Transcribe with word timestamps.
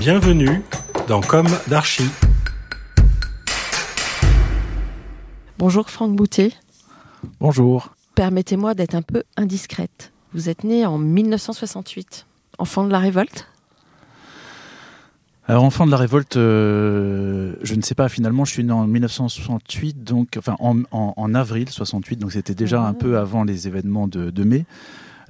Bienvenue 0.00 0.62
dans 1.08 1.20
Comme 1.20 1.48
d'Archie. 1.68 2.08
Bonjour 5.58 5.90
Franck 5.90 6.16
Boutet. 6.16 6.52
Bonjour. 7.38 7.94
Permettez-moi 8.14 8.72
d'être 8.72 8.94
un 8.94 9.02
peu 9.02 9.24
indiscrète. 9.36 10.10
Vous 10.32 10.48
êtes 10.48 10.64
né 10.64 10.86
en 10.86 10.96
1968, 10.96 12.24
enfant 12.56 12.84
de 12.84 12.90
la 12.90 12.98
révolte? 12.98 13.46
Alors, 15.46 15.64
enfant 15.64 15.84
de 15.84 15.90
la 15.90 15.98
révolte, 15.98 16.38
euh, 16.38 17.56
je 17.60 17.74
ne 17.74 17.82
sais 17.82 17.94
pas, 17.94 18.08
finalement, 18.08 18.46
je 18.46 18.52
suis 18.52 18.64
né 18.64 18.72
en 18.72 18.86
1968, 18.86 20.02
donc, 20.02 20.38
enfin, 20.38 20.56
en, 20.58 21.34
avril 21.34 21.68
68, 21.68 22.16
donc 22.16 22.32
c'était 22.32 22.54
déjà 22.54 22.80
un 22.80 22.92
ah. 22.92 22.94
peu 22.94 23.18
avant 23.18 23.44
les 23.44 23.68
événements 23.68 24.08
de 24.08 24.44
mai. 24.44 24.64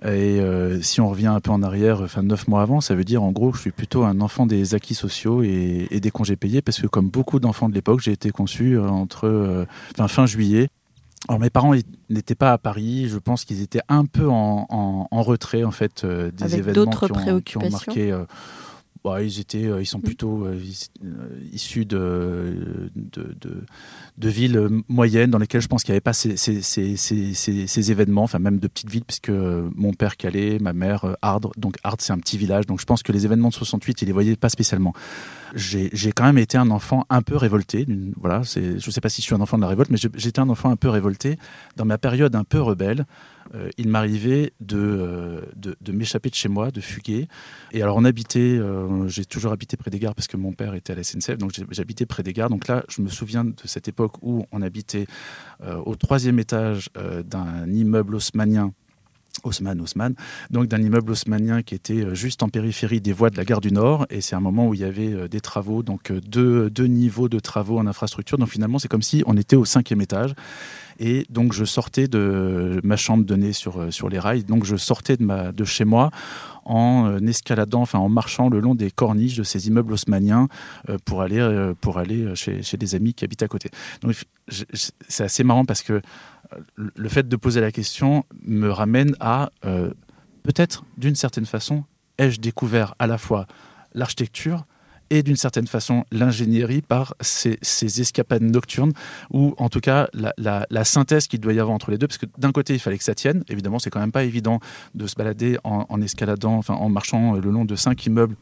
Et 0.03 0.41
euh, 0.41 0.81
si 0.81 1.01
on 1.01 1.11
revient 1.11 1.27
un 1.27 1.41
peu 1.41 1.51
en 1.51 1.63
arrière, 1.63 2.01
enfin 2.01 2.23
neuf 2.23 2.49
mois 2.49 2.63
avant, 2.63 2.81
ça 2.81 2.95
veut 2.95 3.05
dire 3.05 3.23
en 3.23 3.33
gros 3.33 3.51
que 3.51 3.57
je 3.57 3.63
suis 3.63 3.71
plutôt 3.71 4.05
un 4.05 4.23
enfant 4.23 4.47
des 4.47 4.75
acquis 4.75 4.95
sociaux 4.95 5.43
et, 5.43 5.89
des 5.91 6.11
congés 6.11 6.37
payés, 6.37 6.63
parce 6.63 6.81
que 6.81 6.87
comme 6.87 7.11
beaucoup 7.11 7.39
d'enfants 7.39 7.69
de 7.69 7.75
l'époque, 7.75 8.01
j'ai 8.01 8.13
été 8.13 8.31
conçu 8.31 8.79
euh, 8.79 8.89
entre 8.89 9.27
euh, 9.27 9.67
fin 10.09 10.25
juillet. 10.25 10.69
Alors 11.29 11.39
mes 11.39 11.51
parents 11.51 11.75
n'étaient 12.09 12.35
pas 12.35 12.53
à 12.53 12.59
Paris, 12.59 13.09
je 13.09 13.19
pense 13.19 13.45
qu'ils 13.45 13.61
étaient 13.61 13.83
un 13.91 14.07
peu 14.07 14.27
en, 14.31 15.07
retrait 15.13 15.65
en 15.65 15.71
fait 15.71 16.07
des 16.07 16.57
événements 16.57 16.91
qui 17.45 17.59
ont, 17.59 17.69
marqué 17.69 18.19
bah, 19.05 19.23
ils 19.23 19.41
étaient, 19.41 19.69
ils 19.81 19.87
sont 19.87 19.99
mm. 19.99 20.03
plutôt 20.03 20.47
issus 21.53 21.85
de, 21.85 22.91
de, 22.95 23.65
de 24.19 24.29
villes 24.29 24.69
moyennes 24.89 25.31
dans 25.31 25.39
lesquelles 25.39 25.63
je 25.63 25.69
pense 25.69 25.83
qu'il 25.83 25.93
n'y 25.93 25.97
avait 25.97 26.01
pas 26.01 26.13
ces, 26.13 26.37
ces, 26.37 26.63
ces, 26.63 26.97
ces, 26.97 27.91
événements, 27.91 28.23
enfin 28.23 28.39
même 28.39 28.59
de 28.59 28.69
petites 28.69 28.91
villes, 28.91 29.05
puisque 29.05 29.31
mon 29.31 29.93
père 29.93 30.17
Calais, 30.17 30.59
ma 30.61 30.73
mère 30.73 31.05
euh, 31.05 31.15
Ardres, 31.23 31.53
donc 31.57 31.77
Ardres 31.83 32.03
c'est 32.03 32.13
un 32.13 32.19
petit 32.19 32.37
village, 32.39 32.67
donc 32.67 32.81
je 32.81 32.85
pense 32.85 33.03
que 33.03 33.13
les 33.13 33.25
événements 33.25 33.49
de 33.49 33.55
68, 33.55 34.03
il 34.03 34.07
les 34.07 34.13
voyait 34.13 34.37
pas 34.37 34.49
spécialement. 34.49 34.93
J'ai 35.55 36.13
quand 36.13 36.25
même 36.25 36.39
été 36.39 36.59
un 36.59 36.71
enfant 36.71 37.07
un 37.11 37.23
peu 37.23 37.37
révolté, 37.37 37.87
voilà, 38.17 38.43
je 38.43 38.75
ne 38.75 38.79
sais 38.79 39.01
pas 39.01 39.09
si 39.09 39.21
je 39.21 39.27
suis 39.27 39.35
un 39.35 39.41
enfant 39.41 39.57
de 39.57 39.63
la 39.63 39.69
révolte, 39.69 39.91
mais 39.91 39.99
j'étais 40.15 40.41
un 40.41 40.49
enfant 40.49 40.71
un 40.71 40.77
peu 40.77 40.89
révolté 40.89 41.39
dans 41.77 41.85
ma 41.85 41.99
période 41.99 42.35
un 42.37 42.45
peu 42.45 42.61
rebelle. 42.61 43.07
Euh, 43.55 43.69
il 43.79 43.89
m'arrivait 43.89 44.53
euh, 44.73 45.41
de, 45.57 45.77
de, 45.81 45.93
m'échapper 45.93 46.31
de 46.31 46.35
chez 46.35 46.49
moi, 46.49 46.71
de 46.71 46.81
fuguer. 46.81 47.29
Et 47.73 47.83
alors 47.83 47.97
on 47.97 48.05
habitait, 48.05 48.61
j'ai 49.07 49.25
toujours 49.25 49.53
habité 49.53 49.77
près 49.77 49.91
des 49.91 49.99
gares 49.99 50.15
parce 50.15 50.29
que 50.29 50.37
mon 50.37 50.53
père 50.53 50.75
était 50.75 50.93
à 50.93 50.97
la 50.97 51.03
SNCF, 51.03 51.39
donc 51.39 51.53
j'habitais 51.71 52.07
près 52.07 52.23
des 52.23 52.33
gares. 52.33 52.51
Donc 52.51 52.69
là, 52.69 52.85
je 52.89 53.03
me 53.03 53.09
souviens 53.09 53.45
de 53.45 53.55
cette 53.65 53.89
époque 53.89 54.15
où 54.23 54.47
on 54.53 54.63
habitait 54.63 55.07
euh, 55.63 55.77
au 55.85 55.95
troisième 55.95 56.39
étage 56.39 56.89
euh, 56.97 57.23
d'un 57.23 57.71
immeuble 57.71 58.15
haussmanien 58.15 58.73
Haussmann, 59.45 59.81
Haussmann, 59.81 60.15
donc 60.51 60.67
d'un 60.67 60.83
immeuble 60.83 61.13
haussmannien 61.13 61.63
qui 61.63 61.75
était 61.75 62.05
euh, 62.05 62.15
juste 62.15 62.43
en 62.43 62.49
périphérie 62.49 63.01
des 63.01 63.13
voies 63.13 63.31
de 63.31 63.37
la 63.37 63.45
gare 63.45 63.61
du 63.61 63.73
Nord. 63.73 64.07
Et 64.11 64.21
c'est 64.21 64.35
un 64.35 64.41
moment 64.41 64.69
où 64.69 64.75
il 64.75 64.81
y 64.81 64.85
avait 64.85 65.29
des 65.29 65.41
travaux, 65.41 65.83
donc 65.83 66.13
deux, 66.13 66.69
deux 66.69 66.87
niveaux 66.87 67.29
de 67.29 67.39
travaux 67.39 67.79
en 67.79 67.87
infrastructure. 67.87 68.39
Donc 68.39 68.49
finalement, 68.49 68.79
c'est 68.79 68.89
comme 68.89 69.03
si 69.03 69.23
on 69.27 69.37
était 69.37 69.57
au 69.57 69.65
cinquième 69.65 70.01
étage. 70.01 70.35
Et 71.01 71.25
donc 71.31 71.53
je 71.55 71.65
sortais 71.65 72.07
de 72.07 72.81
ma 72.85 72.97
chambre 72.97 73.25
donnée 73.25 73.53
sur, 73.53 73.93
sur 73.93 74.09
les 74.09 74.19
rails. 74.19 74.45
Donc 74.45 74.65
je 74.65 74.77
sortais 74.77 75.17
de, 75.17 75.25
ma, 75.25 75.51
de 75.51 75.65
chez 75.65 75.85
moi 75.85 76.11
en 76.65 77.07
euh, 77.07 77.19
escaladant, 77.27 77.83
enfin 77.83 77.99
en 77.99 78.09
marchant 78.09 78.49
le 78.49 78.61
long 78.61 78.75
des 78.75 78.91
corniches 78.91 79.37
de 79.37 79.43
ces 79.43 79.69
immeubles 79.69 79.93
haussmanniens 79.93 80.49
euh, 80.89 80.99
pour 81.05 81.23
aller, 81.23 81.39
euh, 81.39 81.75
pour 81.81 81.99
aller 81.99 82.35
chez, 82.35 82.63
chez, 82.63 82.77
des 82.77 82.95
amis 82.95 83.15
qui 83.15 83.25
habitent 83.25 83.43
à 83.43 83.49
côté. 83.49 83.71
Donc 84.03 84.15
c'est 84.49 85.25
assez 85.25 85.45
marrant 85.45 85.65
parce 85.65 85.83
que 85.83 86.01
le 86.77 87.09
fait 87.09 87.29
de 87.29 87.37
poser 87.37 87.61
la 87.61 87.73
question 87.73 88.25
me 88.45 88.69
ramène 88.71 89.15
à 89.21 89.51
peut-être 90.43 90.85
d'une 90.97 91.15
certaine 91.15 91.47
façon, 91.47 91.85
ai-je 92.19 92.41
découvert 92.41 92.95
à 92.99 93.07
la 93.07 93.19
fois 93.19 93.47
l'architecture, 93.95 94.67
et 95.11 95.23
d'une 95.23 95.37
certaine 95.37 95.67
façon 95.67 96.05
l'ingénierie 96.11 96.83
par 96.83 97.15
ces, 97.21 97.59
escapades 98.01 98.43
nocturnes, 98.43 98.93
ou 99.31 99.55
en 99.59 99.69
tout 99.69 99.81
cas 99.81 100.09
la, 100.15 100.85
synthèse 100.85 101.27
qu'il 101.27 101.41
doit 101.41 101.53
y 101.53 101.61
avoir 101.61 101.75
entre 101.75 101.91
les 101.91 101.99
deux, 101.99 102.07
parce 102.07 102.19
que 102.19 102.27
d'un 102.39 102.53
côté 102.53 102.75
il 102.75 102.79
fallait 102.79 102.99
que 102.99 103.05
ça 103.05 103.15
tienne, 103.15 103.45
évidemment 103.49 103.79
c'est 103.79 103.91
quand 103.91 104.01
même 104.01 104.13
pas 104.13 104.25
évident 104.25 104.61
de 104.95 105.07
se 105.07 105.17
balader 105.17 105.59
en, 105.65 106.01
escaladant, 106.01 106.55
enfin 106.55 106.75
en 106.75 106.89
marchant 106.89 107.35
le 107.35 107.51
long 107.51 107.65
de 107.65 107.77
cinq 107.77 108.07
immeubles 108.07 108.37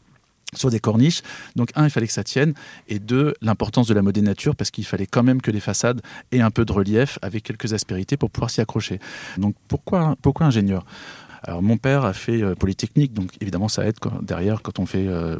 sur 0.54 0.70
des 0.70 0.80
corniches. 0.80 1.22
Donc 1.56 1.70
un, 1.74 1.84
il 1.84 1.90
fallait 1.90 2.06
que 2.06 2.12
ça 2.12 2.24
tienne, 2.24 2.54
et 2.88 2.98
deux, 2.98 3.34
l'importance 3.42 3.86
de 3.86 3.94
la 3.94 4.02
modénature, 4.02 4.56
parce 4.56 4.70
qu'il 4.70 4.84
fallait 4.84 5.06
quand 5.06 5.22
même 5.22 5.42
que 5.42 5.50
les 5.50 5.60
façades 5.60 6.00
aient 6.32 6.40
un 6.40 6.50
peu 6.50 6.64
de 6.64 6.72
relief 6.72 7.18
avec 7.22 7.44
quelques 7.44 7.72
aspérités 7.74 8.16
pour 8.16 8.30
pouvoir 8.30 8.50
s'y 8.50 8.60
accrocher. 8.60 8.98
Donc 9.36 9.54
pourquoi, 9.68 10.16
pourquoi 10.22 10.46
ingénieur? 10.46 10.84
Alors 11.42 11.62
mon 11.62 11.76
père 11.76 12.04
a 12.04 12.12
fait 12.12 12.42
euh, 12.42 12.54
Polytechnique, 12.54 13.12
donc 13.12 13.30
évidemment 13.40 13.68
ça 13.68 13.86
aide 13.86 13.96
derrière 14.22 14.62
quand 14.62 14.78
on 14.78 14.86
fait. 14.86 15.06
Euh, 15.06 15.36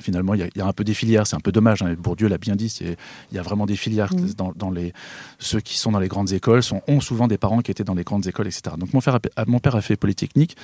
finalement, 0.00 0.34
il 0.34 0.48
y, 0.54 0.60
a 0.60 0.66
un 0.66 0.72
peu 0.72 0.84
des 0.84 0.94
filières. 0.94 1.26
C'est 1.26 1.36
un 1.36 1.40
peu 1.40 1.52
dommage. 1.52 1.82
Hein, 1.82 1.94
Bourdieu 1.98 2.28
l'a 2.28 2.38
bien 2.38 2.56
dit. 2.56 2.74
Il 2.80 3.36
y 3.36 3.38
a 3.38 3.42
vraiment 3.42 3.66
des 3.66 3.76
filières 3.76 4.14
mmh. 4.14 4.52
dans, 4.56 4.70
les 4.70 4.92
ceux 5.38 5.60
qui 5.60 5.78
sont 5.78 5.92
dans 5.92 5.98
les 5.98 6.08
grandes 6.08 6.32
écoles 6.32 6.62
sont, 6.62 6.82
ont 6.88 7.00
souvent 7.00 7.28
des 7.28 7.38
parents 7.38 7.60
qui 7.60 7.70
étaient 7.70 7.84
dans 7.84 7.94
les 7.94 8.04
grandes 8.04 8.26
écoles, 8.26 8.46
etc. 8.46 8.76
Donc 8.78 8.92
mon, 8.92 9.00
père 9.00 9.76
a 9.76 9.80
fait 9.80 9.96
Polytechnique. 9.96 10.56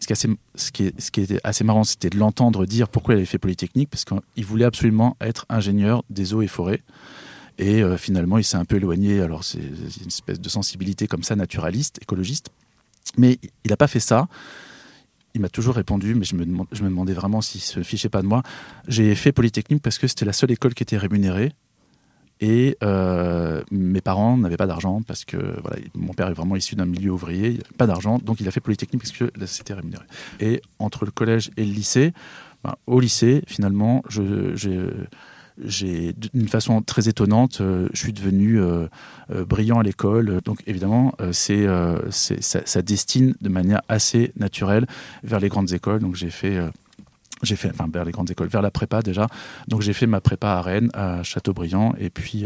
Ce 0.00 0.06
qui, 0.06 0.12
assez, 0.12 0.28
ce, 0.54 0.72
qui 0.72 0.86
est, 0.86 1.00
ce 1.00 1.10
qui 1.10 1.20
était 1.20 1.40
assez 1.44 1.64
marrant, 1.64 1.84
c'était 1.84 2.10
de 2.10 2.18
l'entendre 2.18 2.66
dire 2.66 2.88
pourquoi 2.88 3.14
il 3.14 3.18
avait 3.18 3.26
fait 3.26 3.38
Polytechnique, 3.38 3.88
parce 3.90 4.04
qu'il 4.04 4.44
voulait 4.44 4.64
absolument 4.64 5.16
être 5.20 5.46
ingénieur 5.48 6.02
des 6.10 6.34
eaux 6.34 6.42
et 6.42 6.48
forêts. 6.48 6.80
Et 7.58 7.82
euh, 7.82 7.96
finalement, 7.96 8.38
il 8.38 8.44
s'est 8.44 8.56
un 8.56 8.64
peu 8.64 8.76
éloigné. 8.76 9.20
Alors, 9.20 9.44
c'est 9.44 9.60
une 9.60 10.08
espèce 10.08 10.40
de 10.40 10.48
sensibilité 10.48 11.06
comme 11.06 11.22
ça, 11.22 11.36
naturaliste, 11.36 11.98
écologiste. 12.02 12.50
Mais 13.16 13.38
il 13.64 13.70
n'a 13.70 13.76
pas 13.76 13.88
fait 13.88 14.00
ça. 14.00 14.28
Il 15.34 15.40
m'a 15.40 15.48
toujours 15.48 15.74
répondu, 15.74 16.14
mais 16.14 16.24
je 16.24 16.36
me, 16.36 16.44
je 16.72 16.82
demandais 16.82 17.14
vraiment 17.14 17.40
s'il 17.40 17.60
se 17.60 17.82
fichait 17.82 18.10
pas 18.10 18.22
de 18.22 18.26
moi. 18.26 18.42
J'ai 18.88 19.14
fait 19.14 19.32
Polytechnique 19.32 19.82
parce 19.82 19.98
que 19.98 20.06
c'était 20.06 20.26
la 20.26 20.32
seule 20.32 20.50
école 20.50 20.74
qui 20.74 20.82
était 20.82 20.98
rémunérée. 20.98 21.52
Et 22.40 22.76
euh, 22.82 23.62
mes 23.70 24.00
parents 24.00 24.36
n'avaient 24.36 24.56
pas 24.56 24.66
d'argent 24.66 25.00
parce 25.02 25.24
que 25.24 25.36
voilà, 25.62 25.76
mon 25.94 26.12
père 26.12 26.28
est 26.28 26.32
vraiment 26.32 26.56
issu 26.56 26.74
d'un 26.74 26.86
milieu 26.86 27.12
ouvrier, 27.12 27.60
pas 27.78 27.86
d'argent, 27.86 28.18
donc 28.18 28.40
il 28.40 28.48
a 28.48 28.50
fait 28.50 28.60
Polytechnique 28.60 29.00
parce 29.00 29.16
que 29.16 29.30
c'était 29.46 29.74
rémunéré. 29.74 30.04
Et 30.40 30.60
entre 30.80 31.04
le 31.04 31.12
collège 31.12 31.52
et 31.56 31.64
le 31.64 31.70
lycée, 31.70 32.12
ben, 32.64 32.74
au 32.88 32.98
lycée, 32.98 33.44
finalement, 33.46 34.02
je, 34.08 34.56
j'ai 34.56 34.80
d'une 35.58 36.48
façon 36.48 36.82
très 36.82 37.08
étonnante, 37.08 37.60
euh, 37.60 37.88
je 37.92 37.98
suis 37.98 38.12
devenu 38.12 38.60
euh, 38.60 38.86
euh, 39.30 39.44
brillant 39.44 39.78
à 39.78 39.82
l'école. 39.82 40.40
Donc 40.44 40.62
évidemment, 40.66 41.14
c'est, 41.32 41.66
ça, 42.10 42.82
destine 42.82 43.34
de 43.40 43.48
manière 43.48 43.82
assez 43.88 44.32
naturelle 44.36 44.86
vers 45.22 45.40
les 45.40 45.48
grandes 45.48 45.72
écoles. 45.72 46.00
Donc 46.00 46.16
j'ai 46.16 46.30
fait 46.30 46.58
enfin, 47.70 47.86
vers 47.92 48.04
les 48.04 48.12
grandes 48.12 48.30
écoles, 48.30 48.48
vers 48.48 48.62
la 48.62 48.70
prépa 48.70 49.02
déjà. 49.02 49.26
Donc 49.68 49.82
j'ai 49.82 49.92
fait 49.92 50.06
ma 50.06 50.20
prépa 50.20 50.48
à 50.48 50.62
Rennes, 50.62 50.90
à 50.94 51.22
Châteaubriand, 51.22 51.94
et 51.98 52.10
puis 52.10 52.44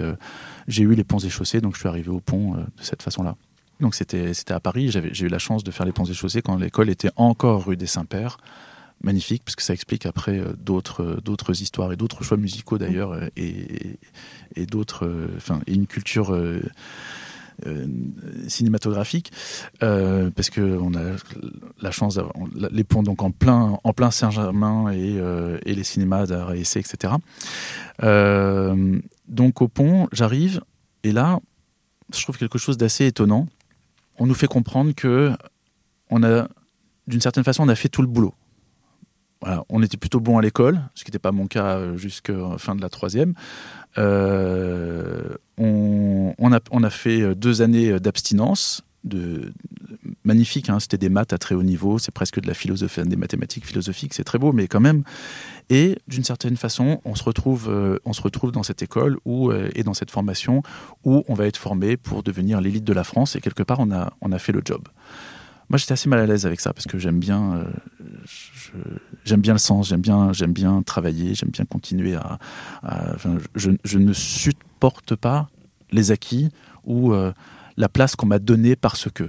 j'ai 0.68 0.82
eu 0.82 0.94
les 0.94 1.04
ponts 1.04 1.18
et 1.18 1.30
chaussées, 1.30 1.60
donc 1.60 1.74
je 1.74 1.80
suis 1.80 1.88
arrivé 1.88 2.10
au 2.10 2.20
pont 2.20 2.54
de 2.54 2.82
cette 2.82 3.02
façon-là. 3.02 3.36
Donc 3.80 3.94
c'était 3.94 4.32
à 4.50 4.60
Paris, 4.60 4.90
j'ai 4.90 5.26
eu 5.26 5.28
la 5.28 5.38
chance 5.38 5.62
de 5.62 5.70
faire 5.70 5.86
les 5.86 5.92
ponts 5.92 6.04
et 6.04 6.14
chaussées 6.14 6.42
quand 6.42 6.56
l'école 6.56 6.90
était 6.90 7.10
encore 7.16 7.66
rue 7.66 7.76
des 7.76 7.86
Saints-Pères 7.86 8.38
magnifique, 9.02 9.42
parce 9.44 9.56
que 9.56 9.62
ça 9.62 9.74
explique 9.74 10.06
après 10.06 10.38
euh, 10.38 10.52
d'autres, 10.58 11.02
euh, 11.02 11.20
d'autres 11.20 11.62
histoires 11.62 11.92
et 11.92 11.96
d'autres 11.96 12.24
choix 12.24 12.36
musicaux 12.36 12.78
d'ailleurs, 12.78 13.12
euh, 13.12 13.28
et, 13.36 13.98
et 14.56 14.66
d'autres, 14.66 15.28
enfin, 15.36 15.60
une 15.66 15.86
culture 15.86 16.36
cinématographique, 18.48 19.32
parce 19.80 20.50
que 20.50 20.60
on 20.60 20.94
a 20.94 21.16
la 21.80 21.90
chance 21.90 22.16
d'avoir 22.16 22.34
les 22.54 22.84
ponts 22.84 23.02
donc 23.02 23.22
en 23.22 23.30
plein 23.30 23.78
en 23.82 23.92
plein 23.92 24.10
Saint-Germain 24.10 24.92
et, 24.92 25.18
et, 25.64 25.74
les 25.74 25.84
cinémas 25.84 26.26
d'art 26.26 26.52
et 26.52 26.60
essai, 26.60 26.80
etc. 26.80 27.14
donc 29.28 29.62
au 29.62 29.68
pont, 29.68 30.08
j'arrive 30.12 30.60
et 31.02 31.12
là, 31.12 31.40
je 32.14 32.22
trouve 32.22 32.36
quelque 32.36 32.58
chose 32.58 32.76
d'assez 32.76 33.06
étonnant. 33.06 33.46
On 34.18 34.26
nous 34.26 34.34
fait 34.34 34.48
comprendre 34.48 34.94
que 34.94 35.32
on 36.10 36.22
a, 36.22 36.48
d'une 37.06 37.20
certaine 37.20 37.44
façon, 37.44 37.64
on 37.64 37.68
a 37.68 37.74
fait 37.74 37.88
tout 37.88 38.02
le 38.02 38.08
boulot. 38.08 38.34
On 39.68 39.82
était 39.82 39.96
plutôt 39.96 40.20
bon 40.20 40.38
à 40.38 40.42
l'école, 40.42 40.80
ce 40.94 41.04
qui 41.04 41.10
n'était 41.10 41.18
pas 41.18 41.32
mon 41.32 41.46
cas 41.46 41.76
euh, 41.76 41.96
jusqu'à 41.96 42.32
la 42.32 42.58
fin 42.58 42.74
de 42.74 42.80
la 42.80 42.88
troisième. 42.88 43.34
Euh, 43.98 45.36
on, 45.58 46.52
a, 46.52 46.90
fait 46.90 47.34
deux 47.34 47.62
années 47.62 47.98
d'abstinence, 47.98 48.82
de, 49.04 49.52
magnifique, 50.24 50.68
hein, 50.68 50.80
c'était 50.80 50.98
des 50.98 51.08
maths 51.08 51.32
à 51.32 51.38
très 51.38 51.54
haut 51.54 51.62
niveau, 51.62 51.98
c'est 51.98 52.12
presque 52.12 52.40
de 52.40 52.46
la 52.46 52.54
philosophie, 52.54 53.02
des 53.02 53.16
mathématiques 53.16 53.64
philosophiques, 53.64 54.14
c'est 54.14 54.24
très 54.24 54.38
beau, 54.38 54.52
mais 54.52 54.68
quand 54.68 54.80
même. 54.80 55.02
Et 55.70 55.98
d'une 56.08 56.24
certaine 56.24 56.56
façon, 56.56 57.00
on 57.04 57.14
se 57.14 57.24
retrouve, 57.24 57.68
euh, 57.68 57.98
on 58.04 58.12
se 58.12 58.22
retrouve 58.22 58.52
dans 58.52 58.62
cette 58.62 58.82
école 58.82 59.18
où, 59.24 59.52
et 59.52 59.82
dans 59.82 59.94
cette 59.94 60.10
formation 60.10 60.62
où 61.04 61.24
on 61.28 61.34
va 61.34 61.46
être 61.46 61.56
formé 61.56 61.96
pour 61.96 62.22
devenir 62.22 62.60
l'élite 62.60 62.84
de 62.84 62.92
la 62.92 63.04
France, 63.04 63.36
et 63.36 63.40
quelque 63.40 63.62
part, 63.62 63.80
on 63.80 64.32
a 64.32 64.38
fait 64.38 64.52
le 64.52 64.62
job. 64.64 64.82
Moi, 65.68 65.78
j'étais 65.78 65.92
assez 65.92 66.08
mal 66.08 66.20
à 66.20 66.26
l'aise 66.26 66.46
avec 66.46 66.60
ça 66.60 66.72
parce 66.72 66.86
que 66.86 66.98
j'aime 66.98 67.18
bien, 67.18 67.54
euh, 67.54 67.64
j'aime 69.24 69.40
bien 69.40 69.52
le 69.52 69.58
sens, 69.58 69.88
j'aime 69.88 70.00
bien, 70.00 70.32
j'aime 70.32 70.52
bien 70.52 70.82
travailler, 70.82 71.34
j'aime 71.34 71.50
bien 71.50 71.64
continuer 71.64 72.14
à. 72.14 72.38
je, 73.54 73.70
je, 73.84 73.98
ne 73.98 74.12
supporte 74.12 75.16
pas 75.16 75.48
les 75.90 76.12
acquis 76.12 76.50
ou 76.84 77.12
euh, 77.12 77.32
la 77.76 77.88
place 77.88 78.14
qu'on 78.14 78.26
m'a 78.26 78.38
donnée 78.38 78.76
parce 78.76 79.08
que 79.10 79.24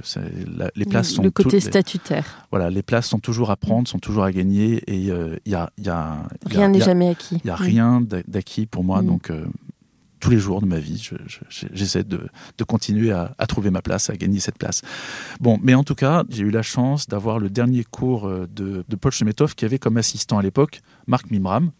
les 0.75 0.85
places 0.85 1.09
sont 1.09 1.23
le 1.23 1.31
côté 1.31 1.59
statutaire. 1.59 2.47
voilà, 2.51 2.69
les 2.69 2.83
places 2.83 3.07
sont 3.07 3.19
toujours 3.19 3.49
à 3.49 3.57
prendre, 3.57 3.87
sont 3.87 3.99
toujours 3.99 4.23
à 4.23 4.31
gagner 4.31 4.75
et 4.87 4.95
il 4.95 5.11
euh, 5.11 5.37
y 5.45 5.55
a, 5.55 5.71
y 5.79 5.89
a, 5.89 6.17
rien 6.45 6.69
n'est 6.69 6.79
jamais 6.79 7.09
acquis. 7.09 7.41
Il 7.43 7.47
y 7.47 7.51
a 7.51 7.55
rien 7.55 8.01
d'acquis 8.27 8.67
pour 8.67 8.83
moi, 8.83 9.01
mm. 9.01 9.05
donc 9.05 9.31
tous 10.19 10.29
les 10.29 10.39
jours 10.39 10.61
de 10.61 10.65
ma 10.65 10.79
vie, 10.79 11.09
j'essaie 11.49 12.03
de, 12.03 12.29
continuer 12.67 13.11
à, 13.11 13.45
trouver 13.47 13.69
ma 13.69 13.81
place, 13.81 14.09
à 14.09 14.15
gagner 14.15 14.39
cette 14.39 14.57
place. 14.57 14.81
Bon, 15.39 15.59
mais 15.61 15.73
en 15.73 15.83
tout 15.83 15.95
cas, 15.95 16.23
j'ai 16.29 16.43
eu 16.43 16.51
la 16.51 16.63
chance 16.63 17.07
d'avoir 17.07 17.39
le 17.39 17.49
dernier 17.49 17.83
cours 17.83 18.27
euh, 18.27 18.47
de, 18.51 18.83
Paul 18.99 19.11
Chemetov 19.11 19.55
qui 19.55 19.65
avait 19.65 19.79
comme 19.79 19.97
assistant 19.97 20.37
à 20.37 20.41
l'époque 20.41 20.81
Marc 21.05 21.29
Mimram, 21.29 21.71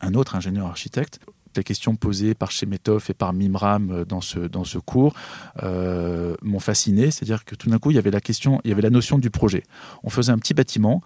un 0.00 0.14
autre 0.14 0.34
ingénieur 0.34 0.66
architecte. 0.66 1.20
Les 1.56 1.62
questions 1.62 1.94
posées 1.94 2.34
par 2.34 2.50
Chemetov 2.50 3.06
et 3.10 3.14
par 3.14 3.32
Mimram 3.32 3.90
euh, 3.90 4.04
dans 4.04 4.20
ce, 4.20 4.40
dans 4.40 4.64
ce 4.64 4.78
cours 4.78 5.14
euh, 5.62 6.34
m'ont 6.42 6.58
fasciné. 6.58 7.12
C'est-à-dire 7.12 7.44
que 7.44 7.54
tout 7.54 7.70
d'un 7.70 7.78
coup, 7.78 7.92
il 7.92 7.94
y 7.94 7.98
avait 7.98 8.10
la 8.10 8.20
question, 8.20 8.60
il 8.64 8.70
y 8.70 8.72
avait 8.72 8.82
la 8.82 8.90
notion 8.90 9.18
du 9.18 9.30
projet. 9.30 9.62
On 10.02 10.10
faisait 10.10 10.32
un 10.32 10.38
petit 10.38 10.54
bâtiment 10.54 11.00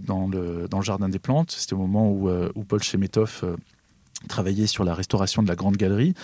dans, 0.00 0.26
le, 0.26 0.66
dans 0.68 0.78
le 0.78 0.84
jardin 0.84 1.08
des 1.08 1.20
plantes. 1.20 1.52
C'était 1.52 1.74
au 1.74 1.78
moment 1.78 2.10
où, 2.10 2.28
où 2.28 2.64
Paul 2.64 2.82
Chemetov 2.82 3.44
travailler 4.28 4.66
sur 4.66 4.84
la 4.84 4.94
restauration 4.94 5.42
de 5.42 5.48
la 5.48 5.54
grande 5.54 5.76
galerie 5.76 6.14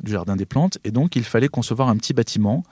du 0.00 0.12
Jardin 0.12 0.36
des 0.36 0.46
Plantes. 0.46 0.78
Et 0.84 0.90
donc, 0.90 1.16
il 1.16 1.24
fallait 1.24 1.48
concevoir 1.48 1.88
un 1.88 1.96
petit 1.96 2.12
bâtiment 2.12 2.64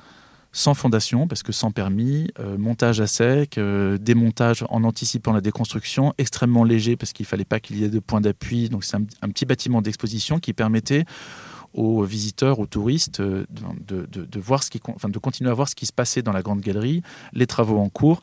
sans 0.55 0.75
fondation, 0.75 1.27
parce 1.27 1.43
que 1.43 1.51
sans 1.51 1.73
permis, 1.73 2.29
euh, 2.39 2.57
montage 2.57 3.01
à 3.01 3.09
sec, 3.09 3.59
euh, 3.59 3.99
démontage 3.99 4.65
en 4.71 4.85
anticipant 4.85 5.33
la 5.33 5.41
déconstruction, 5.41 6.15
extrêmement 6.17 6.63
léger, 6.63 6.97
parce 6.97 7.13
qu'il 7.13 7.25
ne 7.25 7.29
fallait 7.29 7.45
pas 7.45 7.59
qu'il 7.59 7.77
y 7.77 7.85
ait 7.85 7.89
de 7.89 7.99
points 7.99 8.21
d'appui. 8.21 8.69
Donc, 8.69 8.85
c'est 8.85 8.97
un, 8.97 9.29
petit 9.29 9.47
bâtiment 9.47 9.83
d'exposition 9.83 10.39
qui 10.39 10.53
permettait 10.53 11.05
aux 11.75 12.05
visiteurs, 12.05 12.61
aux 12.61 12.67
touristes, 12.67 13.21
euh, 13.21 13.45
de, 13.51 14.41
voir 14.41 14.63
ce 14.63 14.71
qui, 14.71 14.81
enfin, 14.87 15.09
de 15.09 15.19
continuer 15.19 15.51
à 15.51 15.55
voir 15.55 15.69
ce 15.69 15.75
qui 15.75 15.87
se 15.87 15.93
passait 15.93 16.23
dans 16.23 16.33
la 16.33 16.43
grande 16.43 16.61
galerie, 16.61 17.03
les 17.33 17.47
travaux 17.47 17.79
en 17.79 17.89
cours, 17.89 18.23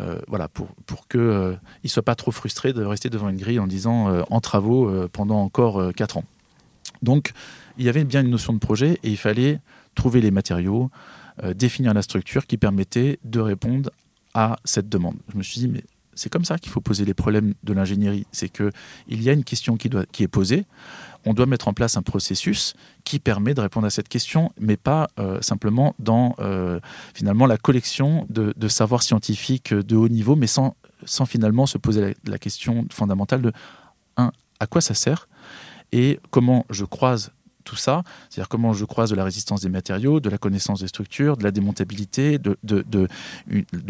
euh, 0.00 0.20
voilà, 0.28 0.48
pour, 0.48 0.68
pour 0.86 1.08
qu'ils 1.08 1.20
euh, 1.20 1.56
ne 1.82 1.88
soient 1.88 2.02
pas 2.02 2.14
trop 2.14 2.30
frustrés 2.30 2.72
de 2.72 2.84
rester 2.84 3.08
devant 3.08 3.28
une 3.30 3.38
grille 3.38 3.58
en 3.58 3.66
disant 3.66 4.24
en 4.30 4.40
travaux 4.40 4.90
pendant 5.08 5.40
encore 5.40 5.92
4 5.94 6.18
ans. 6.18 6.24
Donc, 7.02 7.32
il 7.78 7.84
y 7.84 7.88
avait 7.88 8.04
bien 8.04 8.20
une 8.20 8.30
notion 8.30 8.52
de 8.52 8.58
projet 8.58 8.98
et 9.02 9.10
il 9.10 9.16
fallait 9.16 9.60
trouver 9.94 10.20
les 10.20 10.30
matériaux, 10.30 10.90
définir 11.54 11.94
la 11.94 12.02
structure 12.02 12.46
qui 12.46 12.58
permettait 12.58 13.18
de 13.24 13.40
répondre 13.40 13.90
à 14.34 14.58
cette 14.64 14.88
demande. 14.88 15.16
Je 15.32 15.38
me 15.38 15.42
suis 15.42 15.60
dit, 15.60 15.68
mais 15.68 15.84
c'est 16.14 16.28
comme 16.28 16.44
ça 16.44 16.58
qu'il 16.58 16.70
faut 16.70 16.80
poser 16.80 17.04
les 17.04 17.14
problèmes 17.14 17.54
de 17.62 17.72
l'ingénierie. 17.72 18.26
C'est 18.30 18.50
qu'il 18.50 18.72
y 19.08 19.30
a 19.30 19.32
une 19.32 19.44
question 19.44 19.76
qui, 19.76 19.88
doit, 19.88 20.04
qui 20.06 20.22
est 20.22 20.28
posée 20.28 20.66
on 21.26 21.34
doit 21.34 21.46
mettre 21.46 21.68
en 21.68 21.72
place 21.72 21.96
un 21.96 22.02
processus 22.02 22.74
qui 23.04 23.18
permet 23.18 23.54
de 23.54 23.60
répondre 23.60 23.86
à 23.86 23.90
cette 23.90 24.08
question, 24.08 24.52
mais 24.58 24.76
pas 24.76 25.10
euh, 25.18 25.40
simplement 25.40 25.94
dans 25.98 26.34
euh, 26.38 26.80
finalement 27.14 27.46
la 27.46 27.56
collection 27.56 28.26
de, 28.28 28.68
savoirs 28.68 29.02
scientifiques 29.02 29.74
de 29.74 29.96
haut 29.96 30.08
niveau, 30.08 30.36
mais 30.36 30.46
sans, 30.46 30.76
sans 31.04 31.26
finalement 31.26 31.66
se 31.66 31.78
poser 31.78 32.16
la, 32.24 32.38
question 32.38 32.86
fondamentale 32.90 33.42
de 33.42 33.52
un, 34.16 34.32
à 34.60 34.66
quoi 34.66 34.80
ça 34.80 34.94
sert 34.94 35.28
et 35.92 36.20
comment 36.30 36.66
je 36.70 36.84
croise 36.84 37.32
ça, 37.76 38.02
c'est-à-dire 38.28 38.48
comment 38.48 38.72
je 38.72 38.84
croise 38.84 39.10
de 39.10 39.14
la 39.14 39.24
résistance 39.24 39.62
des 39.62 39.68
matériaux, 39.68 40.20
de 40.20 40.28
la 40.28 40.38
connaissance 40.38 40.80
des 40.80 40.88
structures, 40.88 41.36
de 41.36 41.44
la 41.44 41.50
démontabilité, 41.50 42.38
de, 42.38 42.56
de, 42.62 42.84
de, 42.88 43.08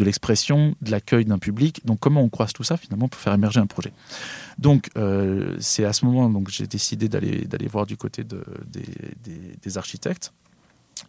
l'expression, 0.03 0.75
de 0.81 0.91
l'accueil 0.91 1.25
d'un 1.25 1.39
public. 1.39 1.85
Donc 1.85 1.99
comment 1.99 2.21
on 2.21 2.29
croise 2.29 2.53
tout 2.53 2.63
ça 2.63 2.77
finalement 2.77 3.07
pour 3.07 3.19
faire 3.19 3.33
émerger 3.33 3.59
un 3.59 3.67
projet. 3.67 3.93
Donc 4.57 4.89
euh, 4.97 5.55
c'est 5.59 5.85
à 5.85 5.93
ce 5.93 6.05
moment 6.05 6.29
donc 6.29 6.49
j'ai 6.49 6.67
décidé 6.67 7.09
d'aller 7.09 7.45
d'aller 7.45 7.67
voir 7.67 7.85
du 7.85 7.97
côté 7.97 8.23
de, 8.23 8.43
des, 9.63 9.77
architectes. 9.77 10.33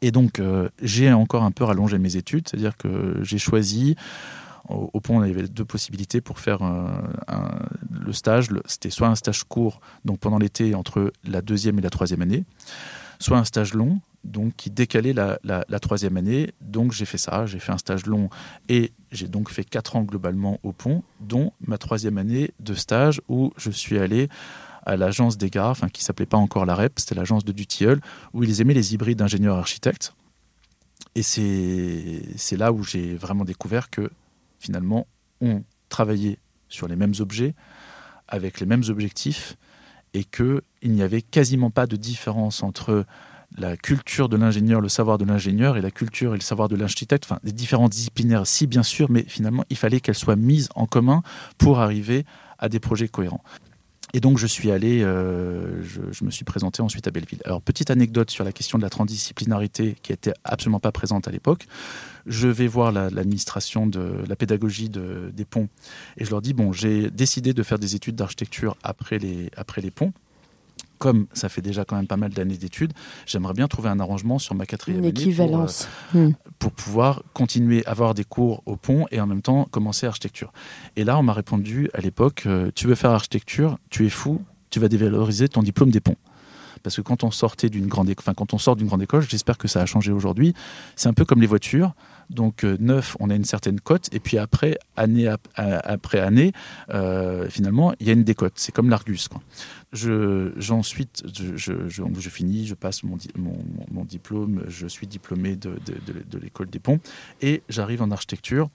Et 0.00 0.10
donc 0.10 0.38
euh, 0.38 0.68
j'ai 0.80 1.12
encore 1.12 1.42
un 1.42 1.50
peu 1.50 1.64
rallongé 1.64 1.98
mes 1.98 2.16
études, 2.16 2.48
c'est-à-dire 2.48 2.76
que 2.76 3.18
j'ai 3.22 3.38
choisi 3.38 3.96
au, 4.68 5.00
pont, 5.00 5.22
il 5.24 5.28
y 5.28 5.32
avait 5.32 5.48
deux 5.48 5.64
possibilités 5.64 6.20
pour 6.20 6.38
faire 6.38 6.60
le 7.90 8.12
stage. 8.12 8.48
C'était 8.66 8.90
soit 8.90 9.08
un 9.08 9.14
stage 9.14 9.44
court, 9.44 9.80
donc 10.04 10.20
pendant 10.20 10.38
l'été, 10.38 10.74
entre 10.74 11.12
la 11.24 11.42
deuxième 11.42 11.78
et 11.78 11.82
la 11.82 11.90
troisième 11.90 12.22
année, 12.22 12.44
soit 13.18 13.38
un 13.38 13.44
stage 13.44 13.74
long, 13.74 14.00
donc 14.24 14.54
qui 14.56 14.70
décalait 14.70 15.12
la, 15.12 15.78
troisième 15.80 16.16
année. 16.16 16.52
Donc 16.60 16.92
j'ai 16.92 17.04
fait 17.04 17.18
ça, 17.18 17.46
j'ai 17.46 17.58
fait 17.58 17.72
un 17.72 17.78
stage 17.78 18.06
long 18.06 18.30
et 18.68 18.92
j'ai 19.10 19.28
donc 19.28 19.50
fait 19.50 19.64
quatre 19.64 19.96
ans 19.96 20.02
globalement 20.02 20.58
au 20.62 20.72
pont, 20.72 21.02
dont 21.20 21.52
ma 21.66 21.78
troisième 21.78 22.18
année 22.18 22.50
de 22.60 22.74
stage 22.74 23.20
où 23.28 23.52
je 23.56 23.70
suis 23.70 23.98
allé 23.98 24.28
à 24.84 24.96
l'agence 24.96 25.38
des 25.38 25.48
gares, 25.48 25.70
enfin, 25.70 25.88
qui 25.88 26.02
s'appelait 26.02 26.26
pas 26.26 26.36
encore 26.36 26.66
la 26.66 26.74
REP, 26.74 26.98
c'était 26.98 27.14
l'agence 27.14 27.44
de 27.44 27.52
Dutilleul, 27.52 28.00
où 28.32 28.42
ils 28.42 28.60
aimaient 28.60 28.74
les 28.74 28.94
hybrides 28.94 29.22
ingénieurs 29.22 29.56
architectes. 29.56 30.14
Et 31.14 31.22
c'est 31.22 32.56
là 32.56 32.72
où 32.72 32.82
j'ai 32.82 33.14
vraiment 33.14 33.44
découvert 33.44 33.90
que 33.90 34.10
finalement, 34.62 35.06
ont 35.40 35.64
travaillé 35.88 36.38
sur 36.68 36.88
les 36.88 36.96
mêmes 36.96 37.14
objets, 37.18 37.54
avec 38.28 38.60
les 38.60 38.66
mêmes 38.66 38.84
objectifs, 38.88 39.56
et 40.14 40.24
qu'il 40.24 40.62
n'y 40.84 41.02
avait 41.02 41.22
quasiment 41.22 41.70
pas 41.70 41.86
de 41.86 41.96
différence 41.96 42.62
entre 42.62 43.04
la 43.58 43.76
culture 43.76 44.28
de 44.28 44.36
l'ingénieur, 44.36 44.80
le 44.80 44.88
savoir 44.88 45.18
de 45.18 45.24
l'ingénieur, 45.24 45.76
et 45.76 45.82
la 45.82 45.90
culture 45.90 46.34
et 46.34 46.38
le 46.38 46.42
savoir 46.42 46.68
de 46.68 46.76
l'architecte, 46.76 47.24
enfin 47.24 47.40
des 47.42 47.52
différentes 47.52 47.92
disciplinaires, 47.92 48.46
si 48.46 48.66
bien 48.66 48.82
sûr, 48.82 49.10
mais 49.10 49.24
finalement, 49.24 49.64
il 49.68 49.76
fallait 49.76 50.00
qu'elles 50.00 50.14
soient 50.14 50.36
mises 50.36 50.68
en 50.74 50.86
commun 50.86 51.22
pour 51.58 51.80
arriver 51.80 52.24
à 52.58 52.68
des 52.68 52.80
projets 52.80 53.08
cohérents. 53.08 53.42
Et 54.14 54.20
donc 54.20 54.36
je 54.38 54.46
suis 54.46 54.70
allé, 54.70 55.02
euh, 55.02 55.82
je, 55.82 56.24
me 56.24 56.30
suis 56.30 56.44
présenté 56.44 56.82
ensuite 56.82 57.06
à 57.06 57.10
Belleville. 57.10 57.40
Alors 57.46 57.62
petite 57.62 57.90
anecdote 57.90 58.30
sur 58.30 58.44
la 58.44 58.52
question 58.52 58.76
de 58.76 58.82
la 58.82 58.90
transdisciplinarité 58.90 59.96
qui 60.02 60.12
n'était 60.12 60.34
absolument 60.44 60.80
pas 60.80 60.92
présente 60.92 61.28
à 61.28 61.30
l'époque. 61.30 61.66
Je 62.26 62.46
vais 62.48 62.66
voir 62.66 62.92
l'administration 62.92 63.86
de 63.86 64.16
la 64.28 64.36
pédagogie 64.36 64.90
des 64.90 65.44
ponts 65.44 65.68
et 66.18 66.24
je 66.24 66.30
leur 66.30 66.42
dis 66.42 66.52
bon 66.52 66.72
j'ai 66.72 67.10
décidé 67.10 67.54
de 67.54 67.62
faire 67.62 67.78
des 67.78 67.94
études 67.96 68.16
d'architecture 68.16 68.76
après 68.82 69.18
les, 69.18 69.50
après 69.56 69.80
les 69.80 69.90
ponts 69.90 70.12
comme 71.02 71.26
ça 71.32 71.48
fait 71.48 71.62
déjà 71.62 71.84
quand 71.84 71.96
même 71.96 72.06
pas 72.06 72.16
mal 72.16 72.30
d'années 72.30 72.56
d'études, 72.56 72.92
j'aimerais 73.26 73.54
bien 73.54 73.66
trouver 73.66 73.88
un 73.88 73.98
arrangement 73.98 74.38
sur 74.38 74.54
ma 74.54 74.66
quatrième 74.66 75.00
Une 75.00 75.06
équivalence. 75.06 75.88
Euh, 76.14 76.28
hmm. 76.28 76.34
Pour, 76.60 76.70
pouvoir 76.70 77.24
continuer 77.32 77.84
à 77.86 77.90
avoir 77.90 78.14
des 78.14 78.22
cours 78.22 78.62
au 78.66 78.76
pont 78.76 79.06
et 79.10 79.20
en 79.20 79.26
même 79.26 79.42
temps 79.42 79.64
commencer 79.64 80.06
architecture. 80.06 80.52
Et 80.94 81.02
là, 81.02 81.18
on 81.18 81.24
m'a 81.24 81.32
répondu 81.32 81.90
à 81.92 82.00
l'époque, 82.00 82.44
euh, 82.46 82.70
tu 82.76 82.86
veux 82.86 82.94
faire 82.94 83.10
architecture, 83.10 83.78
tu 83.90 84.06
es 84.06 84.10
fou, 84.10 84.42
tu 84.70 84.78
vas 84.78 84.86
dévaloriser 84.86 85.48
ton 85.48 85.64
diplôme 85.64 85.90
des 85.90 85.98
ponts 85.98 86.14
parce 86.82 86.96
que 86.96 87.00
quand 87.02 87.24
on 87.24 87.30
sortait 87.30 87.68
d'une 87.68 87.86
grande, 87.86 88.12
enfin 88.18 88.34
quand 88.34 88.54
on 88.54 88.58
sort 88.58 88.76
d'une 88.76 88.86
grande 88.86 89.02
école, 89.02 89.22
j'espère 89.22 89.58
que 89.58 89.68
ça 89.68 89.80
a 89.80 89.86
changé 89.86 90.12
aujourd'hui. 90.12 90.54
C'est 90.96 91.08
un 91.08 91.12
peu 91.12 91.24
comme 91.24 91.40
les 91.40 91.46
voitures. 91.46 91.94
Donc 92.30 92.64
euh, 92.64 92.76
neuf, 92.80 93.16
on 93.20 93.30
a 93.30 93.34
une 93.34 93.44
certaine 93.44 93.80
cote, 93.80 94.08
et 94.12 94.20
puis 94.20 94.38
après 94.38 94.78
année 94.96 95.28
après 95.54 96.20
année, 96.20 96.52
euh, 96.90 97.48
finalement, 97.50 97.92
il 98.00 98.06
y 98.06 98.10
a 98.10 98.12
une 98.12 98.24
décote. 98.24 98.54
C'est 98.56 98.72
comme 98.72 98.88
l'Argus. 98.88 99.28
Je, 99.92 100.52
je, 100.56 102.28
finis, 102.30 102.66
je 102.66 102.74
passe 102.74 103.02
mon, 103.02 103.18
mon, 103.90 104.04
diplôme, 104.04 104.64
je 104.68 104.86
suis 104.86 105.06
diplômé 105.06 105.56
de, 105.56 105.76
de 105.84 106.38
l'école 106.38 106.70
des 106.70 106.78
ponts, 106.78 107.00
et 107.42 107.62
j'arrive 107.68 108.02
en 108.02 108.10
architecture 108.10 108.70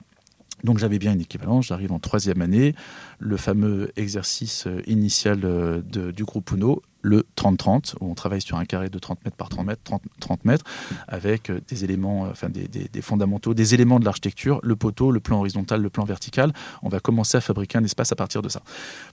Donc 0.63 0.79
j'avais 0.79 0.97
bien 0.97 1.13
une 1.13 1.21
équivalence, 1.21 1.67
j'arrive 1.67 1.91
en 1.91 1.99
troisième 1.99 2.41
année, 2.41 2.73
le 3.19 3.37
fameux 3.37 3.91
exercice 3.95 4.65
euh, 4.65 4.81
initial 4.87 5.41
euh, 5.43 5.81
du 5.81 6.23
groupe 6.23 6.51
UNO, 6.51 6.81
le 7.03 7.25
30-30, 7.37 7.95
où 8.01 8.09
on 8.09 8.15
travaille 8.15 8.41
sur 8.41 8.57
un 8.57 8.65
carré 8.65 8.89
de 8.89 8.97
30 8.97 9.23
mètres 9.23 9.37
par 9.37 9.49
30 9.49 9.65
mètres, 9.67 9.81
30, 10.19 10.45
mètres 10.45 10.65
avec 11.07 11.51
euh, 11.51 11.61
des 11.67 11.83
éléments, 11.83 12.23
enfin 12.23 12.49
des, 12.49 13.01
fondamentaux, 13.01 13.53
des 13.53 13.75
éléments 13.75 13.99
de 13.99 14.05
l'architecture, 14.05 14.59
le 14.63 14.75
poteau, 14.75 15.11
le 15.11 15.19
plan 15.19 15.39
horizontal, 15.39 15.81
le 15.81 15.89
plan 15.91 16.05
vertical. 16.05 16.51
On 16.81 16.89
va 16.89 16.99
commencer 16.99 17.37
à 17.37 17.41
fabriquer 17.41 17.77
un 17.77 17.83
espace 17.83 18.11
à 18.11 18.15
partir 18.15 18.41
de 18.41 18.49
ça. 18.49 18.61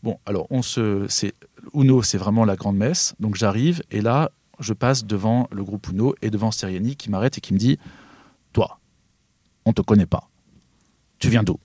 Bon, 0.02 0.18
alors 0.24 0.46
on 0.50 0.62
se, 0.62 1.04
c'est 1.08 1.34
Uno, 1.74 2.02
c'est 2.02 2.18
vraiment 2.18 2.46
la 2.46 2.56
grande 2.56 2.76
messe. 2.76 3.14
Donc 3.20 3.34
j'arrive 3.34 3.82
et 3.90 4.00
là, 4.00 4.30
je 4.60 4.72
passe 4.72 5.04
devant 5.04 5.48
le 5.52 5.62
groupe 5.62 5.88
Uno 5.88 6.14
et 6.22 6.30
devant 6.30 6.50
Steriani 6.50 6.96
qui 6.96 7.10
m'arrête 7.10 7.36
et 7.36 7.40
qui 7.42 7.52
me 7.52 7.58
dit, 7.58 7.78
toi, 8.52 8.78
on 9.66 9.72
te 9.72 9.82
connaît 9.82 10.06
pas 10.06 10.30
tu 11.18 11.28
viens 11.28 11.42
d'où? 11.42 11.58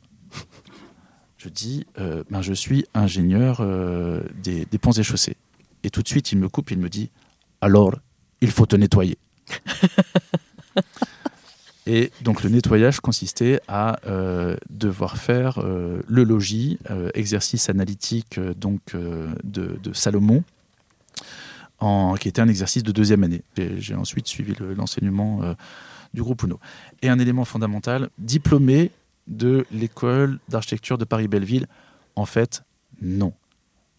Je 1.39 1.47
dis, 1.47 1.87
euh, 1.99 2.23
ben, 2.29 2.41
je 2.41 2.51
suis 2.53 2.85
ingénieur 2.93 3.59
euh, 3.61 4.21
des, 4.43 4.65
ponts 4.77 4.91
et 4.91 5.03
chaussées. 5.03 5.37
Et 5.83 5.89
tout 5.89 6.03
de 6.03 6.07
suite, 6.09 6.33
il 6.33 6.37
me 6.37 6.49
coupe, 6.49 6.69
il 6.69 6.77
me 6.77 6.89
dit, 6.89 7.09
alors, 7.61 7.95
il 8.41 8.51
faut 8.51 8.65
te 8.65 8.75
nettoyer. 8.75 9.17
Et 11.85 12.11
donc 12.21 12.43
le 12.43 12.49
nettoyage 12.51 12.99
consistait 12.99 13.61
à 13.67 13.99
euh, 14.05 14.55
devoir 14.69 15.17
faire 15.17 15.59
le 15.59 16.23
logis, 16.23 16.77
exercice 17.15 17.67
analytique 17.67 18.39
donc 18.39 18.95
de, 19.43 19.93
Salomon, 19.93 20.43
en, 21.79 22.13
qui 22.13 22.27
était 22.27 22.41
un 22.41 22.47
exercice 22.47 22.83
de 22.83 22.91
deuxième 22.91 23.23
année. 23.23 23.41
J'ai 23.77 23.95
ensuite 23.95 24.27
suivi 24.27 24.53
l'enseignement 24.77 25.55
du 26.13 26.21
groupe 26.21 26.43
UNO. 26.43 26.59
Et 27.01 27.09
un 27.09 27.17
élément 27.17 27.45
fondamental, 27.45 28.09
diplômé 28.19 28.91
de 29.29 29.65
l'école 29.71 30.39
d'architecture 30.49 30.97
de 30.97 31.05
Paris-Belleville 31.05 31.67
En 32.15 32.25
fait, 32.25 32.63
non. 33.01 33.33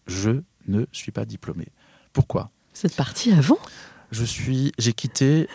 Je 0.05 0.41
ne 0.67 0.85
suis 0.91 1.11
pas 1.11 1.25
diplômé. 1.25 1.67
Pourquoi? 2.13 2.51
Vous 2.75 2.85
êtes 2.85 2.95
parti 2.95 3.31
avant? 3.31 3.57
Je 4.11 4.23
suis, 4.23 4.73
j'ai 4.77 4.93
quitté 4.93 5.47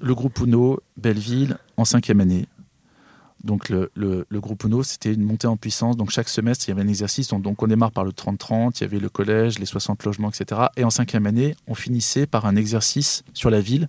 le 0.00 0.14
groupe 0.14 0.38
Uno 0.40 0.80
Belleville 0.96 1.58
en 1.76 1.84
cinquième 1.84 2.20
année. 2.20 2.46
Donc 3.44 3.68
le, 3.68 3.90
groupe 4.32 4.64
UNO, 4.64 4.82
c'était 4.82 5.12
une 5.12 5.22
montée 5.22 5.46
en 5.46 5.56
puissance. 5.56 5.96
Donc 5.96 6.10
chaque 6.10 6.28
semestre, 6.28 6.66
il 6.66 6.70
y 6.70 6.72
avait 6.72 6.82
un 6.82 6.88
exercice. 6.88 7.28
Donc, 7.28 7.62
on 7.62 7.66
démarre 7.66 7.92
par 7.92 8.04
le 8.04 8.10
30-30, 8.10 8.78
il 8.78 8.80
y 8.82 8.84
avait 8.84 8.98
le 8.98 9.08
collège, 9.08 9.58
les 9.58 9.66
60 9.66 10.04
logements, 10.04 10.30
etc. 10.30 10.62
Et 10.76 10.84
en 10.84 10.90
cinquième 10.90 11.26
année, 11.26 11.54
on 11.66 11.74
finissait 11.74 12.26
par 12.26 12.46
un 12.46 12.56
exercice 12.56 13.22
sur 13.34 13.50
la 13.50 13.60
ville 13.60 13.88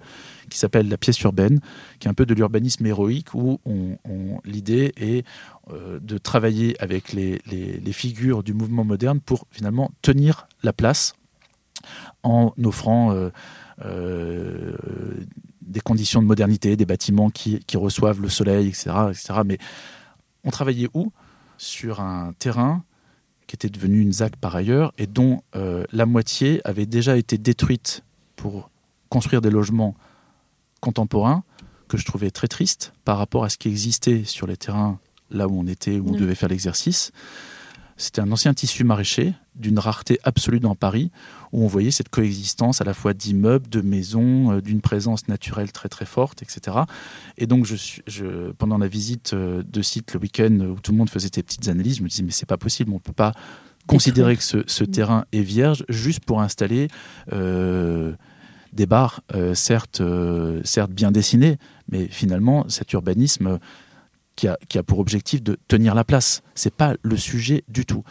qui 0.50 0.58
s'appelle 0.58 0.90
la 0.90 0.98
pièce 0.98 1.20
urbaine, 1.22 1.60
qui 2.00 2.08
est 2.08 2.12
un 2.12 2.14
peu 2.14 2.26
de 2.26 2.34
l'urbanisme 2.34 2.86
héroïque, 2.86 3.34
où 3.34 3.60
l'idée 4.46 4.94
est 4.98 5.26
euh, 5.72 6.00
de 6.02 6.18
travailler 6.18 6.76
avec 6.82 7.14
les, 7.14 7.40
figures 7.92 8.44
du 8.44 8.54
mouvement 8.54 8.84
moderne 8.84 9.20
pour 9.20 9.46
finalement 9.52 9.92
tenir 10.02 10.48
la 10.64 10.74
place 10.74 11.14
en 12.24 12.54
offrant... 12.64 13.14
Euh, 13.14 13.30
euh, 13.86 14.76
des 15.70 15.80
conditions 15.80 16.22
de 16.22 16.28
modernité, 16.28 16.76
des 16.76 16.86
bâtiments 16.86 17.30
qui, 17.30 17.62
reçoivent 17.76 18.22
le 18.22 18.30
soleil, 18.30 18.68
etc., 18.68 18.92
etc. 19.10 19.34
Mais 19.46 19.58
on 20.44 20.50
travaillait 20.50 20.90
où? 20.94 21.12
Sur 21.58 22.00
un 22.00 22.34
terrain 22.40 22.84
qui 23.48 23.56
était 23.56 23.70
devenu 23.70 24.02
une 24.02 24.14
ZAC 24.14 24.36
par 24.36 24.56
ailleurs 24.56 24.94
et 24.98 25.08
dont 25.08 25.42
euh, 25.56 25.84
la 25.92 26.06
moitié 26.06 26.62
avait 26.66 26.86
déjà 26.86 27.18
été 27.18 27.38
détruite 27.38 28.04
pour 28.36 28.70
construire 29.10 29.42
des 29.42 29.50
logements 29.50 29.96
contemporains 30.82 31.44
que 31.88 31.98
je 31.98 32.06
trouvais 32.06 32.32
très 32.32 32.48
triste 32.48 32.94
par 33.06 33.18
rapport 33.18 33.44
à 33.44 33.50
ce 33.50 33.58
qui 33.58 33.68
existait 33.68 34.24
sur 34.24 34.48
les 34.48 34.56
terrains 34.56 35.00
là 35.32 35.48
où 35.48 35.60
on 35.60 35.68
était, 35.68 36.00
où 36.00 36.10
on 36.10 36.12
devait 36.12 36.36
faire 36.36 36.50
l'exercice. 36.50 37.12
C'était 38.00 38.22
un 38.22 38.32
ancien 38.32 38.54
tissu 38.54 38.86
maraîcher 38.86 39.34
d'une 39.56 39.78
rareté 39.78 40.20
absolue 40.24 40.62
dans 40.62 40.74
Paris, 40.74 41.12
où 41.52 41.66
on 41.66 41.68
voyait 41.68 41.92
cette 41.92 42.08
coexistence 42.08 42.80
à 42.80 42.86
la 42.86 42.94
fois 42.94 43.14
d'immeubles, 43.14 43.68
de 43.68 43.82
maisons, 43.82 44.54
euh, 44.54 44.62
d'une 44.62 44.80
présence 44.80 45.28
naturelle 45.28 45.74
très 45.74 45.90
très 45.90 46.06
forte, 46.06 46.42
etc. 46.42 46.78
Et 47.38 47.46
donc, 47.46 47.66
je, 47.66 47.76
je, 48.08 48.52
pendant 48.54 48.78
la 48.78 48.88
visite 48.88 49.34
euh, 49.34 49.64
de 49.68 49.82
site 49.82 50.14
le 50.14 50.22
week-end 50.22 50.60
où 50.62 50.80
tout 50.80 50.94
le 50.94 50.98
monde 50.98 51.10
faisait 51.10 51.28
des 51.28 51.44
petites 51.44 51.68
analyses, 51.68 51.98
je 51.98 52.04
me 52.04 52.08
disais, 52.08 52.24
mais 52.24 52.32
c'est 52.32 52.46
pas 52.46 52.58
possible, 52.58 52.92
on 52.92 52.96
ne 52.96 53.00
peut 53.00 53.12
pas 53.12 53.34
considérer 53.86 54.38
que 54.38 54.44
ce, 54.44 54.84
terrain 54.86 55.26
est 55.34 55.42
vierge 55.42 55.84
juste 55.90 56.24
pour 56.24 56.42
installer 56.42 56.88
euh, 57.34 58.14
des 58.72 58.86
bars, 58.86 59.22
certes, 59.56 60.02
certes 60.64 60.92
bien 60.92 61.12
dessinés, 61.12 61.58
mais 61.92 62.08
finalement, 62.08 62.70
cet 62.70 62.94
urbanisme 62.94 63.60
qui 64.40 64.78
a, 64.78 64.84
pour 64.84 65.00
objectif 65.00 65.44
de 65.44 65.58
tenir 65.68 65.96
la 65.96 66.04
place. 66.04 66.42
C'est 66.56 66.74
pas 66.74 66.96
le 67.02 67.18
sujet 67.18 67.64
du 67.68 67.86
tout. 67.86 68.04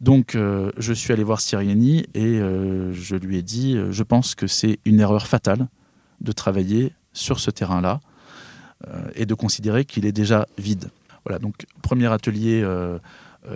Donc, 0.00 0.34
euh, 0.34 0.70
je 0.78 0.92
suis 0.92 1.12
allé 1.12 1.24
voir 1.24 1.40
Siriani 1.40 2.06
et 2.14 2.38
euh, 2.38 2.92
je 2.92 3.16
lui 3.16 3.36
ai 3.36 3.42
dit, 3.42 3.76
euh, 3.76 3.90
je 3.90 4.02
pense 4.02 4.34
que 4.34 4.46
c'est 4.46 4.78
une 4.84 5.00
erreur 5.00 5.26
fatale 5.26 5.68
de 6.20 6.32
travailler 6.32 6.92
sur 7.12 7.40
ce 7.40 7.50
terrain-là 7.50 8.00
et 9.14 9.26
de 9.26 9.34
considérer 9.34 9.84
qu'il 9.84 10.06
est 10.06 10.12
déjà 10.12 10.48
vide. 10.58 10.90
Voilà, 11.24 11.38
donc 11.38 11.66
premier 11.82 12.08
atelier, 12.08 12.66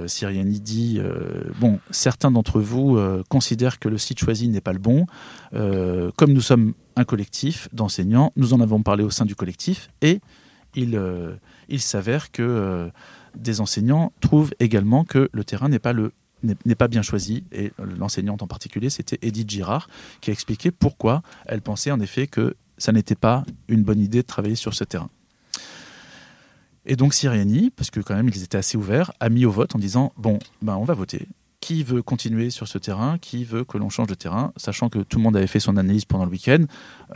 Siriani 0.06 0.60
dit, 0.60 1.00
bon, 1.58 1.80
certains 1.90 2.30
d'entre 2.30 2.60
vous 2.60 2.96
considèrent 3.28 3.80
que 3.80 3.88
le 3.88 3.98
site 3.98 4.20
choisi 4.20 4.48
n'est 4.48 4.60
pas 4.60 4.72
le 4.72 4.78
bon. 4.78 5.06
comme 5.50 6.32
nous 6.32 6.40
sommes 6.40 6.74
un 6.94 7.04
collectif 7.04 7.68
d'enseignants, 7.72 8.30
nous 8.36 8.54
en 8.54 8.60
avons 8.60 8.82
parlé 8.82 9.02
au 9.02 9.10
sein 9.10 9.24
du 9.24 9.34
collectif 9.34 9.90
et 10.00 10.20
il 10.76 10.96
il 11.68 11.80
s'avère 11.80 12.30
que 12.30 12.42
euh, 12.42 12.88
des 13.36 13.60
enseignants 13.60 14.12
trouvent 14.20 14.52
également 14.60 15.04
que 15.04 15.28
le 15.32 15.44
terrain 15.44 15.68
n'est 15.68 15.78
pas 15.78 16.88
bien 16.88 17.02
choisi. 17.02 17.44
Et 17.52 17.72
l'enseignante 17.78 18.42
en 18.42 18.46
particulier, 18.46 18.90
c'était 18.90 19.18
Edith 19.22 19.50
Girard, 19.50 19.88
qui 20.20 20.30
a 20.30 20.32
expliqué 20.32 20.70
pourquoi 20.70 21.22
elle 21.46 21.62
pensait 21.62 21.90
en 21.90 22.00
effet 22.00 22.26
que 22.26 22.56
ça 22.78 22.92
n'était 22.92 23.14
pas 23.14 23.44
une 23.68 23.82
bonne 23.82 24.00
idée 24.00 24.22
de 24.22 24.26
travailler 24.26 24.56
sur 24.56 24.74
ce 24.74 24.84
terrain. 24.84 25.10
Et 26.86 26.94
donc 26.94 27.14
Siriani, 27.14 27.70
parce 27.70 27.90
que 27.90 28.00
quand 28.00 28.14
même 28.14 28.28
ils 28.28 28.44
étaient 28.44 28.58
assez 28.58 28.78
ouverts, 28.78 29.12
a 29.18 29.28
mis 29.28 29.44
au 29.44 29.50
vote 29.50 29.74
en 29.74 29.78
disant 29.78 30.12
bon, 30.16 30.38
ben 30.62 30.76
on 30.76 30.84
va 30.84 30.94
voter. 30.94 31.26
Qui 31.66 31.82
veut 31.82 32.00
continuer 32.00 32.50
sur 32.50 32.68
ce 32.68 32.78
terrain 32.78 33.18
Qui 33.18 33.42
veut 33.42 33.64
que 33.64 33.76
l'on 33.76 33.88
change 33.88 34.06
de 34.06 34.14
terrain 34.14 34.52
Sachant 34.56 34.88
que 34.88 35.00
tout 35.00 35.18
le 35.18 35.24
monde 35.24 35.36
avait 35.36 35.48
fait 35.48 35.58
son 35.58 35.76
analyse 35.76 36.04
pendant 36.04 36.24
le 36.24 36.30
week-end. 36.30 36.64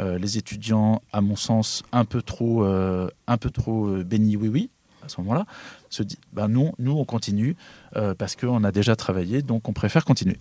Euh, 0.00 0.18
les 0.18 0.38
étudiants, 0.38 1.02
à 1.12 1.20
mon 1.20 1.36
sens, 1.36 1.84
un 1.92 2.04
peu 2.04 2.20
trop, 2.20 2.64
euh, 2.64 3.08
un 3.28 3.36
peu 3.36 3.50
trop 3.50 3.86
euh, 3.86 4.02
bénis 4.02 4.36
oui 4.36 4.48
oui 4.48 4.70
à 5.04 5.08
ce 5.08 5.20
moment-là, 5.20 5.46
se 5.88 6.02
dit 6.02 6.18
ben 6.32 6.48
non, 6.48 6.72
nous 6.80 6.90
on 6.90 7.04
continue 7.04 7.56
parce 8.18 8.34
qu'on 8.34 8.64
a 8.64 8.72
déjà 8.72 8.96
travaillé, 8.96 9.40
donc 9.40 9.68
on 9.68 9.72
préfère 9.72 10.04
continuer. 10.04 10.36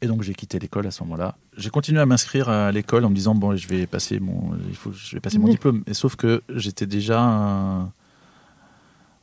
Et 0.00 0.06
donc 0.06 0.22
j'ai 0.22 0.34
quitté 0.34 0.60
l'école 0.60 0.86
à 0.86 0.92
ce 0.92 1.02
moment-là. 1.02 1.34
J'ai 1.56 1.70
continué 1.70 2.00
à 2.00 2.06
m'inscrire 2.06 2.48
à 2.48 2.70
l'école 2.70 3.04
en 3.04 3.10
me 3.10 3.14
disant 3.16 3.34
bon, 3.34 3.56
je 3.56 3.66
vais 3.66 3.88
passer 3.88 4.20
mon, 4.20 4.52
il 4.68 4.76
faut, 4.76 4.92
je 4.92 5.16
vais 5.16 5.20
passer 5.20 5.38
mon 5.38 5.48
diplôme. 5.48 5.82
Et 5.88 5.94
sauf 5.94 6.14
que 6.14 6.44
j'étais 6.48 6.86
déjà 6.86 7.90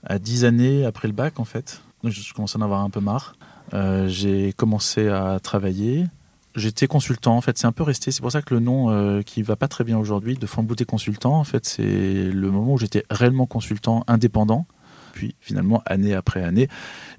à 0.04 0.20
10 0.20 0.44
années 0.44 0.86
après 0.86 1.08
le 1.08 1.14
bac 1.14 1.40
en 1.40 1.46
fait. 1.46 1.82
Donc 2.04 2.12
je 2.12 2.34
commençais 2.34 2.58
à 2.58 2.60
en 2.60 2.64
avoir 2.66 2.82
un 2.82 2.90
peu 2.90 3.00
marre. 3.00 3.38
Euh, 3.74 4.08
j'ai 4.08 4.54
commencé 4.54 5.08
à 5.08 5.40
travailler. 5.40 6.06
J'étais 6.56 6.88
consultant, 6.88 7.38
en 7.38 7.42
fait, 7.42 7.58
c'est 7.58 7.68
un 7.68 7.72
peu 7.72 7.84
resté. 7.84 8.12
C'est 8.12 8.22
pour 8.22 8.32
ça 8.32 8.42
que 8.42 8.54
le 8.54 8.60
nom 8.60 8.92
euh, 8.92 9.22
qui 9.22 9.42
va 9.42 9.56
pas 9.56 9.68
très 9.68 9.84
bien 9.84 9.98
aujourd'hui, 9.98 10.36
de 10.36 10.46
Fambouté 10.46 10.84
Consultant, 10.84 11.34
en 11.36 11.44
fait, 11.44 11.66
c'est 11.66 12.30
le 12.32 12.52
moment 12.52 12.74
où 12.74 12.78
j'étais 12.78 13.06
réellement 13.10 13.46
consultant 13.46 14.04
indépendant. 14.08 14.66
Puis 15.14 15.36
finalement, 15.40 15.82
année 15.86 16.14
après 16.14 16.44
année, 16.44 16.68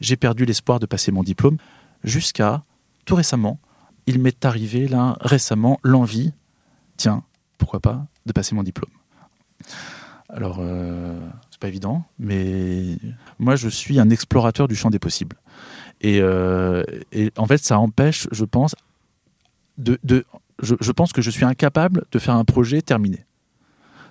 j'ai 0.00 0.16
perdu 0.16 0.44
l'espoir 0.44 0.80
de 0.80 0.86
passer 0.86 1.12
mon 1.12 1.22
diplôme 1.22 1.56
jusqu'à 2.04 2.62
tout 3.04 3.14
récemment. 3.14 3.58
Il 4.06 4.18
m'est 4.18 4.44
arrivé 4.44 4.88
là 4.88 5.16
récemment 5.20 5.78
l'envie, 5.82 6.32
tiens, 6.96 7.22
pourquoi 7.58 7.80
pas, 7.80 8.06
de 8.26 8.32
passer 8.32 8.54
mon 8.54 8.62
diplôme. 8.62 8.90
Alors, 10.28 10.58
euh, 10.60 11.18
pas 11.62 11.68
évident, 11.68 12.04
mais 12.18 12.96
moi, 13.38 13.54
je 13.54 13.68
suis 13.68 14.00
un 14.00 14.10
explorateur 14.10 14.66
du 14.66 14.74
champ 14.74 14.90
des 14.90 14.98
possibles. 14.98 15.36
Euh, 16.04 16.82
et, 17.12 17.30
en 17.36 17.46
fait, 17.46 17.58
ça 17.58 17.78
empêche, 17.78 18.26
je 18.32 18.44
pense, 18.44 18.74
de, 19.78 19.96
je, 20.60 20.92
pense 20.92 21.12
que 21.12 21.22
je 21.22 21.30
suis 21.30 21.44
incapable 21.44 22.04
de 22.10 22.18
faire 22.18 22.34
un 22.34 22.44
projet 22.44 22.82
terminé. 22.82 23.24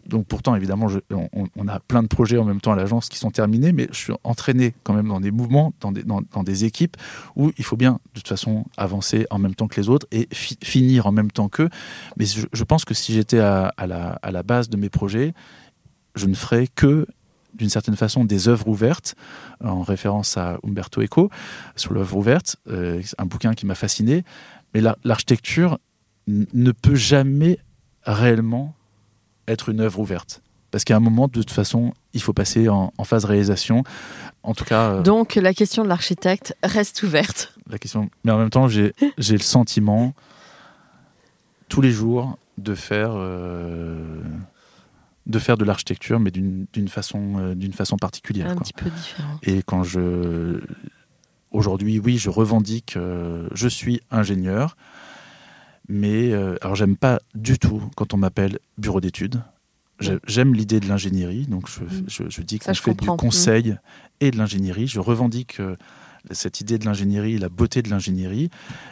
Donc 0.07 0.25
pourtant, 0.25 0.55
évidemment, 0.55 0.87
on, 1.11 1.67
a 1.67 1.79
plein 1.79 2.01
de 2.01 2.07
projets 2.07 2.37
en 2.37 2.45
même 2.45 2.59
temps 2.59 2.71
à 2.71 2.75
l'agence 2.75 3.07
qui 3.07 3.19
sont 3.19 3.29
terminés, 3.31 3.71
mais 3.71 3.87
je 3.91 3.97
suis 3.97 4.13
entraîné 4.23 4.73
quand 4.83 4.93
même 4.93 5.07
dans 5.07 5.19
des 5.19 5.29
mouvements, 5.29 5.73
dans 5.79 5.91
des, 5.91 6.03
dans, 6.03 6.43
des 6.43 6.65
équipes 6.65 6.97
où 7.35 7.51
il 7.57 7.63
faut 7.63 7.77
bien, 7.77 7.99
de 8.15 8.19
toute 8.19 8.27
façon, 8.27 8.65
avancer 8.77 9.27
en 9.29 9.37
même 9.37 9.53
temps 9.53 9.67
que 9.67 9.79
les 9.79 9.89
autres 9.89 10.07
et 10.11 10.27
finir 10.31 11.05
en 11.05 11.11
même 11.11 11.31
temps 11.31 11.49
qu'eux. 11.49 11.69
Mais 12.17 12.25
je, 12.25 12.63
pense 12.63 12.83
que 12.83 12.95
si 12.95 13.13
j'étais 13.13 13.39
à, 13.39 13.73
la, 13.85 14.17
à 14.23 14.31
la 14.31 14.41
base 14.41 14.69
de 14.69 14.77
mes 14.77 14.89
projets, 14.89 15.33
je 16.15 16.25
ne 16.25 16.33
ferais 16.33 16.67
que 16.67 17.05
d'une 17.53 17.69
certaine 17.69 17.95
façon 17.95 18.25
des 18.25 18.47
œuvres 18.47 18.67
ouvertes, 18.67 19.15
en 19.63 19.81
référence 19.81 20.37
à 20.37 20.57
Umberto 20.63 21.01
Eco, 21.01 21.29
sur 21.75 21.93
l'œuvre 21.93 22.17
ouverte, 22.17 22.57
euh, 22.67 23.01
un 23.17 23.25
bouquin 23.25 23.53
qui 23.53 23.65
m'a 23.65 23.75
fasciné. 23.75 24.23
Mais 24.73 24.81
l'architecture 25.03 25.79
ne 26.27 26.71
peut 26.71 26.95
jamais 26.95 27.59
réellement 28.03 28.73
être 29.47 29.69
une 29.69 29.81
œuvre 29.81 29.99
ouverte. 29.99 30.41
Parce 30.71 30.85
qu'à 30.85 30.95
un 30.95 31.01
moment, 31.01 31.27
de 31.27 31.33
toute 31.33 31.51
façon, 31.51 31.93
il 32.13 32.21
faut 32.21 32.33
passer 32.33 32.69
en, 32.69 32.91
phase 33.03 33.25
réalisation. 33.25 33.83
En 34.43 34.53
tout 34.53 34.63
cas. 34.63 34.91
Euh, 34.91 35.01
Donc 35.01 35.35
la 35.35 35.53
question 35.53 35.83
de 35.83 35.89
l'architecte 35.89 36.55
reste 36.63 37.03
ouverte. 37.03 37.53
La 37.69 37.77
question. 37.77 38.09
Mais 38.23 38.31
en 38.31 38.37
même 38.37 38.49
temps, 38.49 38.69
j'ai 38.69 38.93
le 39.17 39.37
sentiment 39.39 40.13
tous 41.67 41.81
les 41.81 41.91
jours 41.91 42.37
de 42.57 42.73
faire. 42.73 43.11
Euh, 43.15 44.21
de 45.27 45.39
faire 45.39 45.57
de 45.57 45.65
l'architecture, 45.65 46.19
mais 46.19 46.31
d'une 46.31 46.87
façon, 46.87 47.37
euh, 47.37 47.55
d'une 47.55 47.73
façon 47.73 47.97
particulière. 47.97 48.49
Un 48.49 48.55
petit 48.55 48.73
peu 48.73 48.89
différent. 48.89 49.39
Et 49.43 49.61
quand 49.63 49.83
je. 49.83 50.61
Aujourd'hui, 51.51 51.99
oui, 51.99 52.17
je 52.17 52.29
revendique, 52.29 52.97
je 53.53 53.67
suis 53.67 53.99
ingénieur, 54.09 54.77
mais 55.89 56.33
alors 56.61 56.75
j'aime 56.75 56.95
pas 56.95 57.19
du 57.35 57.59
tout 57.59 57.83
quand 57.97 58.13
on 58.13 58.17
m'appelle 58.17 58.57
bureau 58.77 59.01
d'études. 59.01 59.41
J'aime 60.27 60.53
l'idée 60.53 60.79
de 60.79 60.87
l'ingénierie, 60.87 61.45
donc 61.45 61.69
je, 61.69 61.83
mm. 61.83 62.43
dis 62.43 62.59
que 62.59 62.73
je 62.73 62.81
fais 62.81 62.93
du 62.93 63.05
conseil 63.05 63.77
et 64.19 64.31
de 64.31 64.37
l'ingénierie. 64.37 64.87
Je 64.87 64.99
revendique 64.99 65.59
euh, 65.59 65.75
cette 66.31 66.61
idée 66.61 66.77
de 66.77 66.85
l'ingénierie, 66.85 67.37
la 67.37 67.49
beauté 67.49 67.81
de 67.81 67.89
l'ingénierie. 67.89 68.49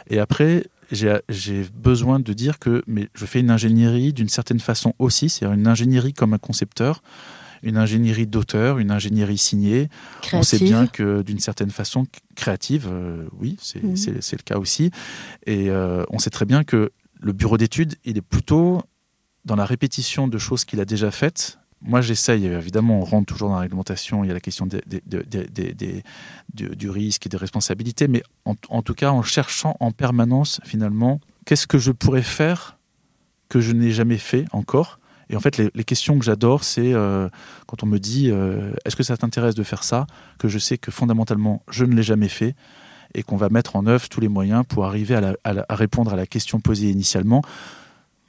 Et 0.08 0.18
après, 0.18 0.66
j'ai 0.92 1.64
besoin 1.74 2.20
de 2.20 2.32
dire 2.32 2.58
que 2.58 2.82
mais 2.86 3.08
je 3.14 3.26
fais 3.26 3.40
une 3.40 3.50
ingénierie 3.50 4.12
d'une 4.12 4.28
certaine 4.28 4.60
façon 4.60 4.94
aussi, 4.98 5.28
c'est-à-dire 5.28 5.58
une 5.58 5.66
ingénierie 5.66 6.12
comme 6.12 6.34
un 6.34 6.38
concepteur, 6.38 7.02
une 7.62 7.76
ingénierie 7.76 8.26
d'auteur, 8.26 8.78
une 8.78 8.90
ingénierie 8.90 9.38
signée. 9.38 9.88
On 10.32 10.42
sait 10.42 10.58
bien 10.58 10.86
que 10.86 11.22
d'une 11.22 11.38
certaine 11.38 11.70
façon 11.70 12.06
créative, 12.34 12.88
euh, 12.90 13.26
oui, 13.38 13.56
c'est 13.60 13.82
le 13.82 14.42
cas 14.44 14.58
aussi. 14.58 14.90
Et 15.46 15.70
euh, 15.70 16.04
on 16.10 16.18
sait 16.18 16.30
très 16.30 16.46
bien 16.46 16.64
que 16.64 16.90
le 17.20 17.32
bureau 17.32 17.58
d'études, 17.58 17.96
il 18.04 18.16
est 18.16 18.22
plutôt 18.22 18.82
dans 19.44 19.56
la 19.56 19.64
répétition 19.64 20.28
de 20.28 20.38
choses 20.38 20.64
qu'il 20.64 20.80
a 20.80 20.84
déjà 20.84 21.10
faites, 21.10 21.58
moi 21.82 22.00
j'essaye, 22.00 22.46
évidemment, 22.46 23.00
on 23.00 23.04
rentre 23.04 23.32
toujours 23.32 23.48
dans 23.48 23.54
la 23.54 23.62
réglementation, 23.62 24.22
il 24.22 24.28
y 24.28 24.30
a 24.30 24.34
la 24.34 24.40
question 24.40 24.66
du, 24.66 26.90
risque 26.90 27.26
et 27.26 27.28
des 27.28 27.36
responsabilités, 27.36 28.06
mais 28.06 28.22
en, 28.44 28.82
tout 28.82 28.94
cas 28.94 29.10
en 29.10 29.22
cherchant 29.22 29.76
en 29.80 29.90
permanence 29.90 30.60
finalement 30.64 31.20
qu'est-ce 31.46 31.66
que 31.66 31.78
je 31.78 31.92
pourrais 31.92 32.22
faire 32.22 32.78
que 33.48 33.60
je 33.60 33.72
n'ai 33.72 33.92
jamais 33.92 34.18
fait 34.18 34.44
encore? 34.52 34.98
Et 35.30 35.36
en 35.36 35.40
fait, 35.40 35.58
les, 35.58 35.84
questions 35.84 36.18
que 36.18 36.24
j'adore, 36.24 36.64
c'est 36.64 36.92
euh, 36.92 37.28
quand 37.66 37.82
on 37.82 37.86
me 37.86 37.98
dit 37.98 38.30
euh, 38.30 38.72
est-ce 38.84 38.96
que 38.96 39.02
ça 39.02 39.16
t'intéresse 39.16 39.54
de 39.54 39.62
faire 39.62 39.84
ça, 39.84 40.06
que 40.38 40.48
je 40.48 40.58
sais 40.58 40.76
que 40.76 40.90
fondamentalement 40.90 41.62
je 41.70 41.84
ne 41.84 41.94
l'ai 41.94 42.02
jamais 42.02 42.28
fait 42.28 42.54
et 43.14 43.22
qu'on 43.22 43.36
va 43.36 43.48
mettre 43.48 43.76
en 43.76 43.86
œuvre 43.86 44.08
tous 44.08 44.20
les 44.20 44.28
moyens 44.28 44.64
pour 44.68 44.84
arriver 44.84 45.18
à 45.44 45.74
répondre 45.74 46.12
à 46.12 46.16
la 46.16 46.26
question 46.26 46.60
posée 46.60 46.90
initialement 46.90 47.42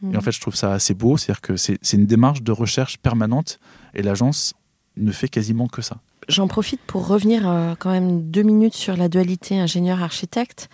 et 0.03 0.15
en 0.15 0.19
mm. 0.19 0.21
fait, 0.21 0.31
je 0.31 0.41
trouve 0.41 0.55
ça 0.55 0.73
assez 0.73 0.93
beau, 0.93 1.17
c'est-à-dire 1.17 1.41
que 1.41 1.55
c'est 1.55 1.93
une 1.93 2.05
démarche 2.05 2.41
de 2.41 2.51
recherche 2.51 2.97
permanente 2.97 3.59
et 3.93 4.01
l'agence 4.01 4.53
ne 4.97 5.11
fait 5.11 5.27
quasiment 5.27 5.67
que 5.67 5.81
ça. 5.81 5.97
J'en 6.27 6.47
profite 6.47 6.81
pour 6.81 7.07
revenir 7.07 7.49
euh, 7.49 7.73
quand 7.77 7.91
même 7.91 8.29
deux 8.29 8.43
minutes 8.43 8.73
sur 8.73 8.95
la 8.95 9.09
dualité 9.09 9.59
ingénieur-architecte. 9.59 10.69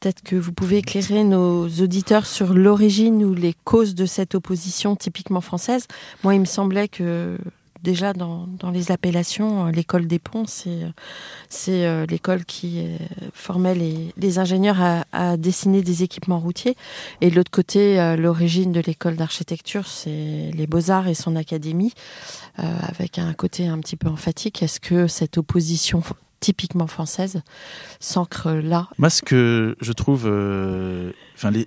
Peut-être 0.00 0.22
que 0.22 0.36
vous 0.36 0.52
pouvez 0.52 0.78
éclairer 0.78 1.24
nos 1.24 1.68
auditeurs 1.68 2.26
sur 2.26 2.54
l'origine 2.54 3.24
ou 3.24 3.34
les 3.34 3.54
causes 3.64 3.94
de 3.94 4.06
cette 4.06 4.34
opposition 4.34 4.94
typiquement 4.96 5.40
française. 5.40 5.86
Moi, 6.22 6.34
il 6.34 6.40
me 6.40 6.46
semblait 6.46 6.88
que 6.88 7.36
déjà 7.82 8.12
dans, 8.12 8.46
les 8.72 8.90
appellations, 8.90 9.66
euh, 9.66 9.70
l'école 9.70 10.06
des 10.06 10.18
ponts, 10.18 10.46
c'est 10.46 10.80
c'est 11.48 11.86
euh, 11.86 12.06
l'école 12.06 12.44
qui 12.44 12.80
euh, 12.80 12.96
formait 13.32 13.74
les, 13.74 14.38
ingénieurs 14.38 14.80
à, 14.80 15.04
à, 15.12 15.36
dessiner 15.36 15.82
des 15.82 16.02
équipements 16.02 16.38
routiers. 16.38 16.76
Et 17.20 17.30
de 17.30 17.36
l'autre 17.36 17.50
côté, 17.50 18.16
l'origine 18.16 18.72
de 18.72 18.80
l'école 18.80 19.16
d'architecture, 19.16 19.86
c'est 19.86 20.50
les 20.52 20.66
beaux-arts 20.66 21.08
et 21.08 21.14
son 21.14 21.36
académie, 21.36 21.92
avec 22.56 23.18
un 23.18 23.32
côté 23.32 23.66
un 23.66 23.78
petit 23.78 23.96
peu 23.96 24.08
emphatique. 24.08 24.62
Est-ce 24.62 24.80
que 24.80 25.06
cette 25.06 25.38
opposition 25.38 26.02
typiquement 26.40 26.86
française 26.86 27.42
s'ancre 28.00 28.50
là. 28.50 28.88
Moi, 28.98 29.10
ce 29.10 29.22
que 29.22 29.76
je 29.80 29.92
trouve, 29.92 30.24
euh, 30.26 31.12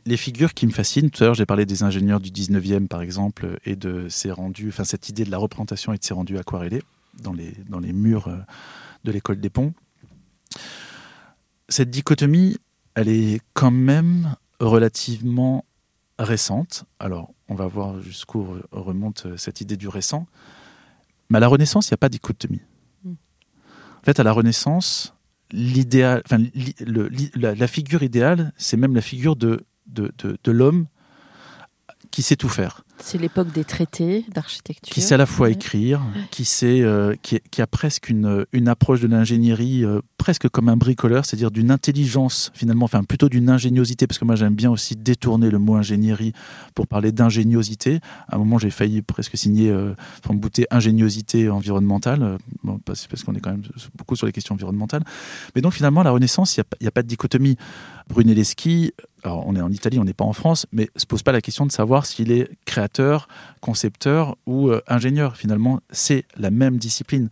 les, 0.06 0.18
figures 0.18 0.54
qui 0.54 0.68
me 0.68 0.72
fascinent, 0.72 1.10
tout 1.10 1.24
à 1.24 1.28
l'heure 1.28 1.36
j'ai 1.36 1.46
parlé 1.46 1.66
des 1.66 1.84
ingénieurs 1.84 2.20
du 2.20 2.30
19e 2.30 2.88
par 2.88 3.02
exemple, 3.02 3.60
et 3.66 3.76
de 3.76 4.08
ces 4.10 4.32
rendus, 4.32 4.70
enfin 4.70 4.84
cette 4.84 5.10
idée 5.10 5.24
de 5.24 5.32
la 5.32 5.38
représentation 5.38 5.94
et 5.94 5.98
de 5.98 6.04
ces 6.04 6.14
rendus 6.14 6.38
aquarellés 6.38 6.84
dans 7.22 7.34
les, 7.34 7.54
dans 7.70 7.80
les 7.80 7.94
murs 7.94 8.28
euh, 8.28 8.38
de 9.04 9.12
l'école 9.12 9.40
des 9.40 9.50
ponts. 9.50 9.74
Cette 11.70 11.90
dichotomie, 11.90 12.58
elle 12.96 13.08
est 13.08 13.42
quand 13.54 13.72
même 13.72 14.36
relativement 14.60 15.66
récente. 16.20 16.86
Alors, 17.00 17.34
on 17.48 17.56
va 17.56 17.68
voir 17.68 18.02
jusqu'où 18.02 18.46
remonte 18.72 19.28
cette 19.38 19.62
idée 19.62 19.78
du 19.78 19.88
récent. 19.88 20.28
Mais 21.30 21.38
à 21.38 21.40
la 21.40 21.48
Renaissance, 21.48 21.88
il 21.88 21.94
n'y 21.94 21.96
a 21.96 21.98
pas 21.98 22.10
dichotomie. 22.10 22.62
En 24.02 24.06
fait, 24.06 24.20
à 24.20 24.24
la 24.24 24.32
Renaissance, 24.32 25.14
l'idéal, 25.52 26.24
enfin, 26.26 26.44
la, 27.36 27.68
figure 27.68 28.04
idéale, 28.04 28.52
c'est 28.58 28.78
même 28.78 28.96
la 28.96 29.02
figure 29.02 29.36
de, 29.36 29.66
de, 29.88 30.12
de 30.44 30.52
l'homme 30.52 30.88
qui 32.12 32.22
sait 32.22 32.36
tout 32.36 32.50
faire. 32.50 32.84
C'est 33.00 33.18
l'époque 33.18 33.52
des 33.52 33.64
traités 33.64 34.26
d'architecture. 34.34 34.94
Qui 34.94 35.02
sait 35.02 35.16
à 35.16 35.18
la 35.18 35.26
fois 35.26 35.50
écrire, 35.50 36.02
qui, 36.30 36.46
sait, 36.46 36.82
euh, 36.82 37.16
qui, 37.22 37.62
a 37.62 37.68
presque 37.68 38.10
une, 38.10 38.46
une 38.52 38.68
approche 38.68 39.02
de 39.02 39.08
l'ingénierie 39.08 39.84
euh, 39.84 40.02
presque 40.22 40.48
comme 40.50 40.70
un 40.70 40.78
bricoleur, 40.78 41.26
c'est-à-dire 41.26 41.50
d'une 41.50 41.72
intelligence 41.72 42.52
finalement, 42.54 42.86
enfin 42.86 43.04
plutôt 43.04 43.28
d'une 43.28 43.50
ingéniosité, 43.50 44.06
parce 44.06 44.20
que 44.20 44.26
moi 44.26 44.36
j'aime 44.36 44.54
bien 44.54 44.70
aussi 44.70 44.96
détourner 44.96 45.50
le 45.50 45.58
mot 45.58 45.74
ingénierie 45.74 46.34
pour 46.76 46.86
parler 46.86 47.12
d'ingéniosité. 47.12 48.02
À 48.28 48.36
un 48.36 48.38
moment 48.38 48.60
j'ai 48.60 48.70
failli 48.70 49.02
presque 49.02 49.36
signer, 49.36 49.72
euh, 49.72 49.96
enfin 50.24 50.36
bouter 50.36 50.68
ingéniosité 50.70 51.50
environnementale, 51.50 52.22
euh, 52.22 52.78
parce, 52.86 53.08
qu'on 53.24 53.34
est 53.34 53.40
quand 53.40 53.50
même 53.50 53.64
beaucoup 53.96 54.16
sur 54.16 54.28
les 54.28 54.32
questions 54.32 54.54
environnementales. 54.54 55.04
Mais 55.56 55.62
donc 55.62 55.74
finalement 55.74 56.04
la 56.04 56.12
Renaissance, 56.12 56.56
il 56.56 56.64
n'y 56.82 56.88
a, 56.88 56.90
a, 56.90 56.92
pas 56.92 57.02
de 57.02 57.08
dichotomie. 57.08 57.58
Brunelleschi, 58.08 58.94
alors 59.24 59.44
on 59.48 59.56
est 59.56 59.62
en 59.62 59.72
Italie, 59.72 59.98
on 60.00 60.04
n'est 60.04 60.14
pas 60.14 60.26
en 60.26 60.34
France, 60.34 60.66
mais 60.72 60.90
se 60.96 61.06
pose 61.06 61.24
pas 61.24 61.32
la 61.32 61.42
question 61.42 61.66
de 61.66 61.72
savoir 61.72 62.06
s'il 62.06 62.32
est 62.32 62.50
créateur, 62.66 63.28
concepteur 63.60 64.36
ou 64.46 64.70
euh, 64.70 64.82
ingénieur. 64.88 65.36
Finalement, 65.36 65.80
c'est 65.90 66.26
la 66.38 66.52
même 66.52 66.78
discipline. 66.78 67.30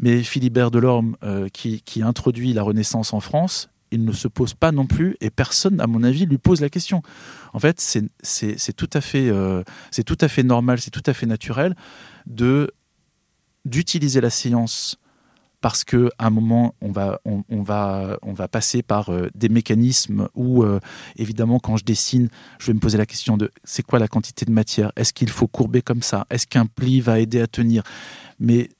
Mais 0.00 0.22
Philibert 0.22 0.70
Delorme, 0.70 1.16
euh, 1.22 1.48
qui, 1.48 2.02
introduit 2.02 2.54
la 2.54 2.62
Renaissance 2.62 3.12
en 3.12 3.20
France, 3.20 3.68
il 3.90 4.04
ne 4.04 4.12
se 4.12 4.28
pose 4.28 4.54
pas 4.54 4.72
non 4.72 4.86
plus, 4.86 5.16
et 5.20 5.30
personne, 5.30 5.80
à 5.80 5.86
mon 5.86 6.02
avis, 6.02 6.24
lui 6.24 6.38
pose 6.38 6.60
la 6.62 6.70
question. 6.70 7.02
En 7.52 7.58
fait, 7.58 7.80
c'est 7.80 8.72
tout, 8.72 8.90
à 8.94 9.00
fait, 9.02 9.28
euh, 9.28 9.62
tout 10.06 10.18
à 10.20 10.28
fait 10.28 10.42
normal, 10.42 10.80
c'est 10.80 10.90
tout 10.90 11.02
à 11.06 11.12
fait 11.12 11.26
naturel 11.26 11.76
de 12.26 12.72
d'utiliser 13.66 14.22
la 14.22 14.30
science 14.30 14.96
parce 15.60 15.84
que 15.84 16.10
à 16.18 16.28
un 16.28 16.30
moment 16.30 16.74
on 16.80 16.90
va 16.90 17.20
on, 17.26 17.62
va 17.62 18.18
on 18.22 18.32
va 18.32 18.48
passer 18.48 18.82
par 18.82 19.10
euh, 19.10 19.28
des 19.34 19.50
mécanismes 19.50 20.28
où 20.34 20.64
évidemment 21.16 21.58
quand 21.58 21.76
je 21.76 21.84
dessine 21.84 22.30
je 22.58 22.68
vais 22.68 22.72
me 22.72 22.78
poser 22.78 22.96
la 22.96 23.04
question 23.04 23.36
de 23.36 23.50
c'est 23.64 23.82
quoi 23.82 23.98
la 23.98 24.08
quantité 24.08 24.46
de 24.46 24.50
matière? 24.50 24.92
Est-ce 24.96 25.12
qu'il 25.12 25.28
faut 25.28 25.46
courber 25.46 25.82
comme 25.82 26.00
ça? 26.00 26.26
Est-ce 26.30 26.46
qu'un 26.46 26.64
pli 26.64 27.02
va 27.02 27.20
aider 27.20 27.42
à 27.42 27.46
tenir? 27.46 27.82
Mais 28.38 28.70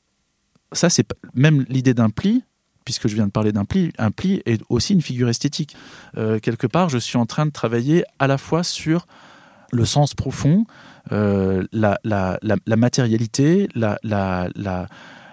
ça 0.72 0.90
c'est 0.90 1.06
même 1.35 1.64
l'idée 1.68 1.94
d'un 1.94 2.11
pli 2.11 2.44
puisque 2.85 3.09
je 3.09 3.14
viens 3.14 3.26
de 3.26 3.33
parler 3.33 3.52
d'un 3.52 3.64
pli 3.64 3.92
un 3.98 4.11
pli 4.11 4.42
est 4.46 4.62
aussi 4.68 4.94
une 4.94 5.02
figure 5.02 5.28
esthétique 5.28 5.76
euh, 6.16 6.38
quelque 6.38 6.66
part 6.66 6.88
je 6.88 6.98
suis 6.98 7.18
en 7.18 7.26
train 7.26 7.46
de 7.46 7.50
travailler 7.50 8.04
à 8.18 8.26
la 8.26 8.38
fois 8.38 8.62
sur 8.62 9.06
le 9.72 9.85
sens 9.85 10.14
profond 10.14 10.64
la, 11.11 11.98
la, 12.02 12.76
matérialité 12.76 13.68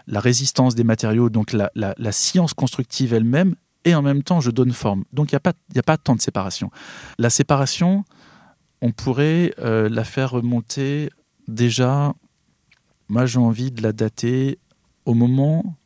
la 0.08 0.20
résistance 0.22 0.74
des 0.74 0.84
matériaux, 0.84 1.30
donc 1.30 1.54
la, 1.54 2.12
science 2.12 2.54
constructive 2.54 3.14
elle-même, 3.14 3.56
et 3.86 3.94
en 3.94 4.02
même 4.02 4.24
temps 4.24 4.40
je 4.40 4.52
donne 4.52 4.72
forme. 4.72 5.04
Donc 5.14 5.32
il 5.32 5.36
n'y 5.36 5.38
a, 5.38 5.42
pas, 5.42 5.54
a 5.76 5.84
pas 5.84 5.98
tant 5.98 6.16
de 6.16 6.22
séparation. 6.22 6.72
La 7.20 7.30
séparation, 7.30 8.06
on 8.82 8.92
pourrait 8.92 9.54
euh, 9.60 9.90
la 9.90 10.04
faire 10.04 10.32
remonter 10.32 11.10
déjà, 11.48 12.14
moi 13.10 13.26
j'ai 13.26 13.40
envie 13.40 13.72
de 13.72 13.82
la 13.82 13.94
dater 13.94 14.60
au 15.08 15.14
moment 15.14 15.78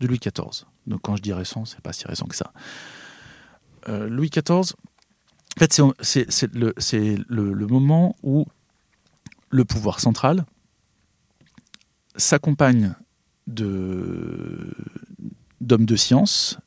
de 0.00 0.08
Louis 0.08 0.18
XIV. 0.18 0.66
Donc 0.86 1.02
quand 1.02 1.16
je 1.16 1.22
dis 1.22 1.32
récent, 1.32 1.64
c'est 1.64 1.80
pas 1.80 1.92
si 1.92 2.04
récent 2.06 2.26
que 2.26 2.34
ça. 2.34 2.52
Euh, 3.88 4.08
Louis 4.08 4.28
XIV, 4.28 4.74
en 5.56 5.58
fait, 5.58 5.80
c'est 6.00 6.46
le, 6.52 6.74
le, 7.28 7.52
le 7.52 7.66
moment 7.66 8.16
où 8.22 8.44
le 9.50 9.64
pouvoir 9.64 10.00
central 10.00 10.44
s'accompagne 12.16 12.94
d'hommes 13.46 14.74
de, 15.60 15.96
science, 15.96 16.58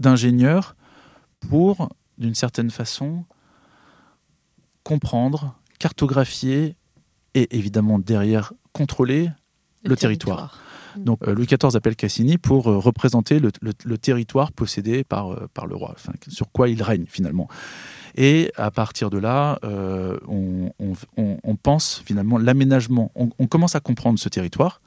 d'ingénieurs, 0.00 0.74
pour, 1.48 1.90
d'une 2.18 2.34
certaine 2.34 2.70
façon, 2.70 3.24
comprendre, 4.82 5.58
cartographier 5.78 6.76
et 7.34 7.56
évidemment 7.56 8.00
derrière 8.00 8.52
contrôler 8.72 9.30
le, 9.84 9.96
territoire. 9.96 10.58
Euh, 10.98 11.34
Louis 11.34 11.46
XIV 11.46 11.76
appelle 11.76 11.96
Cassini 11.96 12.38
pour 12.38 12.68
euh, 12.68 12.78
représenter 12.78 13.40
le, 13.40 13.98
territoire 13.98 14.52
possédé 14.52 15.04
par, 15.04 15.32
euh, 15.32 15.48
par 15.52 15.66
le 15.66 15.76
roi, 15.76 15.94
sur 16.28 16.50
quoi 16.50 16.68
il 16.68 16.82
règne 16.82 17.04
finalement. 17.06 17.48
Et 18.16 18.52
à 18.56 18.70
partir 18.70 19.10
de 19.10 19.18
là, 19.18 19.58
on, 20.26 21.56
pense 21.62 22.02
finalement 22.04 22.38
l'aménagement. 22.38 23.12
On, 23.14 23.46
commence 23.46 23.76
à 23.76 23.80
comprendre 23.80 24.18
ce 24.18 24.28
territoire, 24.28 24.80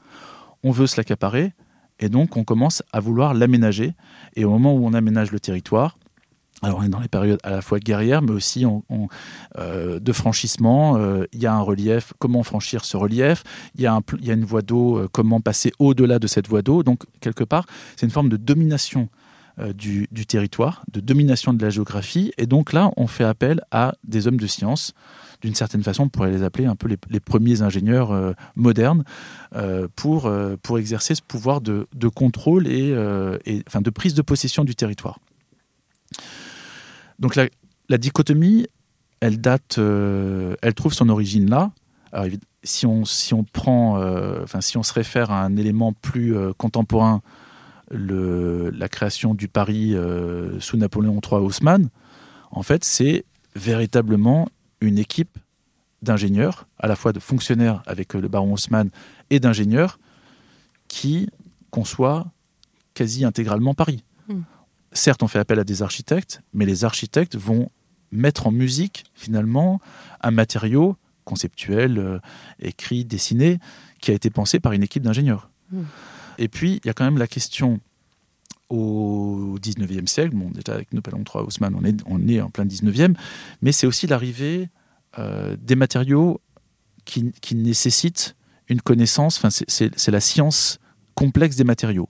on 0.63 0.71
veut 0.71 0.87
se 0.87 0.97
l'accaparer, 0.97 1.53
et 1.99 2.09
donc 2.09 2.35
on 2.35 2.43
commence 2.43 2.83
à 2.91 2.99
vouloir 2.99 3.33
l'aménager. 3.33 3.93
Et 4.35 4.43
au 4.43 4.49
moment 4.49 4.75
où 4.75 4.85
on 4.85 4.93
aménage 4.93 5.31
le 5.31 5.39
territoire, 5.39 5.97
alors 6.63 6.79
on 6.79 6.83
est 6.83 6.89
dans 6.89 6.99
les 6.99 7.09
périodes 7.09 7.39
à 7.43 7.51
la 7.51 7.61
fois 7.61 7.79
guerrières, 7.79 8.21
mais 8.21 8.31
aussi 8.31 8.65
euh, 9.57 9.99
de 9.99 10.13
franchissement. 10.13 10.97
Euh, 10.97 11.25
il 11.33 11.41
y 11.41 11.45
a 11.45 11.53
un 11.53 11.59
relief, 11.59 12.13
comment 12.19 12.43
franchir 12.43 12.85
ce 12.85 12.95
relief 12.95 13.43
Il 13.75 13.81
y, 13.81 13.87
a 13.87 14.01
une 14.33 14.45
voie 14.45 14.61
d'eau, 14.61 14.97
euh, 14.97 15.09
comment 15.11 15.41
passer 15.41 15.73
au-delà 15.79 16.19
de 16.19 16.27
cette 16.27 16.47
voie 16.47 16.61
d'eau 16.61 16.83
Donc 16.83 17.03
quelque 17.19 17.43
part, 17.43 17.65
c'est 17.97 18.05
une 18.05 18.11
forme 18.11 18.29
de 18.29 18.37
domination 18.37 19.09
du, 19.75 20.07
territoire, 20.25 20.83
de 20.91 20.99
domination 20.99 21.53
de 21.53 21.61
la 21.61 21.69
géographie. 21.69 22.31
Et 22.39 22.47
donc 22.47 22.73
là, 22.73 22.89
on 22.97 23.05
fait 23.05 23.23
appel 23.23 23.61
à 23.69 23.93
des 24.03 24.25
hommes 24.25 24.39
de 24.39 24.47
science. 24.47 24.95
D'une 25.41 25.53
certaine 25.53 25.83
façon, 25.83 26.05
on 26.05 26.09
pourrait 26.09 26.31
les 26.31 26.41
appeler 26.41 26.65
un 26.65 26.75
peu 26.75 26.87
les, 26.87 27.19
premiers 27.19 27.61
ingénieurs 27.61 28.33
modernes 28.55 29.03
pour, 29.95 30.27
exercer 30.75 31.13
ce 31.13 31.21
pouvoir 31.21 31.61
de, 31.61 31.85
contrôle 32.15 32.65
et, 32.65 32.95
enfin, 33.67 33.81
de 33.81 33.91
prise 33.91 34.15
de 34.15 34.23
possession 34.23 34.63
du 34.63 34.73
territoire. 34.73 35.19
Donc 37.19 37.35
la, 37.35 37.97
dichotomie, 37.97 38.67
elle 39.19 39.39
date, 39.39 39.77
euh, 39.77 40.55
elle 40.61 40.73
trouve 40.73 40.93
son 40.93 41.09
origine 41.09 41.49
là. 41.49 41.71
si 42.63 42.85
on, 42.85 43.05
si 43.05 43.33
on 43.33 43.43
prend, 43.43 43.99
euh, 43.99 44.45
si 44.59 44.77
on 44.77 44.83
se 44.83 44.93
réfère 44.93 45.31
à 45.31 45.43
un 45.43 45.55
élément 45.57 45.93
plus 45.93 46.35
euh, 46.35 46.53
contemporain, 46.53 47.21
la 47.91 48.89
création 48.89 49.35
du 49.35 49.47
Paris 49.47 49.95
sous 50.59 50.77
Napoléon 50.77 51.19
III 51.23 51.41
Haussmann, 51.41 51.89
en 52.49 52.63
fait, 52.63 52.83
c'est 52.83 53.23
véritablement 53.55 54.47
une 54.81 54.97
équipe 54.97 55.37
d'ingénieurs, 56.01 56.65
à 56.79 56.87
la 56.87 56.95
fois 56.95 57.13
de 57.13 57.19
fonctionnaires 57.19 57.83
avec 57.85 58.15
le 58.15 58.27
baron 58.27 58.53
Haussmann 58.53 58.89
et 59.29 59.39
d'ingénieurs, 59.39 59.99
qui 60.87 61.29
conçoit 61.69 62.31
quasi 62.93 63.25
intégralement 63.25 63.73
Paris. 63.73 64.03
Certes, 64.93 65.23
on 65.23 65.27
fait 65.27 65.39
appel 65.39 65.59
à 65.59 65.63
des 65.63 65.81
architectes, 65.81 66.41
mais 66.53 66.65
les 66.65 66.85
architectes 66.85 67.35
vont 67.35 67.69
mettre 68.11 68.47
en 68.47 68.51
musique, 68.51 69.05
finalement, 69.15 69.81
un 70.21 70.31
matériau 70.31 70.95
conceptuel, 71.25 71.97
euh, 71.97 72.19
écrit, 72.59 73.05
dessiné, 73.05 73.59
qui 73.99 74.11
a 74.11 74.13
été 74.13 74.29
pensé 74.29 74.59
par 74.59 74.73
une 74.73 74.83
équipe 74.83 75.03
d'ingénieurs. 75.03 75.49
Hmm. 75.71 75.83
Et 76.37 76.47
puis, 76.47 76.79
il 76.83 76.87
y 76.87 76.89
a 76.89 76.93
quand 76.93 77.05
même 77.05 77.17
la 77.17 77.27
question 77.27 77.79
au 78.69 79.57
19e 79.61 80.07
siècle, 80.07 80.35
bon, 80.35 80.49
déjà 80.49 80.73
avec 80.73 80.93
Napoléon 80.93 81.23
III, 81.23 81.43
Haussmann, 81.43 81.75
on 81.75 81.83
est, 81.83 82.01
on 82.05 82.27
est 82.27 82.41
en 82.41 82.49
plein 82.49 82.65
19e, 82.65 83.15
mais 83.61 83.71
c'est 83.71 83.85
aussi 83.85 84.07
l'arrivée 84.07 84.69
euh, 85.19 85.55
des 85.61 85.75
matériaux 85.75 86.41
qui, 87.05 87.31
qui, 87.41 87.55
nécessitent 87.55 88.35
une 88.69 88.81
connaissance, 88.81 89.37
enfin, 89.37 89.49
c'est 89.51 90.07
la 90.11 90.19
science 90.19 90.79
complexe 91.13 91.55
des 91.55 91.63
matériaux. 91.63 92.09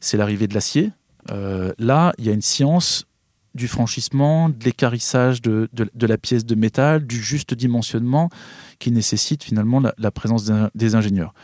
C'est 0.00 0.16
l'arrivée 0.16 0.48
de 0.48 0.54
l'acier, 0.54 0.90
euh, 1.30 1.72
là, 1.78 2.12
il 2.18 2.26
y 2.26 2.30
a 2.30 2.32
une 2.32 2.42
science 2.42 3.06
du 3.54 3.68
franchissement, 3.68 4.48
de 4.48 4.64
l'écarissage 4.64 5.42
de, 5.42 5.68
la 6.00 6.18
pièce 6.18 6.46
de 6.46 6.54
métal, 6.54 7.06
du 7.06 7.22
juste 7.22 7.54
dimensionnement 7.54 8.30
qui 8.78 8.90
nécessite 8.90 9.44
finalement 9.44 9.80
la, 9.80 10.10
présence 10.10 10.50
des 10.74 10.94
ingénieurs. 10.94 11.34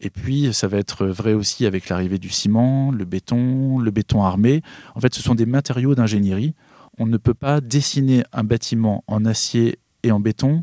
Et 0.00 0.10
puis, 0.10 0.52
ça 0.52 0.68
va 0.68 0.76
être 0.76 1.06
vrai 1.06 1.32
aussi 1.32 1.64
avec 1.64 1.88
l'arrivée 1.88 2.18
du 2.18 2.28
ciment, 2.28 2.90
le 2.90 3.06
béton, 3.06 3.78
le 3.78 3.90
béton 3.90 4.22
armé. 4.22 4.62
En 4.94 5.00
fait, 5.00 5.14
ce 5.14 5.22
sont 5.22 5.34
des 5.34 5.46
matériaux 5.46 5.94
d'ingénierie. 5.94 6.54
On 6.98 7.06
ne 7.06 7.16
peut 7.16 7.34
pas 7.34 7.62
dessiner 7.62 8.22
un 8.32 8.44
bâtiment 8.44 9.02
en 9.06 9.24
acier 9.24 9.78
et 10.02 10.12
en 10.12 10.20
béton 10.20 10.62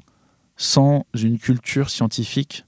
sans 0.56 1.06
une 1.16 1.40
culture 1.40 1.90
scientifique 1.90 2.66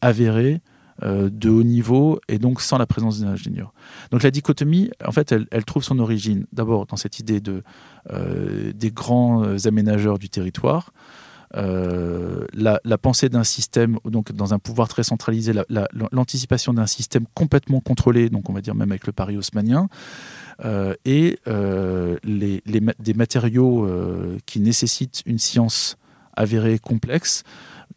avérée, 0.00 0.60
de 1.02 1.48
haut 1.48 1.62
niveau 1.62 2.20
et 2.28 2.38
donc 2.38 2.60
sans 2.60 2.78
la 2.78 2.86
présence 2.86 3.20
des 3.20 3.26
ingénieurs. 3.26 3.72
Donc 4.10 4.22
la 4.22 4.30
dichotomie, 4.30 4.90
en 5.04 5.12
fait, 5.12 5.32
elle, 5.32 5.64
trouve 5.64 5.82
son 5.82 5.98
origine 5.98 6.46
d'abord 6.52 6.86
dans 6.86 6.96
cette 6.96 7.18
idée 7.18 7.40
de, 7.40 7.62
euh, 8.12 8.72
des 8.74 8.90
grands 8.90 9.44
aménageurs 9.66 10.18
du 10.18 10.28
territoire. 10.28 10.92
Euh, 11.56 12.46
la, 12.52 12.98
pensée 12.98 13.28
d'un 13.28 13.44
système, 13.44 13.98
donc 14.04 14.32
dans 14.32 14.54
un 14.54 14.58
pouvoir 14.58 14.88
très 14.88 15.02
centralisé, 15.02 15.52
l'anticipation 16.12 16.72
d'un 16.72 16.86
système 16.86 17.24
complètement 17.34 17.80
contrôlé, 17.80 18.28
donc 18.28 18.48
on 18.50 18.52
va 18.52 18.60
dire 18.60 18.74
même 18.74 18.92
avec 18.92 19.06
le 19.06 19.12
Paris 19.12 19.36
haussmanien, 19.36 19.88
et 21.04 21.38
les, 22.24 22.62
des 22.66 23.14
matériaux 23.14 23.88
qui 24.46 24.60
nécessitent 24.60 25.22
une 25.26 25.38
science 25.38 25.96
avérée 26.36 26.78
complexe, 26.78 27.42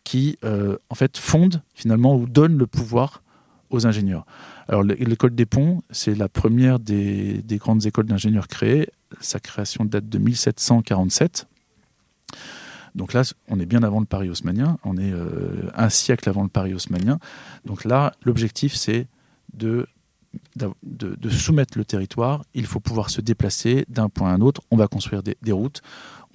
qui 0.03 0.38
euh, 0.43 0.77
en 0.89 0.95
fait 0.95 1.17
fondent 1.17 1.62
finalement 1.73 2.15
ou 2.15 2.27
donnent 2.27 2.58
le 2.58 2.67
pouvoir 2.67 3.23
aux 3.69 3.88
ingénieurs. 3.88 4.25
Alors 4.67 4.84
l'école 4.84 5.36
des 5.36 5.45
ponts, 5.45 5.82
c'est 5.89 6.15
la 6.15 6.29
première 6.29 6.79
des, 6.79 7.41
des 7.41 7.58
grandes 7.58 7.86
écoles 7.86 8.06
d'ingénieurs 8.06 8.47
créées. 8.47 8.89
Sa 9.19 9.39
création 9.39 9.86
date 9.86 10.10
de 10.10 10.17
1747. 10.17 11.47
Donc 12.95 13.13
là, 13.13 13.23
on 13.49 13.60
est 13.60 13.65
bien 13.65 13.82
avant 13.84 13.99
le 13.99 14.06
Paris 14.06 14.29
haussmanien, 14.29 14.77
on 14.84 14.97
est 14.97 15.12
euh, 15.12 15.69
un 15.75 15.89
siècle 15.89 16.29
avant 16.29 16.43
le 16.43 16.49
Paris 16.49 16.73
haussmanien. 16.73 17.17
Donc 17.65 17.86
là, 17.86 18.13
l'objectif, 18.23 18.75
c'est 18.75 19.08
de, 19.53 19.88
soumettre 21.29 21.77
le 21.77 21.86
territoire. 21.86 22.43
Il 22.53 22.65
faut 22.65 22.79
pouvoir 22.79 23.10
se 23.10 23.21
déplacer 23.21 23.86
d'un 23.89 24.10
point 24.10 24.32
à 24.32 24.34
un 24.34 24.41
autre. 24.41 24.62
On 24.69 24.77
va 24.77 24.88
construire 24.88 25.23
des 25.23 25.51
routes, 25.51 25.82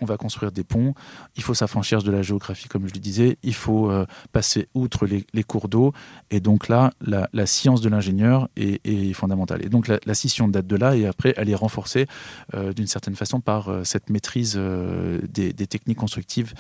on 0.01 0.07
va 0.07 0.17
construire 0.17 0.53
des 0.53 0.65
ponts, 0.65 0.95
il 1.37 1.43
faut 1.43 1.55
s'affranchir 1.55 2.03
de 2.03 2.11
la 2.11 2.23
géographie, 2.23 2.69
comme 2.69 2.87
je 2.89 2.95
le 2.95 3.01
disais, 3.01 3.39
il 3.43 3.55
faut 3.55 3.91
euh, 3.91 4.07
passer 4.33 4.69
outre 4.75 5.07
les, 5.07 5.43
cours 5.43 5.69
d'eau, 5.69 5.93
et 6.31 6.41
donc 6.41 6.69
là, 6.69 6.91
la, 7.01 7.47
science 7.47 7.81
de 7.81 7.89
l'ingénieur 7.89 8.49
est, 8.57 9.13
fondamentale. 9.13 9.65
Et 9.65 9.69
donc 9.69 9.89
la, 9.89 10.15
scission 10.15 10.49
date 10.49 10.67
de 10.67 10.77
là, 10.77 10.97
et 10.97 11.07
après, 11.07 11.35
elle 11.37 11.49
est 11.49 11.55
renforcée 11.55 12.07
euh, 12.55 12.73
d'une 12.73 12.87
certaine 12.87 13.17
façon 13.17 13.41
par 13.41 13.69
euh, 13.69 13.85
cette 13.85 14.11
maîtrise 14.11 14.57
des, 14.57 15.53
techniques 15.53 15.99
constructives 15.99 16.55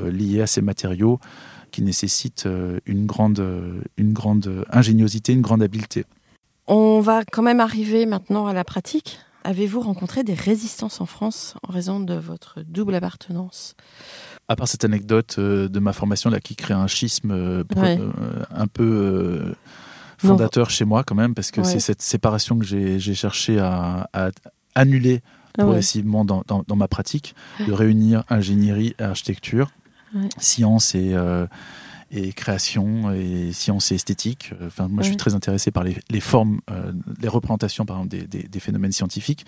liées 0.00 0.40
à 0.40 0.46
ces 0.46 0.62
matériaux 0.62 1.18
qui 1.70 1.82
nécessitent 1.82 2.48
une, 2.86 3.04
grande, 3.04 3.44
une 3.96 4.12
grande 4.12 4.64
ingéniosité, 4.70 5.32
une 5.32 5.42
grande 5.42 5.62
habileté. 5.62 6.06
On 6.66 7.00
va 7.00 7.24
quand 7.24 7.42
même 7.42 7.60
arriver 7.60 8.06
maintenant 8.06 8.46
à 8.46 8.54
la 8.54 8.64
pratique 8.64 9.18
Avez-vous 9.46 9.80
rencontré 9.80 10.24
des 10.24 10.32
résistances 10.32 11.02
en 11.02 11.06
France 11.06 11.54
en 11.68 11.72
raison 11.72 12.00
de 12.00 12.14
votre 12.14 12.62
double 12.62 12.94
appartenance? 12.94 13.74
À 14.48 14.56
part 14.56 14.68
cette 14.68 14.84
anecdote 14.84 15.36
euh, 15.38 15.68
de 15.68 15.80
ma 15.80 15.92
formation 15.92 16.30
là 16.30 16.40
qui 16.40 16.56
crée 16.56 16.72
un 16.72 16.86
schisme 16.86 17.30
euh, 17.30 17.62
euh, 17.76 18.10
un 18.50 18.66
peu 18.66 19.54
fondateur 20.16 20.70
chez 20.70 20.86
moi 20.86 21.04
quand 21.04 21.14
même, 21.14 21.34
parce 21.34 21.50
que 21.50 21.62
c'est 21.62 21.80
cette 21.80 22.00
séparation 22.00 22.58
que 22.58 22.64
j'ai 22.64 23.14
cherché 23.14 23.58
à, 23.58 24.08
annuler 24.74 25.20
ah 25.58 25.62
progressivement 25.62 26.24
dans, 26.24 26.64
ma 26.74 26.88
pratique, 26.88 27.34
de 27.66 27.72
réunir 27.72 28.24
ingénierie 28.30 28.94
et 28.98 29.02
architecture, 29.02 29.70
science 30.38 30.94
et 30.94 31.14
et 32.14 32.32
création 32.32 33.12
et 33.12 33.52
sciences 33.52 33.92
et 33.92 33.96
esthétique. 33.96 34.52
Enfin, 34.64 34.88
moi, 34.88 35.02
je 35.02 35.08
suis 35.08 35.16
très 35.16 35.34
intéressé 35.34 35.70
par 35.70 35.84
les, 35.84 35.96
les 36.10 36.20
formes, 36.20 36.60
euh, 36.70 36.92
les 37.20 37.28
représentations, 37.28 37.84
par 37.84 37.96
exemple, 37.98 38.26
des, 38.28 38.42
des, 38.44 38.60
phénomènes 38.60 38.92
scientifiques. 38.92 39.44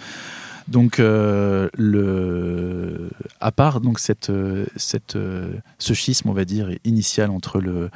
Donc, 0.69 0.99
euh, 0.99 1.69
le, 1.79 3.11
à 3.41 3.53
part 3.53 3.81
donc 3.81 4.01
cette, 4.01 4.33
cette, 4.75 5.17
ce 5.79 5.95
schisme, 5.95 6.29
on 6.29 6.33
va 6.33 6.45
dire, 6.45 6.71
initial 6.85 7.31
entre 7.31 7.61
le 7.61 7.89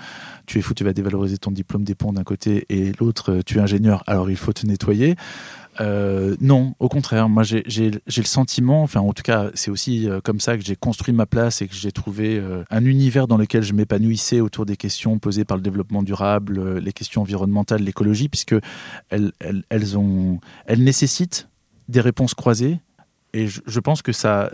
tu 0.46 0.58
es 0.58 0.62
fou, 0.62 0.74
tu 0.74 0.82
vas 0.82 0.92
dévaloriser 0.92 1.38
ton 1.38 1.52
diplôme 1.52 1.84
des 1.84 1.94
ponts 1.94 2.12
d'un 2.12 2.24
côté 2.24 2.66
et 2.70 2.92
l'autre, 2.98 3.40
tu 3.46 3.58
es 3.58 3.60
ingénieur, 3.60 4.02
alors 4.08 4.30
il 4.30 4.36
faut 4.36 4.52
te 4.52 4.66
nettoyer. 4.66 5.14
Euh, 5.78 6.36
non, 6.40 6.74
au 6.78 6.88
contraire, 6.88 7.28
moi 7.28 7.42
j'ai 7.44 7.62
le 7.90 8.24
sentiment, 8.24 8.82
enfin 8.82 9.00
en 9.00 9.12
tout 9.12 9.22
cas 9.22 9.50
c'est 9.54 9.70
aussi 9.70 10.08
euh, 10.08 10.20
comme 10.20 10.40
ça 10.40 10.58
que 10.58 10.64
j'ai 10.64 10.74
construit 10.74 11.14
ma 11.14 11.26
place 11.26 11.62
et 11.62 11.68
que 11.68 11.74
j'ai 11.74 11.92
trouvé 11.92 12.38
euh, 12.38 12.64
un 12.70 12.84
univers 12.84 13.28
dans 13.28 13.36
lequel 13.36 13.62
je 13.62 13.72
m'épanouissais 13.72 14.40
autour 14.40 14.66
des 14.66 14.76
questions 14.76 15.18
posées 15.18 15.44
par 15.44 15.56
le 15.56 15.62
développement 15.62 16.02
durable, 16.02 16.78
les 16.78 16.92
questions 16.92 17.22
environnementales, 17.22 17.82
l'écologie, 17.82 18.28
puisque 18.28 18.56
elles, 19.10 19.32
nécessitent 20.76 21.48
des 21.88 22.00
réponses 22.00 22.34
croisées. 22.34 22.80
Et 23.32 23.46
je, 23.46 23.80
pense 23.80 24.02
que 24.02 24.10
ça, 24.12 24.50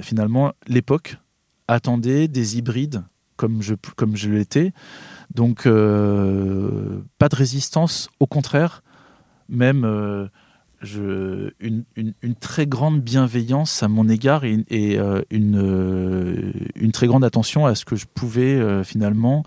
finalement, 0.00 0.52
l'époque 0.68 1.18
attendait 1.66 2.28
des 2.28 2.58
hybrides 2.58 3.02
comme 3.36 3.60
je 3.60 4.30
l'étais. 4.30 4.72
Donc, 5.34 5.64
pas 5.64 5.68
de 7.28 7.36
résistance, 7.36 8.08
au 8.20 8.26
contraire, 8.26 8.84
même 9.48 10.30
une, 10.84 11.84
très 12.40 12.66
grande 12.66 13.00
bienveillance 13.00 13.82
à 13.82 13.88
mon 13.88 14.08
égard 14.08 14.44
et, 14.44 14.64
euh, 14.72 15.22
euh, 15.32 16.52
une, 16.76 16.92
très 16.92 17.06
grande 17.06 17.24
attention 17.24 17.66
à 17.66 17.74
ce 17.74 17.84
que 17.84 17.96
je 17.96 18.06
pouvais 18.06 18.54
euh, 18.54 18.84
finalement 18.84 19.44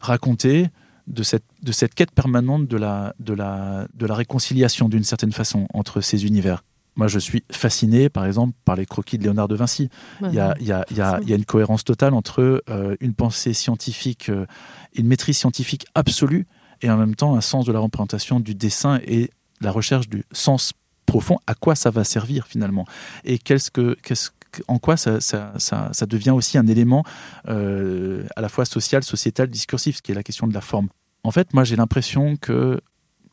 raconter 0.00 0.68
de 1.06 1.22
cette, 1.22 1.44
de 1.62 1.72
cette 1.72 1.94
quête 1.94 2.12
permanente 2.12 2.66
de 2.66 2.76
la, 2.76 3.14
de 3.20 3.34
la, 3.34 3.86
de 3.94 4.06
la 4.06 4.14
réconciliation 4.14 4.88
d'une 4.88 5.04
certaine 5.04 5.32
façon 5.32 5.66
entre 5.74 6.00
ces 6.00 6.26
univers. 6.26 6.64
moi, 6.96 7.08
je 7.08 7.18
suis 7.18 7.42
fasciné, 7.50 8.08
par 8.08 8.26
exemple, 8.26 8.54
par 8.64 8.76
les 8.76 8.86
croquis 8.86 9.18
de 9.18 9.24
Léonard 9.24 9.48
de 9.48 9.56
Vinci. 9.56 9.88
Il 10.22 10.34
y, 10.34 10.38
a, 10.38 10.54
il, 10.60 10.66
y 10.66 10.72
a, 10.72 10.84
il, 10.90 10.96
y 10.96 11.00
a, 11.00 11.18
il 11.22 11.28
y, 11.28 11.32
a, 11.32 11.36
une 11.36 11.44
cohérence 11.44 11.84
totale 11.84 12.14
entre 12.14 12.62
euh, 12.68 12.96
une 13.00 13.14
pensée 13.14 13.52
scientifique, 13.52 14.28
euh, 14.28 14.46
une 14.94 15.06
maîtrise 15.06 15.38
scientifique 15.38 15.86
absolue, 15.94 16.46
et 16.82 16.90
en 16.90 16.96
même 16.96 17.14
temps 17.14 17.36
un 17.36 17.40
sens 17.40 17.64
de 17.64 17.72
la 17.72 17.78
représentation 17.78 18.40
du 18.40 18.54
dessin 18.54 19.00
et 19.06 19.30
la 19.62 19.70
recherche 19.70 20.08
du 20.08 20.24
sens 20.32 20.72
profond. 21.06 21.38
À 21.46 21.54
quoi 21.54 21.74
ça 21.74 21.90
va 21.90 22.04
servir 22.04 22.46
finalement? 22.46 22.86
Et 23.24 23.38
qu'est-ce 23.38 23.70
que, 23.70 23.96
qu'est-ce, 24.02 24.30
en 24.68 24.78
quoi 24.78 24.96
ça, 24.96 25.20
ça, 25.20 25.52
ça, 25.58 26.06
devient 26.06 26.30
aussi 26.30 26.58
un 26.58 26.66
élément 26.66 27.04
euh, 27.48 28.26
à 28.36 28.40
la 28.40 28.48
fois 28.48 28.64
social, 28.64 29.02
sociétal, 29.02 29.48
discursif, 29.48 29.96
ce 29.96 30.02
qui 30.02 30.12
est 30.12 30.14
la 30.14 30.22
question 30.22 30.46
de 30.46 30.54
la 30.54 30.60
forme? 30.60 30.88
En 31.24 31.30
fait, 31.30 31.54
moi, 31.54 31.64
j'ai 31.64 31.76
l'impression 31.76 32.36
que 32.36 32.80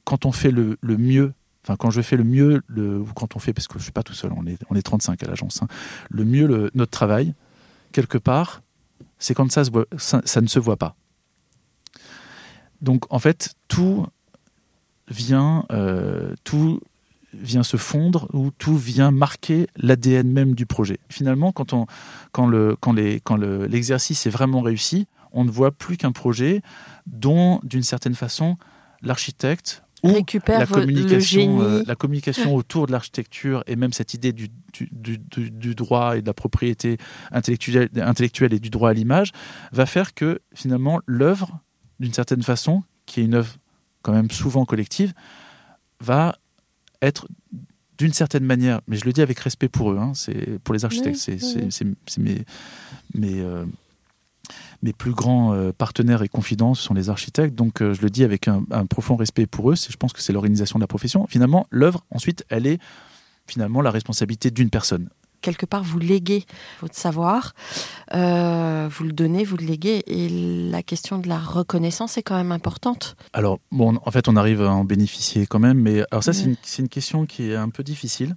quand 0.04 0.26
on 0.26 0.32
fait 0.32 0.52
le, 0.52 0.78
le 0.82 0.98
mieux 0.98 1.34
Enfin, 1.64 1.76
quand 1.76 1.90
je 1.90 2.02
fais 2.02 2.16
le 2.16 2.24
mieux, 2.24 2.62
le, 2.68 3.00
ou 3.00 3.06
quand 3.14 3.36
on 3.36 3.40
fait, 3.40 3.54
parce 3.54 3.68
que 3.68 3.74
je 3.74 3.80
ne 3.80 3.84
suis 3.84 3.92
pas 3.92 4.04
tout 4.04 4.14
seul, 4.14 4.32
on 4.36 4.46
est, 4.48 4.58
on 4.70 4.76
est 4.76 4.82
35 4.82 5.22
à 5.22 5.28
l'agence, 5.28 5.62
hein, 5.62 5.68
le 6.10 6.24
mieux 6.24 6.48
le, 6.48 6.72
notre 6.74 6.92
travail, 6.92 7.34
quelque 7.92 8.18
part, 8.18 8.62
c'est 9.20 9.34
quand 9.34 9.52
ça, 9.52 9.64
se 9.64 9.72
ça, 9.98 10.42
ne 10.42 10.48
se 10.48 10.60
voit 10.60 10.78
pas. 10.78 10.96
Donc, 12.82 13.04
en 13.14 13.20
fait, 13.20 13.56
tout 13.68 14.06
vient, 15.10 15.66
euh, 15.72 16.34
tout 16.44 16.80
vient 17.34 17.64
se 17.64 17.78
fondre 17.78 18.28
ou 18.34 18.52
tout 18.52 18.78
vient 18.78 19.12
marquer 19.12 19.68
l'ADN 19.76 20.32
même 20.32 20.56
du 20.56 20.66
projet. 20.66 21.00
Finalement, 21.10 21.52
quand, 21.52 21.74
on, 21.74 21.86
quand, 22.32 22.48
le, 22.48 22.76
quand, 22.80 22.94
les, 22.94 23.20
quand 23.20 23.38
le, 23.38 23.66
l'exercice 23.68 24.26
est 24.26 24.32
vraiment 24.32 24.62
réussi, 24.62 25.08
on 25.32 25.46
ne 25.46 25.52
voit 25.52 25.72
plus 25.72 25.98
qu'un 25.98 26.12
projet 26.12 26.62
dont, 27.06 27.60
d'une 27.64 27.84
certaine 27.84 28.16
façon, 28.16 28.58
l'architecte 29.02 29.84
ou 30.02 30.14
récupère 30.14 30.60
la 30.60 30.66
communication, 30.66 31.62
euh, 31.62 31.84
la 31.86 31.96
communication 31.96 32.56
autour 32.56 32.88
de 32.88 32.94
l'architecture 32.94 33.64
et 33.68 33.76
même 33.76 33.92
cette 33.92 34.14
idée 34.14 34.32
du, 34.32 34.48
du, 34.74 35.18
du, 35.18 35.52
du, 35.52 35.76
droit 35.76 36.18
et 36.18 36.22
de 36.22 36.28
la 36.28 36.34
propriété 36.34 36.98
intellectuelle, 37.32 37.90
intellectuelle 37.98 38.54
et 38.54 38.60
du 38.60 38.70
droit 38.70 38.92
à 38.92 38.94
l'image 38.94 39.34
va 39.74 39.86
faire 39.86 40.14
que 40.14 40.40
finalement 40.54 41.02
l'œuvre, 41.06 41.60
d'une 42.00 42.14
certaine 42.14 42.44
façon, 42.44 42.84
qui 43.06 43.20
est 43.20 43.26
une 43.26 43.34
œuvre 43.34 43.56
quand 44.02 44.14
même 44.14 44.32
souvent 44.32 44.66
collective, 44.66 45.14
va 46.00 46.36
être 47.02 47.28
d'une 47.98 48.14
certaine 48.14 48.46
manière, 48.46 48.80
mais 48.88 48.96
je 48.96 49.06
le 49.06 49.12
dis 49.12 49.22
avec 49.22 49.40
respect 49.40 49.68
pour 49.68 49.92
eux, 49.92 49.98
hein, 49.98 50.14
c'est 50.16 50.60
pour 50.60 50.74
les 50.74 50.86
architectes, 50.86 51.22
oui, 51.28 51.40
c'est 51.70 51.86
oui. 51.86 51.96
mes, 52.18 52.46
mes, 53.14 53.42
euh, 53.42 53.66
mes 54.82 54.94
plus 54.94 55.12
grands 55.12 55.54
euh, 55.54 55.74
partenaires 55.74 56.24
et 56.24 56.30
confidents 56.30 56.76
sont 56.76 56.94
les 56.94 57.10
architectes, 57.10 57.56
donc 57.56 57.82
euh, 57.82 57.94
je 57.94 58.02
le 58.02 58.10
dis 58.10 58.24
avec 58.24 58.48
un, 58.48 58.64
un 58.72 58.86
profond 58.86 59.18
respect 59.18 59.48
pour 59.48 59.70
eux, 59.70 59.76
je 59.76 59.98
pense 59.98 60.14
que 60.14 60.22
c'est 60.22 60.32
l'organisation 60.32 60.80
de 60.80 60.84
la 60.84 60.88
profession. 60.88 61.28
Finalement, 61.28 61.68
l'œuvre, 61.72 62.06
ensuite, 62.10 62.46
elle 62.48 62.68
est 62.68 62.80
finalement 63.48 63.82
la 63.82 63.92
responsabilité 63.92 64.50
d'une 64.50 64.70
personne. 64.70 65.10
Quelque 65.42 65.66
part, 65.66 65.84
vous 65.84 66.00
léguez 66.00 66.46
votre 66.82 66.96
savoir, 66.96 67.54
euh, 68.14 68.90
vous 68.92 69.04
le 69.06 69.14
donnez, 69.14 69.44
vous 69.44 69.58
le 69.58 69.66
léguez, 69.66 70.04
et 70.08 70.30
la 70.70 70.84
question 70.84 71.18
de 71.18 71.28
la 71.28 71.40
reconnaissance 71.40 72.18
est 72.18 72.24
quand 72.24 72.36
même 72.36 72.52
importante. 72.52 73.16
Alors, 73.34 73.60
bon, 73.72 74.00
en 74.06 74.12
fait, 74.12 74.28
on 74.28 74.36
arrive 74.36 74.62
à 74.62 74.72
en 74.72 74.84
bénéficier 74.84 75.48
quand 75.48 75.60
même, 75.60 75.80
mais 75.80 76.04
alors 76.12 76.24
ça, 76.24 76.34
c'est 76.34 76.46
une, 76.46 76.56
une, 76.80 76.90
question 76.90 77.26
qui 77.26 77.52
est 77.52 77.56
un 77.56 77.70
peu 77.70 77.84
difficile. 77.84 78.36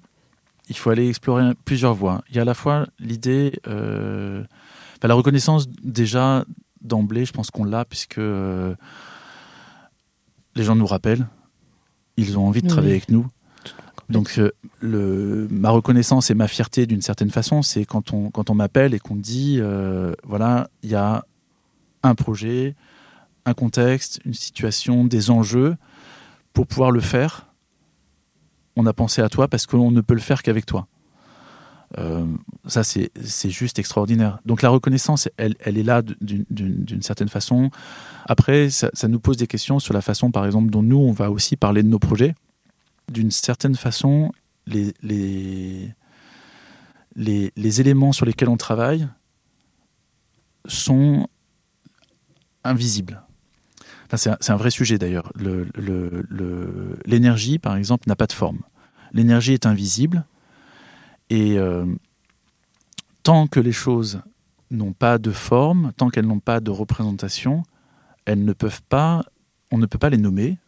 Il 0.69 0.77
faut 0.77 0.91
aller 0.91 1.09
explorer 1.09 1.55
plusieurs 1.65 1.95
voies. 1.95 2.23
Il 2.31 2.37
y 2.37 2.39
a 2.39 2.43
à 2.43 2.45
la 2.45 2.55
fois 2.55 2.87
l'idée 2.99 3.61
euh, 3.67 4.45
la 5.09 5.15
reconnaissance, 5.15 5.69
déjà, 5.83 6.45
d'emblée, 6.81 7.25
je 7.25 7.33
pense 7.33 7.51
qu'on 7.51 7.65
l'a, 7.65 7.85
puisque 7.85 8.19
euh, 8.19 8.75
les 10.55 10.65
gens 10.65 10.75
nous 10.75 10.87
rappellent, 10.87 11.27
ils 12.17 12.39
ont 12.39 12.47
envie 12.47 12.63
de 12.63 12.69
travailler 12.69 12.95
oui. 12.95 12.99
avec 12.99 13.11
nous. 13.11 13.27
Donc, 14.13 14.35
euh, 14.39 14.53
le, 14.81 15.49
ma 15.51 15.71
reconnaissance 15.71 16.31
et 16.31 16.35
ma 16.35 16.47
fierté, 16.47 16.87
d'une 16.87 17.01
certaine 17.01 17.31
façon, 17.31 17.63
c'est 17.63 17.85
quand 17.87 18.13
on, 18.13 18.31
quand 18.31 18.51
on 18.51 18.55
m'appelle 18.55 18.93
et 18.93 18.99
qu'on 18.99 19.17
dit 19.17 19.57
euh, 19.59 20.13
voilà, 20.23 20.69
il 20.83 20.91
y 20.91 20.95
a 20.95 21.25
un 22.03 22.15
projet, 22.15 22.77
un 23.47 23.55
contexte, 23.55 24.21
une 24.25 24.35
situation, 24.35 25.05
des 25.05 25.31
enjeux. 25.31 25.77
Pour 26.53 26.67
pouvoir 26.67 26.91
le 26.91 27.01
faire, 27.01 27.47
on 28.77 28.85
a 28.85 28.93
pensé 28.93 29.23
à 29.23 29.31
toi 29.31 29.49
parce 29.49 29.67
qu'on 29.67 29.91
ne 29.91 30.03
peut 30.03 30.15
le 30.15 30.21
faire 30.21 30.43
qu'avec 30.43 30.67
toi. 30.67 30.87
Euh, 31.99 32.27
ça, 32.67 32.85
c'est 32.85 33.11
juste 33.51 33.79
extraordinaire. 33.79 34.41
Donc 34.45 34.61
la 34.61 34.69
reconnaissance, 34.69 35.31
elle, 35.39 35.57
elle 35.61 35.79
est 35.79 35.83
là 35.83 36.03
d'une 36.03 37.03
certaine 37.03 37.29
façon. 37.31 37.71
Après, 38.27 38.69
ça, 38.69 38.91
ça, 38.93 39.09
nous 39.09 39.21
pose 39.21 39.39
des 39.39 39.47
questions 39.47 39.79
sur 39.79 39.95
la 39.95 40.03
façon, 40.03 40.31
par 40.31 40.45
exemple, 40.45 40.71
dont 40.71 40.83
nous, 40.83 40.99
on 40.99 41.13
va 41.13 41.31
aussi 41.31 41.57
parler 41.57 41.83
de 41.83 41.89
nos 41.89 41.99
projets. 41.99 42.35
D'une 43.13 43.31
certaine 43.31 43.77
façon, 43.77 44.33
les, 44.67 45.95
éléments 47.81 48.13
sur 48.13 48.27
lesquels 48.27 48.49
on 48.49 48.57
travaille 48.57 49.09
sont 50.67 51.29
invisibles. 52.65 53.23
C'est 54.15 54.31
un, 54.31 54.39
un, 54.49 54.57
vrai 54.57 54.71
sujet 54.71 54.99
d'ailleurs. 54.99 55.33
L'énergie, 57.05 57.59
par 57.59 57.77
exemple, 57.77 58.09
n'a 58.09 58.17
pas 58.17 58.27
de 58.27 58.33
forme. 58.33 58.61
L'énergie 59.13 59.53
est 59.53 59.67
invisible 59.67 60.25
et 61.33 61.59
euh, 61.59 61.87
tant 63.23 63.47
que 63.47 63.59
les 63.59 63.73
choses 63.73 64.21
n'ont 64.71 64.93
pas 64.93 65.19
de 65.19 65.31
forme, 65.31 65.93
tant 65.97 66.11
qu'elles 66.11 66.27
n'ont 66.27 66.41
pas 66.41 66.61
de 66.61 66.71
représentation, 66.71 67.63
elles 68.25 68.45
ne 68.45 68.53
peuvent 68.53 68.83
pas, 68.89 69.25
on 69.71 69.79
ne 69.79 69.87
peut 69.87 69.99
pas 69.99 70.11
les 70.11 70.19
nommer, 70.19 70.59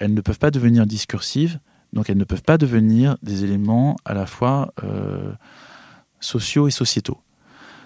elles 0.00 0.14
ne 0.14 0.20
peuvent 0.20 0.38
pas 0.38 0.50
devenir 0.50 0.86
discursives, 0.86 1.58
donc 1.92 2.10
elles 2.10 2.16
ne 2.16 2.24
peuvent 2.24 2.42
pas 2.42 2.58
devenir 2.58 3.16
des 3.22 3.44
éléments 3.44 3.96
à 4.04 4.14
la 4.14 4.26
fois 4.26 4.72
euh, 4.82 5.32
sociaux 6.20 6.68
et 6.68 6.70
sociétaux. 6.70 7.20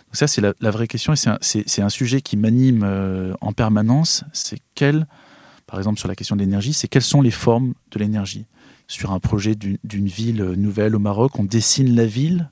Donc 0.07 0.17
ça, 0.17 0.27
c'est 0.27 0.41
la, 0.41 0.71
vraie 0.71 0.89
question, 0.89 1.13
et 1.13 1.17
c'est 1.17 1.31
un, 1.31 1.85
un, 1.87 1.89
sujet 1.89 2.21
qui 2.21 2.37
m'anime 2.37 2.83
euh, 2.85 3.33
en 3.41 3.53
permanence, 3.53 4.25
c'est 4.33 4.59
quelle, 4.75 5.07
par 5.67 5.79
exemple 5.79 6.01
sur 6.01 6.09
la 6.09 6.17
question 6.17 6.35
de 6.35 6.41
l'énergie, 6.41 6.73
c'est 6.73 6.89
quelles 6.89 7.03
sont 7.03 7.23
les 7.23 7.31
formes 7.31 7.75
de 7.93 7.99
l'énergie? 7.99 8.47
Sur 8.89 9.13
un 9.13 9.21
projet 9.21 9.55
d'une 9.55 10.09
ville 10.09 10.43
nouvelle 10.57 10.97
au 10.97 10.99
Maroc. 10.99 11.39
On 11.39 11.45
dessine 11.45 11.95
la 11.95 12.07
ville 12.07 12.51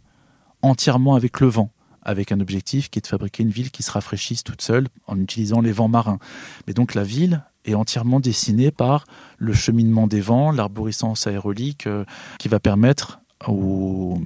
entièrement 0.62 1.16
avec 1.16 1.40
le 1.40 1.48
vent, 1.48 1.72
avec 2.02 2.30
un 2.30 2.38
objectif 2.38 2.90
qui 2.90 3.00
est 3.00 3.02
de 3.02 3.08
fabriquer 3.08 3.42
une 3.42 3.50
ville 3.50 3.72
qui 3.72 3.82
se 3.82 3.90
rafraîchisse 3.90 4.44
toute 4.44 4.62
seule 4.62 4.86
en 5.08 5.18
utilisant 5.18 5.60
les 5.60 5.72
vents 5.72 5.88
marins. 5.88 6.20
Mais 6.68 6.74
donc 6.74 6.94
la 6.94 7.02
ville 7.02 7.42
est 7.70 7.74
entièrement 7.74 8.20
dessinée 8.20 8.70
par 8.70 9.04
le 9.38 9.52
cheminement 9.52 10.06
des 10.06 10.20
vents, 10.20 10.50
l'arborescence 10.50 11.26
aérolique 11.26 11.86
euh, 11.86 12.04
qui 12.38 12.48
va 12.48 12.60
permettre 12.60 13.20
au, 13.46 14.18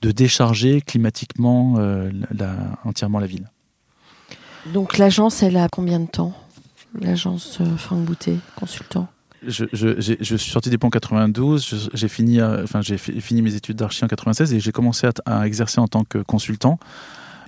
de 0.00 0.10
décharger 0.10 0.80
climatiquement 0.80 1.74
euh, 1.78 2.10
la, 2.30 2.54
entièrement 2.84 3.18
la 3.18 3.26
ville. 3.26 3.50
Donc 4.72 4.98
l'agence, 4.98 5.42
elle 5.42 5.56
a 5.56 5.68
combien 5.68 6.00
de 6.00 6.06
temps 6.06 6.32
L'agence 6.98 7.58
euh, 7.60 7.76
Franck 7.76 8.04
Boutet, 8.04 8.36
consultant? 8.56 9.08
Je, 9.46 9.66
je, 9.72 10.00
je, 10.00 10.36
suis 10.36 10.50
sorti 10.50 10.68
des 10.68 10.78
ponts 10.78 10.88
en 10.88 10.90
92, 10.90 11.90
j'ai 11.94 12.08
fini, 12.08 12.42
enfin, 12.42 12.80
j'ai 12.80 12.98
fini 12.98 13.40
mes 13.40 13.54
études 13.54 13.76
d'archi 13.76 14.04
en 14.04 14.08
96 14.08 14.52
et 14.52 14.58
j'ai 14.58 14.72
commencé 14.72 15.06
à, 15.06 15.12
à, 15.26 15.46
exercer 15.46 15.80
en 15.80 15.86
tant 15.86 16.02
que 16.02 16.18
consultant. 16.18 16.80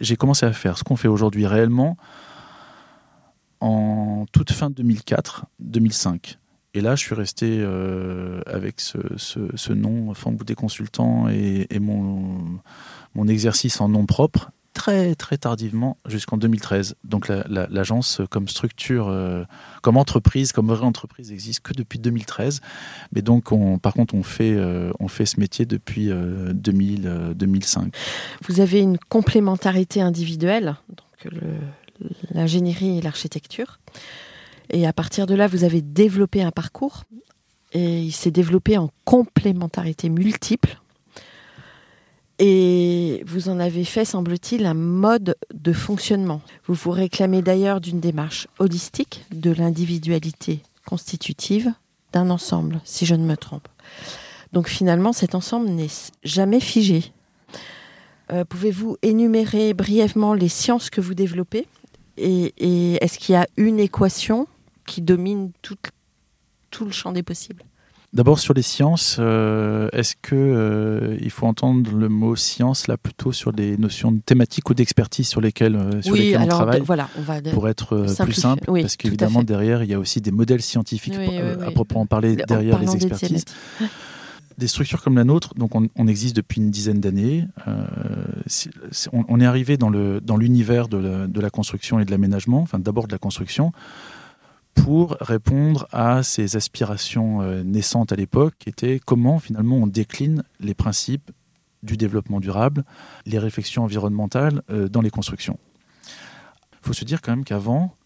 J'ai 0.00 0.14
commencé 0.14 0.46
à 0.46 0.52
faire 0.52 0.78
ce 0.78 0.84
qu'on 0.84 0.94
fait 0.94 1.08
aujourd'hui 1.08 1.48
réellement 1.48 1.96
en 3.60 4.26
toute 4.32 4.52
fin 4.52 4.70
2004-2005. 4.70 6.36
Et 6.72 6.80
là, 6.80 6.94
je 6.94 7.00
suis 7.00 7.14
resté 7.14 7.58
euh, 7.60 8.42
avec 8.46 8.80
ce, 8.80 8.98
ce, 9.16 9.40
ce 9.54 9.72
nom, 9.72 10.14
Fambouté 10.14 10.54
Consultant, 10.54 11.28
et, 11.28 11.66
mon, 11.80 12.60
exercice 13.28 13.80
en 13.80 13.88
nom 13.88 14.06
propre 14.06 14.50
très 14.72 15.16
très 15.16 15.36
tardivement 15.36 15.98
jusqu'en 16.06 16.36
2013. 16.36 16.94
Donc 17.02 17.28
l'agence 17.28 18.18
la, 18.18 18.22
la, 18.22 18.28
comme 18.28 18.48
structure, 18.48 19.08
euh, 19.08 19.42
comme 19.82 19.96
entreprise, 19.96 20.52
comme 20.52 20.68
vraie 20.68 20.86
entreprise 20.86 21.32
existe 21.32 21.60
que 21.60 21.74
depuis 21.74 21.98
2013. 21.98 22.60
Mais 23.12 23.20
donc 23.20 23.50
on, 23.50 23.78
par 23.78 23.92
contre 23.92 24.14
on 24.14 24.22
fait, 24.22 24.54
euh, 24.54 24.92
on 25.00 25.08
fait 25.08 25.26
ce 25.26 25.40
métier 25.40 25.66
depuis 25.66 26.10
euh, 26.10 26.52
2000, 26.54 27.32
2005. 27.34 27.92
Vous 28.48 28.60
avez 28.60 28.80
une 28.80 28.96
complémentarité 28.96 30.00
individuelle, 30.00 30.76
l'ingénierie 32.30 32.98
et 32.98 33.02
l'architecture. 33.02 33.78
Et 34.70 34.86
à 34.86 34.92
partir 34.92 35.26
de 35.26 35.34
là, 35.34 35.46
vous 35.46 35.64
avez 35.64 35.82
développé 35.82 36.42
un 36.42 36.50
parcours 36.50 37.04
et 37.72 38.02
il 38.02 38.12
s'est 38.12 38.30
développé 38.30 38.78
en 38.78 38.90
complémentarité 39.04 40.08
multiple 40.08 40.80
et 42.42 43.22
vous 43.26 43.50
en 43.50 43.60
avez 43.60 43.84
fait, 43.84 44.06
semble-t-il, 44.06 44.64
un 44.64 44.72
mode 44.72 45.36
de 45.52 45.74
fonctionnement. 45.74 46.40
Vous 46.66 46.72
vous 46.72 46.90
réclamez 46.90 47.42
d'ailleurs 47.42 47.82
d'une 47.82 48.00
démarche 48.00 48.48
holistique, 48.58 49.26
de 49.30 49.50
l'individualité 49.50 50.62
constitutive 50.86 51.70
d'un 52.14 52.30
ensemble, 52.30 52.80
si 52.84 53.04
je 53.04 53.14
ne 53.14 53.26
me 53.26 53.36
trompe. 53.36 53.68
Donc 54.54 54.68
finalement, 54.68 55.12
cet 55.12 55.34
ensemble 55.34 55.68
n'est 55.68 55.90
jamais 56.24 56.60
figé. 56.60 57.12
Euh, 58.32 58.46
Pouvez-vous 58.46 58.96
énumérer 59.02 59.74
brièvement 59.74 60.32
les 60.32 60.48
sciences 60.48 60.88
que 60.88 61.02
vous 61.02 61.14
développez? 61.14 61.66
Et, 62.20 62.54
et 62.58 63.04
est-ce 63.04 63.18
qu'il 63.18 63.34
y 63.34 63.36
a 63.36 63.46
une 63.56 63.80
équation 63.80 64.46
qui 64.86 65.02
domine 65.02 65.50
tout, 65.62 65.76
tout 66.70 66.84
le 66.84 66.90
champ 66.90 67.12
des 67.12 67.22
possibles? 67.22 67.64
D'abord 68.12 68.40
sur 68.40 68.54
les 68.54 68.62
sciences, 68.62 69.18
euh, 69.20 69.88
est-ce 69.92 70.16
que 70.20 70.34
euh, 70.34 71.16
il 71.20 71.30
faut 71.30 71.46
entendre 71.46 71.92
le 71.94 72.08
mot 72.08 72.34
science 72.34 72.88
là 72.88 72.96
plutôt 72.96 73.30
sur 73.30 73.52
les 73.52 73.76
notions 73.76 74.10
de 74.10 74.18
thématiques 74.18 74.68
ou 74.68 74.74
d'expertise 74.74 75.28
sur 75.28 75.40
lesquelles, 75.40 75.76
euh, 75.76 76.02
sur 76.02 76.14
oui, 76.14 76.18
lesquelles 76.18 76.42
alors, 76.42 76.46
on 76.46 76.62
travaille 76.62 76.80
voilà, 76.80 77.08
on 77.16 77.22
va 77.22 77.40
pour 77.40 77.68
être 77.68 78.04
plus 78.24 78.32
simple 78.32 78.68
Oui, 78.68 78.80
Parce 78.80 78.96
qu'évidemment 78.96 79.44
derrière 79.44 79.84
il 79.84 79.90
y 79.90 79.94
a 79.94 79.98
aussi 80.00 80.20
des 80.20 80.32
modèles 80.32 80.60
scientifiques 80.60 81.14
Oui, 81.16 81.38
à 81.38 81.70
proprement 81.70 82.04
parler 82.04 82.34
derrière 82.34 82.80
les 82.80 82.86
des 82.86 82.96
expertises. 82.96 83.44
Des 84.60 84.68
structures 84.68 85.00
comme 85.02 85.16
la 85.16 85.24
nôtre, 85.24 85.54
donc 85.54 85.74
on, 85.74 86.06
existe 86.06 86.36
depuis 86.36 86.60
une 86.60 86.70
dizaine 86.70 87.00
d'années. 87.00 87.46
euh, 87.66 87.86
on, 89.10 89.40
est 89.40 89.46
arrivé 89.46 89.78
dans 89.78 89.88
le 89.88 90.20
dans 90.20 90.36
l'univers 90.36 90.86
de 90.86 91.26
de 91.26 91.40
la 91.40 91.48
construction 91.48 91.98
et 91.98 92.04
de 92.04 92.10
l'aménagement, 92.10 92.60
enfin 92.60 92.78
d'abord 92.78 93.06
de 93.06 93.12
la 93.12 93.16
construction, 93.16 93.72
pour 94.74 95.16
répondre 95.18 95.88
à 95.92 96.22
ces 96.22 96.56
aspirations 96.56 97.40
euh, 97.40 97.62
naissantes 97.62 98.12
à 98.12 98.16
l'époque, 98.16 98.52
qui 98.58 98.68
étaient 98.68 99.00
comment 99.02 99.38
finalement 99.38 99.76
on 99.76 99.86
décline 99.86 100.42
les 100.60 100.74
principes 100.74 101.30
du 101.82 101.96
développement 101.96 102.38
durable, 102.38 102.84
les 103.24 103.38
réflexions 103.38 103.84
environnementales 103.84 104.60
euh, 104.68 104.88
dans 104.88 105.00
les 105.00 105.10
constructions. 105.10 105.58
Il 106.74 106.86
faut 106.86 106.92
se 106.92 107.06
dire 107.06 107.22
quand 107.22 107.32
même 107.32 107.44
qu'avant, 107.44 107.96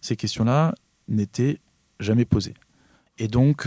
ces 0.00 0.14
questions-là 0.14 0.72
n'étaient 1.08 1.58
jamais 1.98 2.26
posées. 2.26 2.54
Et 3.18 3.26
donc, 3.26 3.66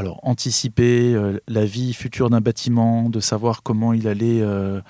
alors 0.00 0.18
anticiper 0.22 1.14
euh, 1.14 1.38
la 1.46 1.66
vie 1.66 1.92
future 1.92 2.30
d'un 2.30 2.40
bâtiment, 2.40 3.10
de 3.10 3.20
savoir 3.20 3.62
comment 3.62 3.92
il 3.92 4.08
allait, 4.08 4.40
euh, 4.40 4.80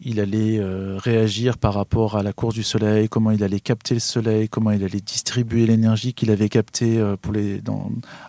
il 0.00 0.20
allait 0.20 0.58
euh, 0.58 0.98
réagir 0.98 1.56
par 1.56 1.72
rapport 1.72 2.16
à 2.16 2.22
la 2.22 2.32
course 2.32 2.54
du 2.54 2.62
soleil, 2.62 3.08
comment 3.08 3.30
il 3.30 3.42
allait 3.42 3.60
capter 3.60 3.94
le 3.94 4.00
soleil, 4.00 4.48
comment 4.48 4.70
il 4.70 4.84
allait 4.84 5.00
distribuer 5.00 5.66
l'énergie 5.66 6.12
qu'il 6.12 6.30
avait 6.30 6.50
captée 6.50 6.98
euh, 6.98 7.16
pour 7.16 7.32
les, 7.32 7.62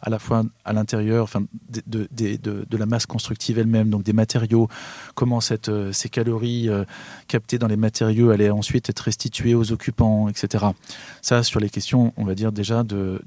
à 0.02 0.10
la 0.10 0.18
fois 0.18 0.44
à 0.64 0.74
l'intérieur, 0.74 1.24
enfin, 1.24 1.42
de, 1.70 1.82
de, 1.88 2.08
de- 2.42 2.66
de- 2.70 2.78
la 2.78 2.86
masse 2.86 3.06
constructive 3.06 3.60
elle-même, 3.60 3.90
donc 3.90 4.04
des 4.04 4.14
matériaux, 4.14 4.70
comment 5.16 5.42
cette, 5.42 5.68
euh, 5.68 5.92
ces 5.92 6.10
calories 6.10 6.70
captées 7.28 7.58
dans 7.58 7.68
les 7.68 7.76
matériaux 7.76 8.30
allaient 8.30 8.50
ensuite 8.50 8.90
être 8.90 9.00
restituées 9.02 9.56
aux 9.56 9.72
occupants, 9.72 10.30
etc. 10.30 10.66
Ça, 11.22 11.44
sur 11.44 11.60
les 11.60 11.70
questions, 11.70 12.14
on 12.18 12.24
va 12.24 12.36
dire 12.36 12.52
déjà 12.52 12.84
de, 12.84 13.22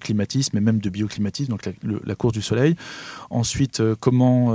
climatisme 0.00 0.56
et 0.56 0.60
même 0.60 0.78
de 0.78 0.90
bioclimatisme, 0.90 1.50
donc 1.50 1.68
la, 1.82 2.14
course 2.14 2.34
du 2.34 2.42
soleil. 2.42 2.76
Ensuite, 3.30 3.82
comment 4.00 4.54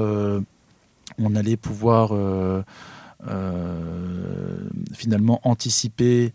on 1.17 1.35
allait 1.35 1.57
pouvoir 1.57 2.13
finalement 4.93 5.39
anticiper 5.43 6.33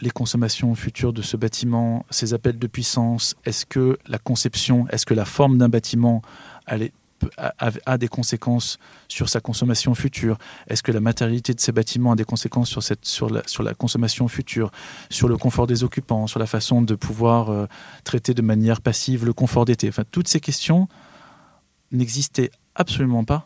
les 0.00 0.10
consommations 0.10 0.74
futures 0.74 1.12
de 1.12 1.22
ce 1.22 1.36
bâtiment, 1.36 2.04
ses 2.10 2.34
appels 2.34 2.58
de 2.58 2.66
puissance. 2.66 3.34
Est-ce 3.44 3.66
que 3.66 3.98
la 4.06 4.18
conception, 4.18 4.86
est-ce 4.88 5.06
que 5.06 5.14
la 5.14 5.24
forme 5.24 5.58
d'un 5.58 5.68
bâtiment 5.68 6.22
a, 6.66 7.98
des 7.98 8.08
conséquences 8.08 8.78
sur 9.08 9.28
sa 9.28 9.40
consommation 9.40 9.94
future? 9.94 10.38
Est-ce 10.68 10.82
que 10.82 10.92
la 10.92 11.00
matérialité 11.00 11.52
de 11.54 11.60
ces 11.60 11.72
bâtiments 11.72 12.12
a 12.12 12.16
des 12.16 12.24
conséquences 12.24 12.78
sur 13.02 13.30
la 13.30 13.74
consommation 13.74 14.28
future, 14.28 14.70
sur 15.10 15.28
le 15.28 15.36
confort 15.36 15.66
des 15.66 15.82
occupants, 15.82 16.26
sur 16.26 16.38
la 16.38 16.46
façon 16.46 16.82
de 16.82 16.94
pouvoir 16.94 17.50
euh, 17.50 17.66
traiter 18.04 18.34
de 18.34 18.42
manière 18.42 18.80
passive 18.80 19.24
le 19.24 19.32
confort 19.32 19.64
d'été? 19.64 19.88
Enfin, 19.88 20.04
toutes 20.10 20.28
ces 20.28 20.40
questions 20.40 20.88
n'existaient 21.90 22.50
absolument 22.74 23.24
pas, 23.24 23.44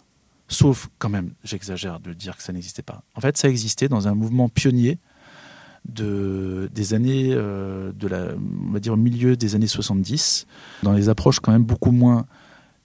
sauf 0.53 0.89
quand 0.99 1.09
même, 1.09 1.33
j'exagère 1.45 2.01
de 2.01 2.13
dire 2.13 2.37
que 2.37 2.43
ça 2.43 2.53
n'existait 2.53 2.83
pas. 2.83 3.03
En 3.15 3.21
fait, 3.21 3.37
ça 3.37 3.49
existait 3.49 3.89
dans 3.89 4.09
un 4.09 4.15
mouvement 4.15 4.49
pionnier 4.49 4.99
de, 5.89 6.71
des 6.73 6.95
années, 6.95 7.31
euh, 7.33 7.93
on 8.01 8.73
va 8.73 8.81
dire 8.81 8.93
au 8.93 8.97
milieu 8.97 9.37
des 9.37 9.55
années 9.55 9.67
70, 9.67 10.47
dans 10.83 10.93
les 10.93 11.09
approches 11.09 11.41
quand 11.41 11.53
même 11.53 11.65
beaucoup 11.65 11.91
moins 11.91 12.27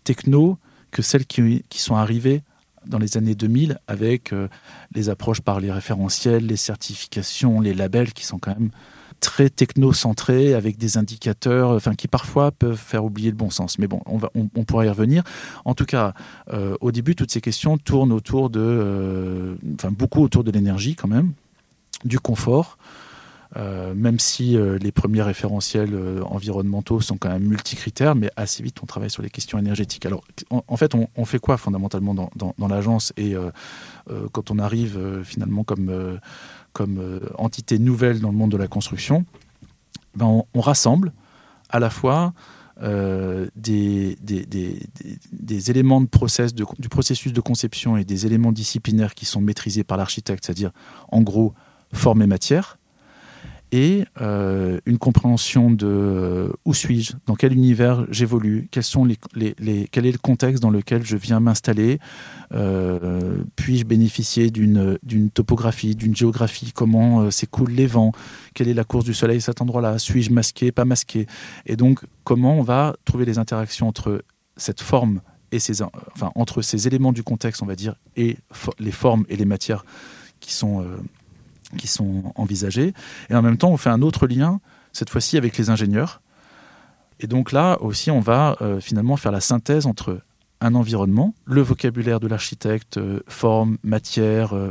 techno 0.04 0.58
que 0.92 1.02
celles 1.02 1.26
qui, 1.26 1.64
qui 1.70 1.80
sont 1.80 1.96
arrivées 1.96 2.42
dans 2.86 2.98
les 2.98 3.18
années 3.18 3.36
2000 3.36 3.80
avec 3.88 4.32
euh, 4.34 4.48
les 4.96 5.10
approches 5.10 5.42
par 5.42 5.60
les 5.60 5.72
référentiels, 5.72 6.46
les 6.46 6.58
certifications, 6.58 7.60
les 7.60 7.74
labels 7.74 8.14
qui 8.14 8.26
sont 8.26 8.40
quand 8.40 8.58
même 8.58 8.72
très 9.20 9.50
techno-centrés 9.50 10.54
avec 10.54 10.78
des 10.78 10.98
indicateurs 10.98 11.72
enfin, 11.72 11.96
qui 11.96 12.08
parfois 12.08 12.52
peuvent 12.52 12.78
faire 12.78 13.06
oublier 13.06 13.30
le 13.30 13.36
bon 13.36 13.50
sens. 13.50 13.80
Mais 13.80 13.88
bon, 13.88 14.02
on, 14.06 14.18
va, 14.18 14.32
on, 14.36 14.64
pourra 14.64 14.86
y 14.86 14.90
revenir. 14.90 15.24
En 15.66 15.74
tout 15.74 15.86
cas, 15.86 16.14
euh, 16.54 16.76
au 16.82 16.92
début, 16.92 17.16
toutes 17.16 17.32
ces 17.32 17.42
questions 17.42 17.78
tournent 17.78 18.12
autour 18.12 18.50
de, 18.50 18.60
euh, 18.62 19.56
enfin 19.76 19.92
beaucoup 19.92 20.22
autour 20.22 20.44
de 20.44 20.52
l'énergie 20.52 20.96
quand 20.96 21.08
même, 21.08 21.34
du 22.06 22.20
confort, 22.20 22.78
euh, 23.56 23.94
même 23.94 24.20
si 24.20 24.58
les 24.58 24.92
premiers 24.92 25.24
référentiels 25.24 25.96
environnementaux 26.26 27.02
sont 27.02 27.18
quand 27.18 27.30
même 27.30 27.44
multicritères, 27.44 28.16
mais 28.16 28.30
assez 28.36 28.62
vite 28.62 28.78
on 28.84 28.86
travaille 28.86 29.10
sur 29.10 29.24
les 29.24 29.30
questions 29.30 29.58
énergétiques. 29.58 30.06
Alors 30.06 30.24
en, 30.52 30.78
fait, 30.78 30.94
on, 30.96 31.26
fait 31.26 31.40
quoi 31.40 31.58
fondamentalement 31.58 32.14
dans, 32.14 32.68
l'agence 32.68 33.14
et 33.18 33.36
quand 34.32 34.52
on 34.52 34.60
arrive 34.60 35.22
finalement 35.24 35.64
comme, 35.64 36.20
comme 36.78 37.00
euh, 37.00 37.20
entité 37.40 37.80
nouvelle 37.80 38.20
dans 38.20 38.30
le 38.30 38.38
monde 38.38 38.52
de 38.52 38.58
la 38.58 38.68
construction, 38.68 39.26
ben 40.16 40.44
on, 40.54 40.62
rassemble 40.62 41.12
à 41.70 41.80
la 41.80 41.90
fois 41.90 42.34
euh, 42.84 43.48
des, 43.56 44.16
éléments 45.72 46.02
du 46.02 46.08
processus 46.08 47.34
de 47.34 47.42
conception 47.42 47.98
et 47.98 48.04
des 48.04 48.28
éléments 48.28 48.52
disciplinaires 48.52 49.16
qui 49.16 49.26
sont 49.26 49.42
maîtrisés 49.42 49.84
par 49.84 49.98
l'architecte, 49.98 50.46
c'est-à-dire 50.46 50.70
en 51.12 51.22
gros 51.22 51.56
forme 51.94 52.22
et 52.22 52.28
matière, 52.28 52.77
et 53.72 54.06
euh, 54.22 54.80
une 54.86 54.98
compréhension 54.98 55.70
de 55.72 55.88
euh, 55.88 56.54
où 56.64 56.74
suis-je, 56.74 57.14
dans 57.26 57.36
quel 57.36 57.54
univers 57.54 58.06
j'évolue, 58.10 58.70
quel 58.72 58.84
est 58.84 60.12
le 60.12 60.18
contexte 60.18 60.62
dans 60.62 60.70
lequel 60.70 61.04
je 61.04 61.18
viens 61.18 61.40
m'installer, 61.40 62.00
euh, 62.54 63.44
puis-je 63.56 63.86
bénéficier 63.86 64.52
d'une 64.52 65.30
topographie, 65.34 65.96
d'une 65.96 66.16
géographie, 66.16 66.72
comment 66.74 67.30
s'écoulent 67.30 67.72
les 67.72 67.88
vents, 67.88 68.14
quelle 68.54 68.70
est 68.70 68.74
la 68.74 68.86
course 68.86 69.04
du 69.04 69.14
soleil 69.14 69.38
à 69.38 69.42
cet 69.42 69.62
endroit-là, 69.62 70.00
suis-je 70.00 70.32
masqué, 70.32 70.72
pas 70.72 70.86
masqué, 70.86 71.28
et 71.66 71.76
donc 71.76 72.02
comment 72.24 72.58
on 72.58 72.64
va 72.64 72.96
trouver 73.04 73.26
les 73.26 73.38
interactions 73.38 73.88
entre 73.88 74.24
cette 74.56 74.82
forme 74.82 75.22
et 75.52 75.60
ces, 75.60 75.82
enfin, 75.82 76.32
entre 76.36 76.62
ces 76.62 76.88
éléments 76.88 77.12
du 77.12 77.24
contexte, 77.24 77.62
on 77.62 77.66
va 77.66 77.76
dire, 77.76 77.96
et 78.16 78.38
les 78.80 78.92
formes 78.92 79.26
et 79.30 79.36
les 79.36 79.46
matières 79.46 79.86
qui 80.40 80.54
sont 80.54 80.86
qui 81.78 81.88
sont 81.88 82.32
envisagés. 82.36 82.94
Et 83.30 83.36
en 83.36 83.42
même 83.42 83.58
temps, 83.58 83.70
on 83.70 83.78
fait 83.78 83.90
un 83.90 84.02
autre 84.02 84.28
lien, 84.28 84.60
cette 84.94 85.10
fois-ci 85.10 85.38
avec 85.38 85.58
les 85.58 85.70
ingénieurs. 85.70 86.22
Et 87.20 87.28
donc 87.28 87.52
là 87.52 87.82
aussi, 87.82 88.12
on 88.12 88.20
va 88.20 88.56
euh, 88.62 88.80
finalement 88.80 89.18
faire 89.18 89.32
la 89.32 89.42
synthèse 89.42 89.86
entre 89.86 90.22
un 90.62 90.76
environnement, 90.76 91.34
le 91.46 91.62
vocabulaire 91.62 92.20
de 92.20 92.28
l'architecte, 92.28 92.98
euh, 92.98 93.20
forme, 93.28 93.78
matière, 93.84 94.54
euh, 94.54 94.70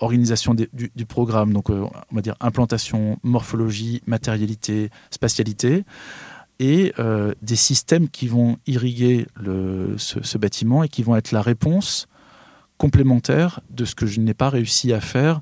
organisation 0.00 0.54
du, 0.54 1.06
programme, 1.06 1.52
donc 1.52 1.70
on 1.70 1.90
va 2.12 2.20
dire 2.20 2.34
implantation, 2.40 3.18
morphologie, 3.22 4.02
matérialité, 4.06 4.90
spatialité, 5.10 5.84
et 6.58 6.92
des 7.40 7.56
systèmes 7.56 8.08
qui 8.08 8.26
vont 8.26 8.58
irriguer 8.66 9.26
ce, 9.96 10.36
bâtiment 10.36 10.82
et 10.82 10.88
qui 10.88 11.04
vont 11.04 11.16
être 11.16 11.32
la 11.32 11.40
réponse 11.40 12.06
complémentaire 12.78 13.60
de 13.70 13.84
ce 13.84 13.94
que 13.94 14.06
je 14.06 14.20
n'ai 14.20 14.34
pas 14.34 14.50
réussi 14.50 14.92
à 14.92 15.00
faire 15.00 15.38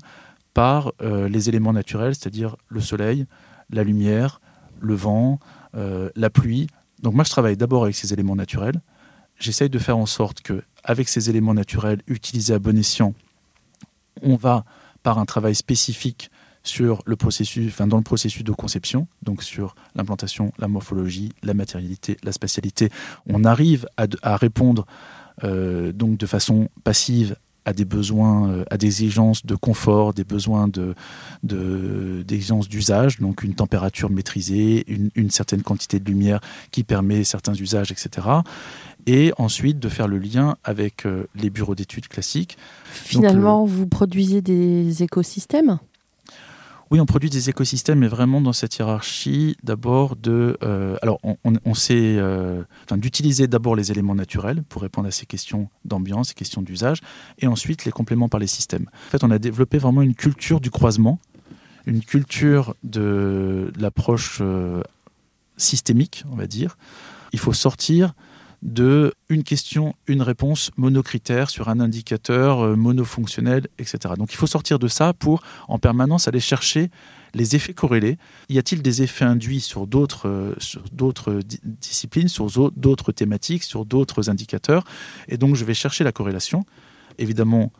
par 0.53 0.93
euh, 1.01 1.27
les 1.27 1.49
éléments 1.49 1.73
naturels, 1.73 2.15
c'est-à-dire 2.15 2.55
le 2.69 2.79
soleil, 2.79 3.25
la 3.69 3.83
lumière, 3.83 4.39
le 4.79 4.93
vent, 4.93 5.39
euh, 5.75 6.09
la 6.15 6.29
pluie. 6.29 6.67
Donc 7.01 7.15
moi, 7.15 7.23
je 7.23 7.31
travaille 7.31 7.57
d'abord 7.57 7.83
avec 7.83 7.95
ces 7.95 8.13
éléments 8.13 8.35
naturels. 8.35 8.81
J'essaye 9.39 9.69
de 9.69 9.79
faire 9.79 9.97
en 9.97 10.05
sorte 10.05 10.41
que, 10.41 10.63
avec 10.83 11.09
ces 11.09 11.29
éléments 11.29 11.53
naturels 11.53 12.01
utilisés 12.07 12.53
à 12.53 12.59
bon 12.59 12.77
escient, 12.77 13.13
on 14.21 14.35
va, 14.35 14.63
par 15.01 15.17
un 15.17 15.25
travail 15.25 15.55
spécifique 15.55 16.29
sur 16.63 17.01
le 17.05 17.15
processus, 17.17 17.67
enfin 17.67 17.87
dans 17.87 17.97
le 17.97 18.03
processus 18.03 18.43
de 18.43 18.51
conception, 18.53 19.07
donc 19.21 19.43
sur 19.43 19.75
l'implantation, 19.95 20.53
la 20.57 20.69
morphologie, 20.69 21.33
la 21.41 21.53
matérialité, 21.53 22.15
la 22.23 22.31
spatialité, 22.31 22.89
on 23.27 23.43
arrive 23.43 23.85
à, 23.97 24.05
à 24.21 24.37
répondre 24.37 24.85
donc 25.41 26.17
de 26.17 26.25
façon 26.25 26.69
passive 26.83 27.35
à 27.65 27.73
des 27.73 27.85
besoins, 27.85 28.49
euh, 28.49 28.65
à 28.69 28.77
des 28.77 28.87
exigences 28.87 29.45
de 29.45 29.55
confort, 29.55 30.13
des 30.13 30.23
besoins 30.23 30.67
de, 30.67 30.95
de 31.43 32.23
d'exigences 32.27 32.67
d'usage, 32.67 33.19
donc 33.19 33.43
une 33.43 33.55
température 33.55 34.09
maîtrisée, 34.09 34.83
une, 34.87 35.09
une, 35.15 35.29
certaine 35.29 35.61
quantité 35.61 35.99
de 35.99 36.05
lumière 36.05 36.39
qui 36.71 36.83
permet 36.83 37.23
certains 37.23 37.53
usages, 37.53 37.91
etc. 37.91 38.27
Et 39.05 39.33
ensuite 39.37 39.79
de 39.79 39.89
faire 39.89 40.07
le 40.07 40.17
lien 40.17 40.55
avec 40.63 41.05
euh, 41.05 41.27
les 41.35 41.49
bureaux 41.49 41.75
d'études 41.75 42.07
classiques. 42.07 42.57
Finalement, 42.85 43.61
donc, 43.61 43.69
vous 43.69 43.87
produisez 43.87 44.41
des 44.41 45.03
écosystèmes? 45.03 45.79
Oui, 46.91 46.99
on 46.99 47.05
produit 47.05 47.29
des 47.29 47.49
écosystèmes, 47.49 47.99
mais 47.99 48.07
vraiment 48.07 48.41
dans 48.41 48.53
cette 48.53 48.77
hiérarchie, 48.77 49.55
d'abord 49.63 50.15
de, 50.15 50.57
euh, 50.63 50.95
alors 51.01 51.19
on, 51.23 51.37
on, 51.43 51.73
sait, 51.73 52.17
euh, 52.17 52.63
enfin, 52.83 52.97
d'utiliser 52.97 53.47
d'abord 53.47 53.75
les 53.75 53.91
éléments 53.91 54.15
naturels 54.15 54.63
pour 54.69 54.81
répondre 54.81 55.07
à 55.07 55.11
ces 55.11 55.25
questions 55.25 55.69
d'ambiance, 55.85 56.29
ces 56.29 56.33
questions 56.33 56.61
d'usage, 56.61 56.99
et 57.39 57.47
ensuite 57.47 57.85
les 57.85 57.91
compléments 57.91 58.29
par 58.29 58.39
les 58.39 58.47
systèmes. 58.47 58.89
En 59.07 59.09
fait, 59.11 59.23
on 59.23 59.31
a 59.31 59.39
développé 59.39 59.77
vraiment 59.77 60.01
une 60.01 60.15
culture 60.15 60.59
du 60.59 60.69
croisement, 60.69 61.19
une 61.85 62.01
culture 62.01 62.75
de, 62.83 63.71
de 63.73 63.81
l'approche 63.81 64.39
euh, 64.41 64.81
systémique, 65.57 66.23
on 66.31 66.35
va 66.35 66.47
dire. 66.47 66.77
Il 67.31 67.39
faut 67.39 67.53
sortir 67.53 68.13
de 68.63 69.13
une 69.27 69.43
question, 69.43 69.93
une 70.07 70.21
réponse 70.21 70.71
monocritère 70.77 71.49
sur 71.49 71.67
un 71.67 71.81
indicateur 71.81 72.61
euh, 72.61 72.75
monofonctionnel, 72.75 73.67
etc. 73.77 74.13
Donc 74.17 74.31
il 74.31 74.37
faut 74.37 74.47
sortir 74.47 74.79
de 74.79 74.87
ça 74.87 75.13
pour 75.13 75.43
en 75.67 75.79
permanence 75.79 76.29
aller 76.29 76.39
chercher 76.39 76.89
les 77.33 77.55
effets 77.55 77.73
corrélés. 77.73 78.17
Y 78.47 78.59
a-t-il 78.59 78.81
des 78.81 79.01
effets 79.01 79.25
induits 79.25 79.59
sur 79.59 79.85
d'autres 79.85 80.29
euh, 80.29 80.55
d'autres 80.93 81.41
disciplines, 81.63 82.29
sur 82.29 82.71
d'autres 82.71 83.11
thématiques, 83.11 83.63
sur 83.63 83.85
d'autres 83.85 84.29
indicateurs? 84.29 84.85
Et 85.27 85.37
donc 85.37 85.55
je 85.55 85.65
vais 85.65 85.73
chercher 85.73 86.05
la 86.05 86.13
corrélation, 86.13 86.65
évidemment 87.17 87.73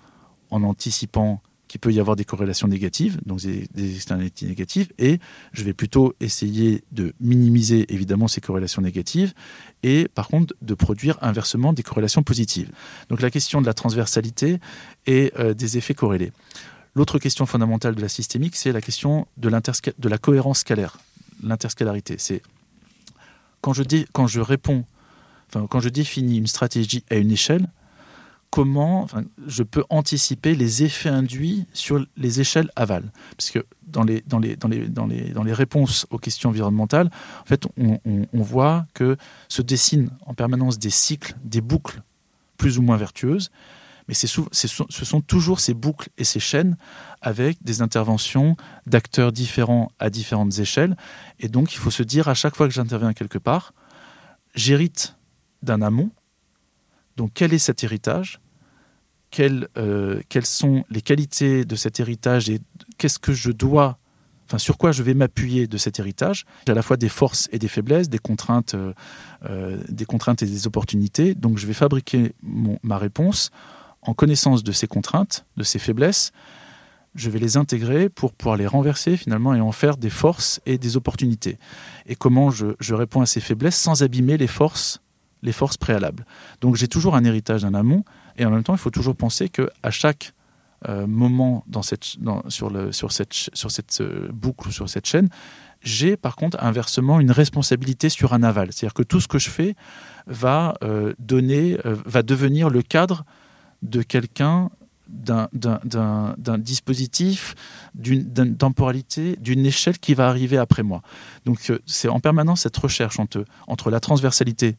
en 0.50 0.64
anticipant 0.64 1.42
qu'il 1.74 1.80
peut 1.80 1.92
y 1.92 2.00
avoir 2.00 2.16
des 2.16 2.24
corrélations 2.24 2.68
négatives, 2.68 3.20
donc 3.26 3.42
des, 3.42 3.96
externalités 3.96 4.46
négatives, 4.46 4.90
et 5.00 5.18
je 5.54 5.64
vais 5.64 5.74
plutôt 5.74 6.14
essayer 6.20 6.84
de 6.92 7.16
minimiser 7.20 7.92
évidemment 7.92 8.28
ces 8.28 8.42
corrélations 8.42 8.84
négatives, 8.84 9.34
et 9.82 10.08
par 10.08 10.28
contre 10.28 10.54
de 10.62 10.76
produire 10.76 11.18
inversement 11.24 11.74
des 11.74 11.82
corrélations 11.82 12.22
positives. 12.22 12.70
Donc 13.10 13.22
la 13.22 13.32
question 13.32 13.60
de 13.60 13.66
la 13.66 13.74
transversalité 13.74 14.60
et 15.08 15.34
euh, 15.40 15.56
des 15.56 15.80
effets 15.80 15.96
corrélés. 15.96 16.32
L'autre 16.94 17.18
question 17.18 17.48
fondamentale 17.48 17.96
de 17.96 18.02
la 18.02 18.10
systémique, 18.10 18.56
c'est 18.56 18.72
la 18.72 18.80
question 18.80 19.26
de, 19.38 19.50
de 19.50 20.10
la 20.10 20.18
cohérence 20.20 20.60
scalaire, 20.60 21.00
l'interscalarité. 21.42 22.18
C'est 22.20 22.44
quand 23.62 23.74
je, 23.74 23.82
quand 24.12 24.28
je 24.28 24.42
réponds, 24.42 24.86
enfin, 25.50 25.66
quand 25.68 25.80
je 25.80 25.90
définis 25.90 26.38
une 26.38 26.46
stratégie 26.46 27.04
à 27.10 27.16
une 27.16 27.32
échelle, 27.32 27.68
comment 28.54 29.08
je 29.48 29.64
peux 29.64 29.84
anticiper 29.90 30.54
les 30.54 30.84
effets 30.84 31.10
induits 31.10 31.66
sur 31.74 32.06
les 32.18 32.40
échelles 32.40 32.70
aval. 32.76 33.12
Parce 33.36 33.50
que 33.50 33.66
dans 33.88 34.04
les, 34.04 34.22
dans 34.28 34.38
les, 34.38 34.56
dans 34.56 34.68
les, 34.68 34.88
dans 34.88 35.08
les, 35.08 35.32
dans 35.32 35.42
les 35.42 35.54
réponses 35.54 36.06
aux 36.12 36.20
questions 36.20 36.52
environnementales, 36.52 37.10
en 37.42 37.46
fait, 37.46 37.66
on, 37.78 37.98
voit 38.34 38.86
que 38.94 39.18
se 39.50 39.64
dessinent 39.64 40.12
en 40.28 40.36
permanence 40.36 40.78
des 40.78 40.92
cycles, 40.92 41.36
des 41.44 41.62
boucles 41.62 42.04
plus 42.58 42.78
ou 42.78 42.84
moins 42.84 42.96
vertueuses, 42.96 43.50
mais 44.08 44.14
ce 44.14 44.28
sont 44.28 45.22
toujours 45.22 45.60
ces 45.60 45.74
boucles 45.74 46.10
et 46.20 46.24
ces 46.24 46.40
chaînes 46.40 46.78
avec 47.22 47.58
des 47.64 47.82
interventions 47.82 48.56
d'acteurs 48.86 49.32
différents 49.32 49.92
à 49.98 50.12
différentes 50.12 50.60
échelles. 50.60 50.96
Et 51.40 51.48
donc, 51.48 51.74
il 51.74 51.80
faut 51.80 51.90
se 51.90 52.04
dire, 52.04 52.28
à 52.28 52.36
chaque 52.36 52.56
fois 52.56 52.68
que 52.68 52.74
j'interviens 52.76 53.14
quelque 53.14 53.40
part, 53.40 53.74
j'hérite 54.54 55.16
d'un 55.64 55.82
amont. 55.82 56.12
Donc, 57.18 57.32
quel 57.34 57.52
est 57.52 57.58
cet 57.58 57.84
héritage? 57.84 58.40
Euh, 59.40 60.22
quelles, 60.30 60.46
sont 60.46 60.84
les 60.90 61.02
qualités 61.02 61.66
de 61.66 61.76
cet 61.76 62.00
héritage 62.00 62.50
et 62.50 62.60
qu'est-ce 62.98 63.20
que 63.20 63.34
je 63.34 63.52
dois, 63.52 63.98
enfin 64.46 64.58
sur 64.58 64.78
quoi 64.78 64.92
je 64.92 65.04
vais 65.04 65.14
m'appuyer 65.14 65.68
de 65.68 65.78
cet 65.78 66.00
héritage? 66.00 66.46
J'ai 66.68 66.72
à 66.72 66.76
la 66.76 66.82
fois 66.82 66.98
des 66.98 67.10
forces 67.10 67.50
et 67.52 67.60
des 67.60 67.68
faiblesses, 67.68 68.10
des 68.10 68.20
contraintes, 68.20 68.76
euh, 68.76 68.94
euh, 69.46 69.82
des 69.90 70.06
contraintes 70.06 70.44
et 70.44 70.46
des 70.46 70.68
opportunités. 70.68 71.36
Donc 71.36 71.58
je 71.58 71.68
vais 71.68 71.74
fabriquer 71.74 72.34
ma 72.42 72.98
réponse 72.98 73.52
en 74.02 74.14
connaissance 74.14 74.64
de 74.64 74.72
ces 74.72 74.88
contraintes, 74.88 75.46
de 75.58 75.64
ces 75.64 75.80
faiblesses. 75.80 76.32
Je 77.16 77.30
vais 77.30 77.40
les 77.40 77.58
intégrer 77.58 78.10
pour 78.10 78.34
pouvoir 78.34 78.58
les 78.58 78.68
renverser 78.68 79.18
finalement 79.18 79.54
et 79.54 79.62
en 79.62 79.72
faire 79.72 79.98
des 79.98 80.10
forces 80.10 80.62
et 80.66 80.78
des 80.78 80.98
opportunités. 80.98 81.58
Et 82.08 82.16
comment 82.16 82.50
je, 82.50 82.94
réponds 82.94 83.22
à 83.22 83.26
ces 83.26 83.40
faiblesses 83.40 83.78
sans 83.78 84.02
abîmer 84.02 84.38
les 84.38 84.48
forces, 84.48 85.02
les 85.44 85.52
forces 85.52 85.78
préalables? 85.78 86.26
Donc 86.62 86.76
j'ai 86.76 86.88
toujours 86.88 87.16
un 87.16 87.24
héritage 87.24 87.62
d'un 87.62 87.76
amont 87.76 88.04
et 88.38 88.46
en 88.46 88.52
même 88.52 88.64
temps, 88.64 88.74
il 88.74 88.80
faut 88.80 88.90
toujours 88.90 89.16
penser 89.16 89.50
qu'à 89.50 89.92
chaque 89.92 90.34
euh, 90.90 91.08
moment 91.08 91.64
dans 91.68 91.82
cette, 91.82 92.18
sur, 92.50 92.70
le, 92.70 92.92
sur, 92.92 93.12
cette, 93.14 93.34
sur 93.34 93.72
cette 93.72 94.02
euh, 94.02 94.28
boucle, 94.34 94.72
sur 94.72 94.90
cette 94.90 95.06
chaîne, 95.06 95.30
j'ai 95.82 96.18
par 96.18 96.36
contre 96.36 96.62
inversement 96.62 97.22
une 97.22 97.32
responsabilité 97.32 98.10
sur 98.10 98.34
un 98.34 98.44
aval. 98.44 98.70
C'est-à-dire 98.72 98.94
que 98.94 99.04
tout 99.04 99.22
ce 99.22 99.28
que 99.30 99.40
je 99.40 99.50
fais 99.50 99.76
va 100.28 100.76
euh, 100.84 101.14
donner, 101.20 101.78
va 101.84 102.22
devenir 102.22 102.70
le 102.70 102.82
cadre 102.82 103.24
de 103.82 104.02
quelqu'un 104.02 104.70
d'un 105.08 106.58
dispositif, 106.58 107.56
d'une 107.94 108.58
temporalité, 108.58 109.38
d'une 109.40 109.66
échelle 109.66 110.00
qui 110.00 110.14
va 110.14 110.28
arriver 110.28 110.58
après 110.58 110.84
moi. 110.84 111.02
Donc 111.46 111.72
c'est 111.86 112.10
en 112.10 112.20
permanence 112.20 112.62
cette 112.62 112.78
recherche 112.78 113.20
entre, 113.20 113.46
entre 113.68 113.90
la 113.90 114.00
transversalité, 114.00 114.76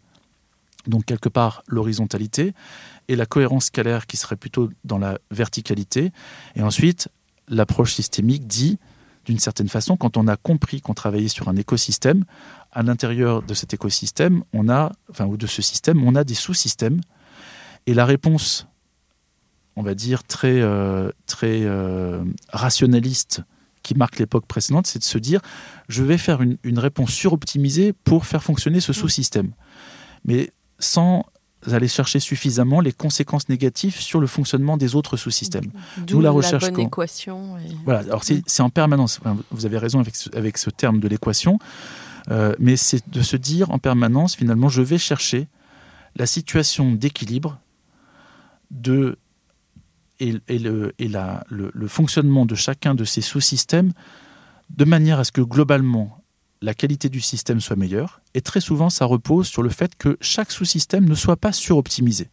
donc 0.87 1.05
quelque 1.05 1.29
part 1.29 1.63
l'horizontalité, 1.67 2.55
et 3.09 3.17
la 3.17 3.27
cohérence 3.27 3.67
scalaire 3.67 4.07
qui 4.07 4.17
serait 4.17 4.37
plutôt 4.37 4.71
dans 4.85 4.99
la 4.99 5.19
verticalité. 5.31 6.13
Et 6.57 6.63
ensuite, 6.63 7.09
l'approche 7.49 7.95
systémique 7.95 8.47
dit, 8.47 8.79
d'une 9.25 9.39
certaine 9.39 9.69
façon, 9.69 9.97
quand 9.97 10.17
on 10.17 10.29
a 10.29 10.37
compris 10.37 10.81
qu'on 10.81 10.95
travaillait 10.95 11.29
sur 11.29 11.49
un 11.49 11.57
écosystème, 11.57 12.25
à 12.73 12.83
l'intérieur 12.83 13.43
de 13.43 13.55
cet 13.55 13.73
écosystème, 13.75 14.45
on 14.53 14.69
a, 14.69 14.93
enfin, 15.11 15.27
ou 15.27 15.37
de 15.37 15.47
ce 15.47 15.63
système, 15.63 16.03
on 16.05 16.15
a 16.15 16.25
des 16.25 16.35
sous-systèmes. 16.35 17.01
Et 17.87 17.95
la 17.95 18.05
réponse, 18.05 18.67
on 19.77 19.83
va 19.83 19.95
dire, 19.95 20.25
très, 20.25 20.61
euh, 20.61 21.11
très 21.27 21.63
euh, 21.63 22.25
rationaliste 22.51 23.43
qui 23.83 23.95
marque 23.95 24.19
l'époque 24.19 24.47
précédente, 24.47 24.87
c'est 24.87 24.99
de 24.99 25.05
se 25.05 25.19
dire, 25.19 25.41
je 25.89 26.03
vais 26.03 26.17
faire 26.17 26.41
une, 26.41 26.57
une 26.63 26.79
réponse 26.79 27.11
suroptimisée 27.11 27.93
pour 27.93 28.25
faire 28.25 28.43
fonctionner 28.43 28.81
ce 28.81 28.93
sous-système. 28.93 29.53
Mais 30.25 30.51
sans 30.79 31.27
aller 31.73 31.89
chercher 31.89 32.21
suffisamment 32.21 32.81
les 32.81 32.93
conséquences 32.93 33.49
négatives 33.49 33.99
sur 33.99 34.21
le 34.21 34.27
fonctionnement 34.27 34.77
des 34.77 34.95
autres 34.95 35.17
sous-systèmes. 35.17 35.71
D'où 35.99 36.21
la 36.21 36.31
recherche. 36.31 36.65
La 36.65 36.71
bonne 36.71 36.87
équation. 36.87 37.57
Voilà. 37.85 38.01
Alors 38.01 38.25
c'est 38.25 38.61
en 38.61 38.71
permanence. 38.71 39.21
vous 39.51 39.67
avez 39.67 39.79
raison 39.79 40.01
avec 40.01 40.17
ce, 40.17 40.29
avec 40.37 40.59
ce 40.59 40.71
terme 40.71 41.01
de 41.01 41.09
l'équation, 41.09 41.59
euh, 42.31 42.55
mais 42.59 42.77
c'est 42.77 43.09
de 43.09 43.23
se 43.23 43.37
dire 43.37 43.71
en 43.71 43.79
permanence 43.79 44.35
finalement 44.35 44.69
je 44.69 44.83
vais 44.83 44.99
chercher 44.99 45.49
la 46.17 46.27
situation 46.27 46.93
d'équilibre 46.93 47.59
de 48.71 49.19
et, 50.21 50.35
et, 50.49 50.59
le, 50.59 50.95
et 50.99 51.09
la, 51.09 51.45
le, 51.49 51.71
le 51.75 51.89
fonctionnement 51.89 52.47
de 52.47 52.55
chacun 52.55 52.95
de 52.95 53.05
ces 53.05 53.21
sous-systèmes 53.21 53.93
de 54.71 54.85
manière 54.85 55.19
à 55.19 55.25
ce 55.25 55.33
que 55.33 55.41
globalement 55.41 56.24
la 56.65 56.75
qualité 56.75 57.09
du 57.09 57.21
système 57.21 57.61
soit 57.61 57.77
meilleure. 57.77 58.21
Et 58.35 58.41
très 58.41 58.61
souvent, 58.61 58.91
ça 58.91 59.05
repose 59.05 59.47
sur 59.47 59.62
le 59.62 59.69
fait 59.69 59.95
que 59.97 60.17
chaque 60.21 60.51
sous-système 60.51 61.09
ne 61.09 61.15
soit 61.15 61.37
pas 61.37 61.53
suroptimisé. 61.53 62.29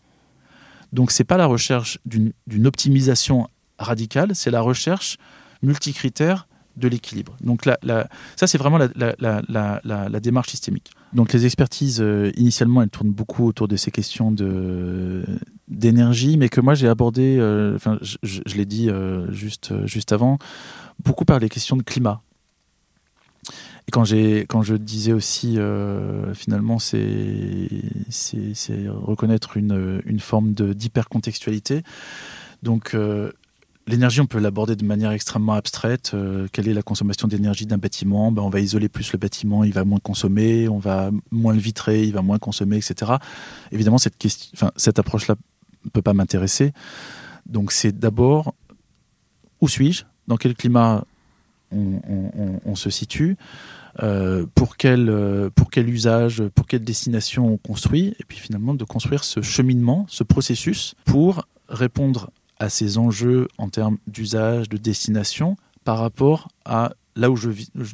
Donc, 0.93 1.11
ce 1.11 1.21
n'est 1.21 1.25
pas 1.25 1.37
la 1.37 1.45
recherche 1.45 1.99
d'une 2.05 2.33
optimisation 2.65 3.47
radicale, 3.77 4.35
c'est 4.35 4.51
la 4.51 4.61
recherche 4.61 5.17
multicritère 5.61 6.47
de 6.77 6.87
l'équilibre. 6.87 7.35
Donc 7.41 7.63
ça, 7.65 8.47
c'est 8.47 8.57
vraiment 8.57 8.77
la, 8.77 10.19
démarche 10.19 10.49
systémique. 10.49 10.91
Donc 11.13 11.33
les 11.33 11.45
expertises, 11.45 11.99
euh, 12.01 12.31
initialement, 12.37 12.81
elles 12.81 12.89
tournent 12.89 13.11
beaucoup 13.11 13.45
autour 13.45 13.67
de 13.67 13.75
ces 13.75 13.91
questions 13.91 14.33
d'énergie, 15.67 16.37
mais 16.37 16.47
que 16.47 16.61
moi 16.61 16.73
j'ai 16.73 16.87
abordé, 16.87 17.37
euh, 17.37 17.77
je, 18.23 18.55
l'ai 18.55 18.65
dit 18.65 18.89
euh, 18.89 19.29
juste, 19.31 19.73
juste 19.85 20.13
avant, 20.13 20.37
beaucoup 21.03 21.25
par 21.25 21.39
les 21.39 21.49
questions 21.49 21.75
de 21.75 21.83
climat. 21.83 22.21
Quand, 23.91 24.03
quand 24.47 24.61
je 24.61 24.75
disais 24.75 25.13
aussi, 25.13 25.57
euh, 25.57 26.33
finalement, 26.33 26.79
c'est 26.79 26.99
reconnaître 28.87 29.57
une, 29.57 30.19
forme 30.19 30.53
d'hypercontextualité. 30.53 31.83
Donc, 32.63 32.93
euh, 32.93 33.31
l'énergie, 33.87 34.21
on 34.21 34.25
peut 34.25 34.39
l'aborder 34.39 34.75
de 34.75 34.85
manière 34.85 35.11
extrêmement 35.11 35.53
abstraite. 35.53 36.11
Euh, 36.13 36.47
quelle 36.51 36.67
est 36.67 36.73
la 36.73 36.83
consommation 36.83 37.27
d'énergie 37.27 37.65
d'un 37.65 37.77
bâtiment? 37.77 38.31
Ben, 38.31 38.41
On 38.41 38.49
va 38.49 38.59
isoler 38.59 38.89
plus 38.89 39.11
le 39.13 39.19
bâtiment, 39.19 39.63
il 39.63 39.73
va 39.73 39.83
moins 39.83 39.99
consommer. 39.99 40.67
On 40.67 40.79
va 40.79 41.11
moins 41.31 41.53
le 41.53 41.59
vitrer, 41.59 42.03
il 42.03 42.13
va 42.13 42.21
moins 42.21 42.39
consommer, 42.39 42.77
etc. 42.77 43.13
Évidemment, 43.71 43.97
cette 43.97 44.99
approche-là 44.99 45.35
ne 45.85 45.89
peut 45.89 46.01
pas 46.01 46.13
m'intéresser. 46.13 46.73
Donc, 47.45 47.71
c'est 47.71 47.97
d'abord, 47.97 48.53
où 49.59 49.67
suis-je? 49.67 50.03
Dans 50.27 50.37
quel 50.37 50.55
climat 50.55 51.03
on, 51.71 52.75
se 52.75 52.89
situe, 52.89 53.37
euh, 54.01 54.45
pour, 54.55 54.77
quel, 54.77 55.09
euh, 55.09 55.49
pour 55.49 55.69
quel 55.69 55.89
usage, 55.89 56.43
pour 56.55 56.67
quelle 56.67 56.83
destination 56.83 57.47
on 57.47 57.57
construit, 57.57 58.15
et 58.19 58.23
puis 58.27 58.37
finalement 58.37 58.73
de 58.73 58.83
construire 58.83 59.23
ce 59.23 59.41
cheminement, 59.41 60.05
ce 60.09 60.23
processus 60.23 60.95
pour 61.05 61.47
répondre 61.67 62.31
à 62.59 62.69
ces 62.69 62.97
enjeux 62.97 63.47
en 63.57 63.69
termes 63.69 63.97
d'usage, 64.07 64.69
de 64.69 64.77
destination, 64.77 65.57
par 65.83 65.97
rapport 65.97 66.47
à 66.63 66.93
là 67.15 67.29
où 67.29 67.35
je 67.35 67.49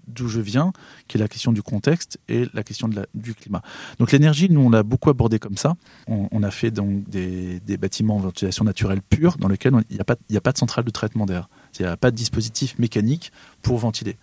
d'où 0.07 0.27
je 0.27 0.39
viens, 0.39 0.71
qui 1.07 1.17
est 1.17 1.19
la 1.19 1.27
question 1.27 1.51
du 1.51 1.61
contexte 1.61 2.19
et 2.27 2.45
la 2.53 2.63
question 2.63 2.89
du 3.13 3.33
climat. 3.33 3.61
Donc 3.99 4.11
l'énergie, 4.11 4.47
nous 4.49 4.61
on 4.61 4.69
l'a 4.69 4.83
beaucoup 4.83 5.09
abordé 5.09 5.39
comme 5.39 5.57
ça. 5.57 5.75
On, 6.07 6.43
a 6.43 6.51
fait 6.51 6.71
donc 6.71 7.09
des, 7.09 7.59
bâtiments 7.77 8.17
en 8.17 8.19
ventilation 8.19 8.63
naturelle 8.63 9.01
pure 9.01 9.37
dans 9.37 9.47
lesquels 9.47 9.73
il 9.89 9.95
n'y 9.95 10.37
a 10.37 10.41
pas 10.41 10.51
de 10.51 10.57
centrale 10.57 10.85
de 10.85 10.91
traitement 10.91 11.25
d'air. 11.25 11.49
Il 11.79 11.83
n'y 11.83 11.87
a 11.87 11.97
pas 11.97 12.11
de 12.11 12.15
dispositif 12.15 12.77
mécanique 12.79 13.31
pour 13.61 13.77
ventiler. 13.77 14.17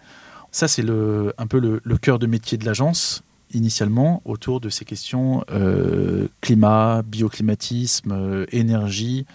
Ça, 0.55 0.69
c'est 0.69 0.85
un 0.87 1.47
peu 1.49 1.59
le, 1.59 1.99
cœur 1.99 2.21
de 2.21 2.29
métier 2.29 2.57
de 2.57 2.65
l'agence, 2.65 3.25
initialement, 3.55 4.23
autour 4.25 4.61
de 4.61 4.69
ces 4.69 4.85
questions 4.85 5.45
euh, 5.51 6.29
climat, 6.41 7.03
bioclimatisme, 7.03 8.13
euh, 8.13 8.47
énergie, 8.53 9.27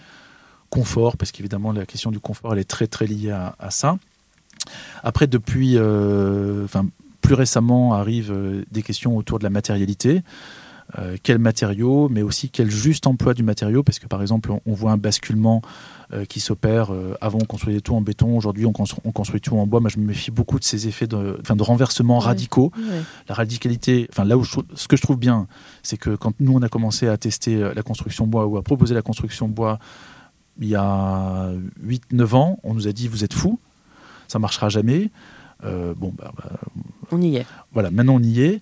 confort, 0.70 1.18
parce 1.18 1.30
qu'évidemment, 1.30 1.72
la 1.72 1.84
question 1.84 2.10
du 2.10 2.20
confort, 2.20 2.54
elle 2.54 2.58
est 2.60 2.64
très, 2.64 2.86
très 2.86 3.06
liée 3.06 3.32
à, 3.32 3.70
ça. 3.70 3.98
Après, 5.02 5.26
depuis, 5.26 5.74
euh, 5.76 6.66
plus 7.20 7.34
récemment 7.34 7.92
arrivent 7.92 8.64
des 8.70 8.82
questions 8.82 9.14
autour 9.14 9.38
de 9.38 9.44
la 9.44 9.50
matérialité. 9.50 10.22
Euh, 10.98 11.16
quel 11.22 11.38
matériau, 11.38 12.08
mais 12.08 12.22
aussi 12.22 12.48
quel 12.48 12.70
juste 12.70 13.06
emploi 13.06 13.34
du 13.34 13.42
matériau, 13.42 13.82
parce 13.82 13.98
que 13.98 14.06
par 14.06 14.22
exemple, 14.22 14.52
on, 14.66 14.74
voit 14.74 14.90
un 14.90 14.96
basculement 14.96 15.62
euh, 16.12 16.24
qui 16.24 16.40
s'opère. 16.40 16.92
Euh, 16.92 17.14
avant, 17.20 17.38
on 17.40 17.44
construisait 17.44 17.80
tout 17.80 17.94
en 17.94 18.00
béton, 18.00 18.36
aujourd'hui, 18.36 18.66
on, 18.66 18.72
construit 18.72 19.40
tout 19.40 19.56
en 19.56 19.66
bois. 19.66 19.80
Moi, 19.80 19.90
je 19.90 19.98
me 19.98 20.06
méfie 20.06 20.30
beaucoup 20.30 20.58
de 20.58 20.64
ces 20.64 20.88
effets 20.88 21.06
de, 21.06 21.40
de 21.48 21.62
renversement 21.62 22.18
radicaux. 22.18 22.72
La 23.28 23.34
radicalité, 23.34 24.08
enfin, 24.10 24.24
là 24.24 24.36
où 24.36 24.44
ce 24.44 24.88
que 24.88 24.96
je 24.96 25.02
trouve 25.02 25.18
bien, 25.18 25.46
c'est 25.82 25.96
que 25.96 26.16
quand 26.16 26.32
nous, 26.40 26.54
on 26.54 26.62
a 26.62 26.68
commencé 26.68 27.06
à 27.06 27.16
tester 27.16 27.72
la 27.74 27.82
construction 27.82 28.26
bois 28.26 28.46
ou 28.46 28.56
à 28.56 28.62
proposer 28.62 28.94
la 28.94 29.02
construction 29.02 29.48
bois 29.48 29.78
il 30.62 30.68
y 30.68 30.74
a 30.74 31.52
8-9 31.86 32.34
ans, 32.34 32.58
on 32.64 32.74
nous 32.74 32.86
a 32.86 32.92
dit 32.92 33.08
vous 33.08 33.24
êtes 33.24 33.32
fous, 33.32 33.58
ça 34.28 34.38
marchera 34.38 34.68
jamais. 34.68 35.10
bon, 35.62 36.12
bah, 36.18 36.32
bah, 36.36 36.50
on 37.12 37.22
y 37.22 37.36
est. 37.36 37.46
Voilà, 37.72 37.90
maintenant 37.90 38.16
on 38.16 38.22
y 38.22 38.40
est. 38.42 38.60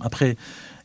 Après, 0.00 0.36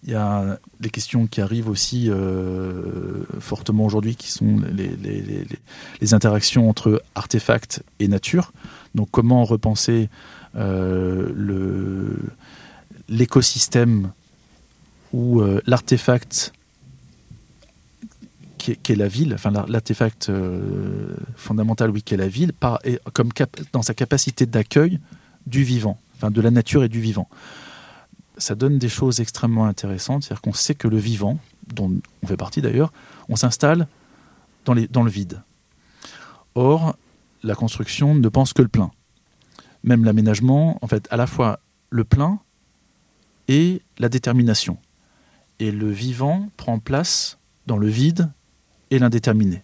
il 0.06 0.12
y 0.12 0.16
a 0.16 0.60
les 0.82 0.92
questions 0.92 1.26
qui 1.26 1.42
arrivent 1.42 1.68
aussi 1.68 2.12
euh, 2.12 3.24
fortement 3.40 3.86
aujourd'hui, 3.86 4.16
qui 4.16 4.32
sont 4.32 4.62
les, 4.72 6.14
interactions 6.14 6.70
entre 6.70 7.02
artefacts 7.16 7.82
et 8.00 8.08
nature. 8.08 8.54
Donc 8.94 9.10
comment 9.10 9.44
repenser 9.46 10.10
euh, 10.56 12.14
l'écosystème 13.10 14.12
où 15.12 15.42
euh, 15.42 15.60
l'artefact 15.66 16.54
qui, 18.60 18.72
est 18.72 18.96
la 18.96 19.08
ville, 19.08 19.34
enfin 19.34 19.52
l'artefact 19.68 20.32
fondamental, 21.36 21.92
oui, 21.92 22.02
qui 22.02 22.16
est 22.16 22.18
la 22.18 22.28
ville, 22.28 22.52
par, 22.52 22.80
comme 23.14 23.30
dans 23.74 23.84
sa 23.84 23.94
capacité 23.94 24.48
d'accueil 24.48 25.00
du 25.46 25.64
vivant, 25.64 26.00
enfin 26.16 26.32
de 26.32 26.42
la 26.42 26.50
nature 26.50 26.84
et 26.84 26.90
du 26.90 27.00
vivant 27.00 27.28
ça 28.38 28.56
donne 28.56 28.78
des 28.78 28.90
choses 28.90 29.20
extrêmement 29.20 29.66
intéressantes. 29.66 30.24
C'est-à-dire 30.24 30.42
qu'on 30.42 30.54
sait 30.54 30.76
que 30.76 30.88
le 30.88 30.98
vivant, 30.98 31.40
dont 31.74 31.92
on 32.24 32.28
fait 32.28 32.38
partie 32.38 32.62
d'ailleurs, 32.62 32.92
on 33.30 33.36
s'installe 33.36 33.88
dans, 34.66 34.76
dans 34.90 35.04
le 35.04 35.10
vide. 35.10 35.42
Or, 36.56 36.96
la 37.44 37.56
construction 37.56 38.16
ne 38.16 38.30
pense 38.30 38.54
que 38.54 38.62
le 38.62 38.68
plein. 38.68 38.92
Même 39.84 40.04
l'aménagement, 40.04 40.80
en 40.82 40.88
fait, 40.88 41.08
à 41.12 41.18
la 41.18 41.28
fois 41.28 41.60
le 41.90 42.04
plein 42.04 42.40
et 43.48 43.82
la 44.00 44.10
détermination. 44.10 44.78
Et 45.60 45.72
le 45.72 45.92
vivant 45.92 46.50
prend 46.58 46.80
place 46.80 47.38
dans 47.68 47.78
le 47.78 47.88
vide 47.88 48.32
et 48.92 49.00
l'indéterminé. 49.00 49.64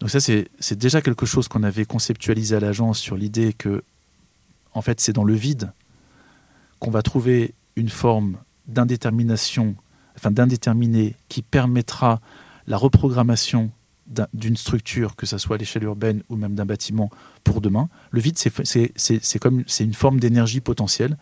Donc 0.00 0.10
ça, 0.10 0.20
c'est 0.20 0.78
déjà 0.78 1.02
quelque 1.02 1.26
chose 1.26 1.48
qu'on 1.48 1.62
avait 1.62 1.84
conceptualisé 1.84 2.56
à 2.56 2.60
l'agence 2.60 2.98
sur 2.98 3.16
l'idée 3.16 3.52
que, 3.52 3.82
en 4.72 4.82
fait, 4.82 5.00
c'est 5.00 5.12
dans 5.12 5.24
le 5.24 5.34
vide 5.34 5.72
qu'on 6.78 6.90
va 6.90 7.02
trouver 7.02 7.54
une 7.80 7.88
forme 7.88 8.36
d'indétermination, 8.68 9.74
enfin 10.16 10.30
d'indéterminé, 10.30 11.16
qui 11.28 11.42
permettra 11.42 12.20
la 12.66 12.76
reprogrammation 12.76 13.70
d'une 14.34 14.56
structure, 14.56 15.16
que 15.16 15.24
ce 15.24 15.38
soit 15.38 15.56
à 15.56 15.58
l'échelle 15.58 15.84
urbaine 15.84 16.22
ou 16.28 16.36
même 16.36 16.54
d'un 16.54 16.66
bâtiment 16.66 17.10
pour 17.44 17.60
demain. 17.60 17.88
Le 18.10 18.20
vide, 18.20 18.38
c'est 18.38 19.38
comme 19.38 19.64
c'est 19.66 19.84
une 19.84 19.94
forme 19.94 20.20
d'énergie 20.20 20.60
potentielle 20.60 21.16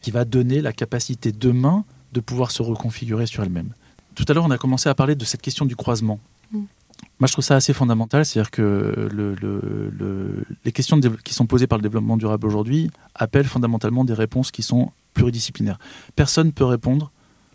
qui 0.00 0.10
va 0.10 0.24
donner 0.24 0.62
la 0.62 0.72
capacité 0.72 1.32
demain 1.32 1.84
de 2.12 2.20
pouvoir 2.20 2.50
se 2.50 2.62
reconfigurer 2.62 3.26
sur 3.26 3.42
elle-même. 3.42 3.72
Tout 4.14 4.24
à 4.26 4.32
l'heure, 4.32 4.44
on 4.44 4.50
a 4.50 4.58
commencé 4.58 4.88
à 4.88 4.94
parler 4.94 5.14
de 5.14 5.24
cette 5.24 5.42
question 5.42 5.66
du 5.66 5.76
croisement. 5.76 6.18
Mm. 6.50 6.58
Moi, 7.20 7.26
je 7.26 7.32
trouve 7.32 7.44
ça 7.44 7.56
assez 7.56 7.74
fondamental, 7.74 8.24
c'est-à-dire 8.24 8.50
que 8.50 9.08
le, 9.12 10.44
les 10.64 10.72
questions 10.72 10.98
qui 11.22 11.34
sont 11.34 11.46
posées 11.46 11.66
par 11.66 11.78
le 11.78 11.82
développement 11.82 12.16
durable 12.16 12.46
aujourd'hui 12.46 12.90
appellent 13.14 13.46
fondamentalement 13.46 14.04
des 14.04 14.14
réponses 14.14 14.50
qui 14.50 14.62
sont 14.62 14.90
pluridisciplinaire. 15.14 15.78
Personne 16.16 16.48
ne 16.48 16.52
peut 16.52 16.64
répondre 16.64 17.10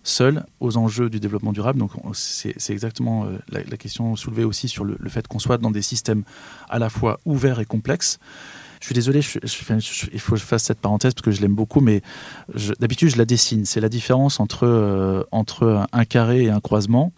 seul 0.05 0.45
aux 0.59 0.77
enjeux 0.77 1.09
du 1.09 1.19
développement 1.19 1.51
durable. 1.51 1.79
Donc 1.79 1.91
c'est 2.13 2.55
exactement 2.69 3.25
euh, 3.25 3.39
la, 3.49 3.77
question 3.77 4.15
soulevée 4.15 4.43
aussi 4.43 4.67
sur 4.69 4.85
le, 4.85 4.97
fait 5.09 5.27
qu'on 5.27 5.39
soit 5.39 5.57
dans 5.57 5.71
des 5.71 5.81
systèmes 5.81 6.23
à 6.69 6.79
la 6.79 6.89
fois 6.89 7.19
ouverts 7.25 7.59
et 7.59 7.65
complexes. 7.65 8.19
Je 8.79 8.85
suis 8.85 8.93
désolé, 8.93 9.21
il 10.13 10.19
faut 10.19 10.33
que 10.33 10.39
je 10.39 10.45
fasse 10.45 10.63
cette 10.63 10.79
parenthèse 10.79 11.15
parce 11.15 11.25
que 11.25 11.31
je 11.31 11.41
l'aime 11.41 11.55
beaucoup, 11.55 11.81
mais 11.81 12.01
d'habitude 12.79 13.09
je 13.09 13.17
la 13.17 13.25
dessine. 13.25 13.65
C'est 13.65 13.79
la 13.79 13.89
différence 13.89 14.39
entre, 14.39 14.67
euh, 14.67 15.23
entre 15.31 15.87
un 15.91 16.05
carré 16.05 16.43
et 16.43 16.49
un 16.51 16.59
croisement. 16.59 17.11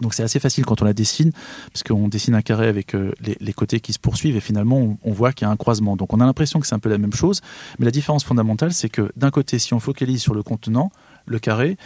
Donc 0.00 0.14
c'est 0.14 0.22
assez 0.22 0.40
facile 0.40 0.64
quand 0.64 0.82
on 0.82 0.84
la 0.84 0.94
dessine, 0.94 1.32
parce 1.72 1.82
qu'on 1.82 2.08
dessine 2.08 2.34
un 2.34 2.42
carré 2.42 2.68
avec 2.68 2.94
euh, 2.94 3.12
les, 3.20 3.52
côtés 3.52 3.80
qui 3.80 3.92
se 3.92 3.98
poursuivent 3.98 4.36
et 4.36 4.40
finalement 4.40 4.96
on, 5.02 5.12
voit 5.12 5.32
qu'il 5.32 5.46
y 5.46 5.48
a 5.48 5.52
un 5.52 5.56
croisement. 5.56 5.96
Donc 5.96 6.12
on 6.12 6.20
a 6.20 6.24
l'impression 6.24 6.60
que 6.60 6.66
c'est 6.66 6.74
un 6.74 6.78
peu 6.78 6.88
la 6.88 6.98
même 6.98 7.12
chose, 7.12 7.40
mais 7.78 7.84
la 7.84 7.90
différence 7.90 8.24
fondamentale 8.24 8.72
c'est 8.72 8.88
que 8.88 9.12
d'un 9.16 9.30
côté 9.30 9.58
si 9.58 9.74
on 9.74 9.80
focalise 9.80 10.22
sur 10.22 10.34
le 10.34 10.42
contenant, 10.42 10.90
le 11.26 11.38
carré, 11.38 11.76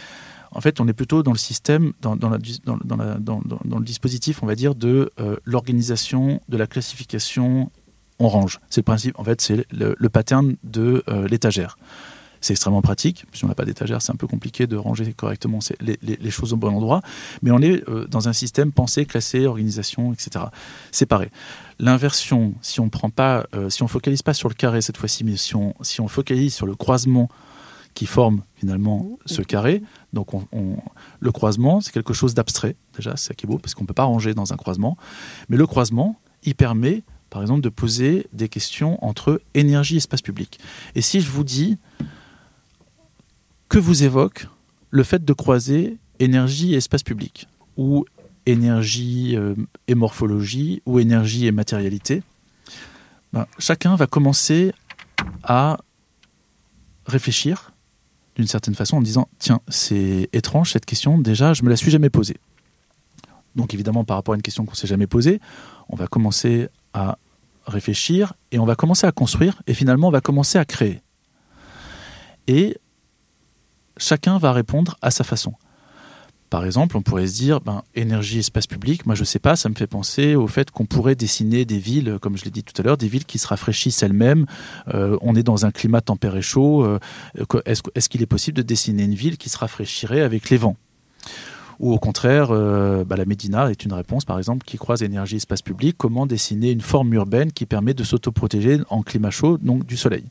en 0.51 0.61
fait 0.61 0.79
on 0.79 0.87
est 0.87 0.93
plutôt 0.93 1.23
dans 1.23 1.33
le 1.33 1.37
système, 1.37 1.93
dans, 2.01 2.15
le 2.15 3.83
dispositif 3.83 4.41
on 4.41 4.45
va 4.45 4.55
dire 4.55 4.73
de 4.73 5.11
euh, 5.19 5.35
l'organisation, 5.43 6.41
de 6.47 6.57
la 6.57 6.67
classification 6.67 7.69
on 8.19 8.29
range. 8.29 8.59
C'est 8.69 8.81
le 8.81 8.85
principe, 8.85 9.19
en 9.19 9.23
fait 9.23 9.41
c'est 9.41 9.65
le, 9.71 10.09
pattern 10.09 10.55
de 10.63 11.03
euh, 11.07 11.27
l'étagère. 11.27 11.77
C'est 12.47 12.53
extrêmement 12.53 12.81
pratique. 12.81 13.25
Si 13.33 13.43
on 13.43 13.49
n'a 13.49 13.55
pas 13.55 13.65
d'étagère, 13.65 14.01
c'est 14.01 14.13
un 14.13 14.15
peu 14.15 14.25
compliqué 14.25 14.67
de 14.67 14.77
ranger 14.77 15.11
correctement 15.11 15.59
les, 15.81 16.31
choses 16.31 16.53
au 16.53 16.55
bon 16.55 16.73
endroit. 16.73 17.01
Mais 17.41 17.51
on 17.51 17.59
est 17.59 17.83
euh, 17.89 18.07
dans 18.07 18.29
un 18.29 18.33
système 18.33 18.71
pensé, 18.71 19.05
classé, 19.05 19.45
organisation, 19.47 20.13
etc. 20.13 20.45
Séparé. 20.93 21.29
L'inversion, 21.77 22.53
si 22.61 22.79
on 22.79 22.87
prend 22.87 23.09
pas, 23.09 23.47
euh, 23.53 23.69
si 23.69 23.83
on 23.83 23.89
focalise 23.89 24.21
pas 24.21 24.33
sur 24.33 24.47
le 24.47 24.53
carré 24.53 24.81
cette 24.81 24.95
fois-ci, 24.95 25.25
mais 25.25 25.35
si 25.35 25.57
on, 25.57 25.73
focalise 26.07 26.53
sur 26.53 26.65
le 26.65 26.75
croisement 26.75 27.27
qui 27.93 28.05
forme 28.05 28.43
finalement 28.55 29.05
ce 29.25 29.41
carré. 29.41 29.83
Donc 30.13 30.29
le 31.19 31.31
croisement, 31.33 31.81
c'est 31.81 31.91
quelque 31.91 32.13
chose 32.13 32.33
d'abstrait, 32.33 32.77
déjà, 32.95 33.17
c'est 33.17 33.27
ça 33.27 33.33
qui 33.33 33.45
est 33.45 33.49
beau, 33.49 33.57
parce 33.57 33.75
qu'on 33.75 33.83
ne 33.83 33.87
peut 33.87 33.93
pas 33.93 34.05
ranger 34.05 34.33
dans 34.33 34.53
un 34.53 34.55
croisement. 34.55 34.95
Mais 35.49 35.57
le 35.57 35.67
croisement, 35.67 36.17
il 36.43 36.55
permet, 36.55 37.03
par 37.29 37.41
exemple, 37.41 37.59
de 37.59 37.67
poser 37.67 38.27
des 38.31 38.47
questions 38.47 39.03
entre 39.03 39.41
énergie 39.53 39.95
et 39.95 39.97
espace 39.97 40.21
public. 40.21 40.61
Et 40.95 41.01
si 41.01 41.19
je 41.19 41.29
vous 41.29 41.43
dis, 41.43 41.77
que 43.69 43.79
vous 43.79 44.03
évoque 44.03 44.47
le 44.89 45.03
fait 45.03 45.23
de 45.23 45.33
croiser 45.33 45.97
énergie 46.19 46.73
et 46.73 46.77
espace 46.77 47.03
public, 47.03 47.47
ou 47.75 48.05
énergie 48.45 49.35
euh, 49.35 49.55
et 49.87 49.95
morphologie, 49.95 50.81
ou 50.85 50.99
énergie 50.99 51.47
et 51.47 51.51
matérialité, 51.51 52.23
ben, 53.33 53.45
chacun 53.59 53.95
va 53.95 54.07
commencer 54.07 54.73
à 55.43 55.77
réfléchir 57.05 57.73
d'une 58.35 58.47
certaine 58.47 58.75
façon 58.75 58.97
en 58.97 59.01
disant 59.01 59.27
tiens 59.39 59.61
c'est 59.67 60.29
étrange 60.31 60.71
cette 60.71 60.85
question 60.85 61.17
déjà 61.17 61.53
je 61.53 61.63
me 61.63 61.69
la 61.69 61.75
suis 61.75 61.91
jamais 61.91 62.09
posée. 62.09 62.37
Donc 63.55 63.73
évidemment 63.73 64.03
par 64.03 64.17
rapport 64.17 64.33
à 64.33 64.35
une 64.35 64.41
question 64.41 64.65
qu'on 64.65 64.75
s'est 64.75 64.87
jamais 64.87 65.07
posée 65.07 65.41
on 65.89 65.95
va 65.95 66.07
commencer 66.07 66.69
à 66.93 67.17
réfléchir 67.65 68.33
et 68.51 68.59
on 68.59 68.65
va 68.65 68.75
commencer 68.75 69.07
à 69.07 69.11
construire 69.11 69.61
et 69.67 69.73
finalement 69.73 70.07
on 70.07 70.11
va 70.11 70.21
commencer 70.21 70.57
à 70.57 70.65
créer 70.65 71.01
chacun 73.97 74.37
va 74.37 74.51
répondre 74.51 74.97
à 75.01 75.11
sa 75.11 75.23
façon. 75.23 75.53
Par 76.49 76.63
exemple, 76.63 76.95
on 76.95 77.01
pourrait 77.01 77.27
se 77.27 77.35
dire, 77.35 77.59
ben, 77.59 77.83
énergie, 77.93 78.39
espace 78.39 78.67
public, 78.67 79.05
moi 79.05 79.15
je 79.15 79.21
ne 79.21 79.25
sais 79.25 79.39
pas, 79.39 79.57
ça 79.57 79.67
me 79.67 79.75
fait 79.75 79.87
penser 79.87 80.35
au 80.35 80.47
fait 80.47 80.71
qu'on 80.71 80.85
pourrait 80.85 81.15
dessiner 81.15 81.65
des 81.65 81.77
villes, 81.77 82.19
comme 82.21 82.37
je 82.37 82.45
l'ai 82.45 82.51
dit 82.51 82.63
tout 82.63 82.79
à 82.81 82.85
l'heure, 82.85 82.97
des 82.97 83.09
villes 83.09 83.25
qui 83.25 83.37
se 83.37 83.47
rafraîchissent 83.47 84.01
elles-mêmes. 84.01 84.45
Euh, 84.93 85.17
on 85.21 85.35
est 85.35 85.43
dans 85.43 85.65
un 85.65 85.71
climat 85.71 85.99
tempéré 85.99 86.41
chaud. 86.41 86.85
Euh, 86.85 86.99
est-ce 87.65 88.07
qu'il 88.07 88.21
est 88.21 88.27
possible 88.27 88.55
de 88.55 88.61
dessiner 88.61 89.03
une 89.03 89.15
ville 89.15 89.37
qui 89.37 89.49
se 89.49 89.57
rafraîchirait 89.57 90.21
avec 90.21 90.49
les 90.49 90.57
vents? 90.57 90.77
Ou 91.79 91.91
au 91.91 91.99
contraire, 91.99 92.47
euh, 92.51 93.03
bah, 93.03 93.17
la 93.17 93.25
Médina 93.25 93.69
est 93.69 93.83
une 93.83 93.93
réponse, 93.93 94.25
par 94.25 94.37
exemple, 94.37 94.65
qui 94.65 94.77
croise 94.77 95.03
énergie, 95.03 95.35
espace 95.35 95.61
public. 95.61 95.95
Comment 95.97 96.25
dessiner 96.25 96.71
une 96.71 96.81
forme 96.81 97.13
urbaine 97.13 97.51
qui 97.51 97.65
permet 97.65 97.93
de 97.93 98.03
s'autoprotéger 98.03 98.79
en 98.89 99.03
climat 99.03 99.29
chaud, 99.29 99.57
donc 99.57 99.85
du 99.85 99.97
soleil? 99.97 100.23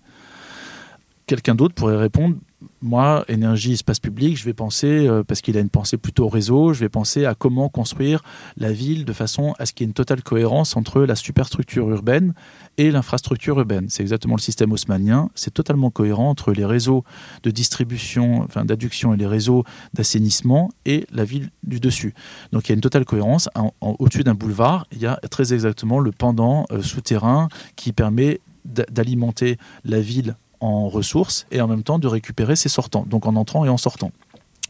Quelqu'un 1.26 1.54
d'autre 1.54 1.74
pourrait 1.74 1.96
répondre 1.96 2.36
moi, 2.82 3.24
énergie, 3.28 3.72
espace 3.72 4.00
public, 4.00 4.36
je 4.36 4.44
vais 4.44 4.52
penser, 4.52 5.06
euh, 5.06 5.22
parce 5.22 5.40
qu'il 5.40 5.56
a 5.56 5.60
une 5.60 5.70
pensée 5.70 5.96
plutôt 5.96 6.28
réseau, 6.28 6.72
je 6.72 6.80
vais 6.80 6.88
penser 6.88 7.24
à 7.24 7.34
comment 7.34 7.68
construire 7.68 8.22
la 8.56 8.72
ville 8.72 9.04
de 9.04 9.12
façon 9.12 9.54
à 9.58 9.66
ce 9.66 9.72
qu'il 9.72 9.84
y 9.84 9.86
ait 9.86 9.90
une 9.90 9.94
totale 9.94 10.22
cohérence 10.22 10.76
entre 10.76 11.02
la 11.02 11.14
superstructure 11.14 11.88
urbaine 11.90 12.34
et 12.78 12.90
l'infrastructure 12.90 13.58
urbaine. 13.58 13.86
C'est 13.88 14.02
exactement 14.02 14.36
le 14.36 14.40
système 14.40 14.72
haussmannien, 14.72 15.30
c'est 15.34 15.52
totalement 15.52 15.90
cohérent 15.90 16.30
entre 16.30 16.52
les 16.52 16.64
réseaux 16.64 17.04
de 17.42 17.50
distribution, 17.50 18.42
enfin 18.42 18.64
d'adduction 18.64 19.14
et 19.14 19.16
les 19.16 19.26
réseaux 19.26 19.64
d'assainissement 19.94 20.70
et 20.84 21.06
la 21.12 21.24
ville 21.24 21.50
du 21.62 21.80
dessus. 21.80 22.14
Donc 22.52 22.68
il 22.68 22.70
y 22.70 22.72
a 22.72 22.76
une 22.76 22.80
totale 22.80 23.04
cohérence. 23.04 23.48
Au-dessus 23.80 24.24
d'un 24.24 24.34
boulevard, 24.34 24.86
il 24.92 24.98
y 24.98 25.06
a 25.06 25.16
très 25.30 25.52
exactement 25.52 26.00
le 26.00 26.12
pendant 26.12 26.66
euh, 26.70 26.82
souterrain 26.82 27.48
qui 27.76 27.92
permet 27.92 28.40
d'alimenter 28.64 29.58
la 29.84 30.00
ville 30.00 30.36
en 30.66 30.88
ressources 30.88 31.46
et 31.50 31.60
en 31.60 31.68
même 31.68 31.82
temps 31.82 31.98
de 31.98 32.08
récupérer 32.08 32.56
ses 32.56 32.68
sortants, 32.68 33.06
donc 33.08 33.26
en 33.26 33.36
entrant 33.36 33.64
et 33.64 33.68
en 33.68 33.76
sortant. 33.76 34.10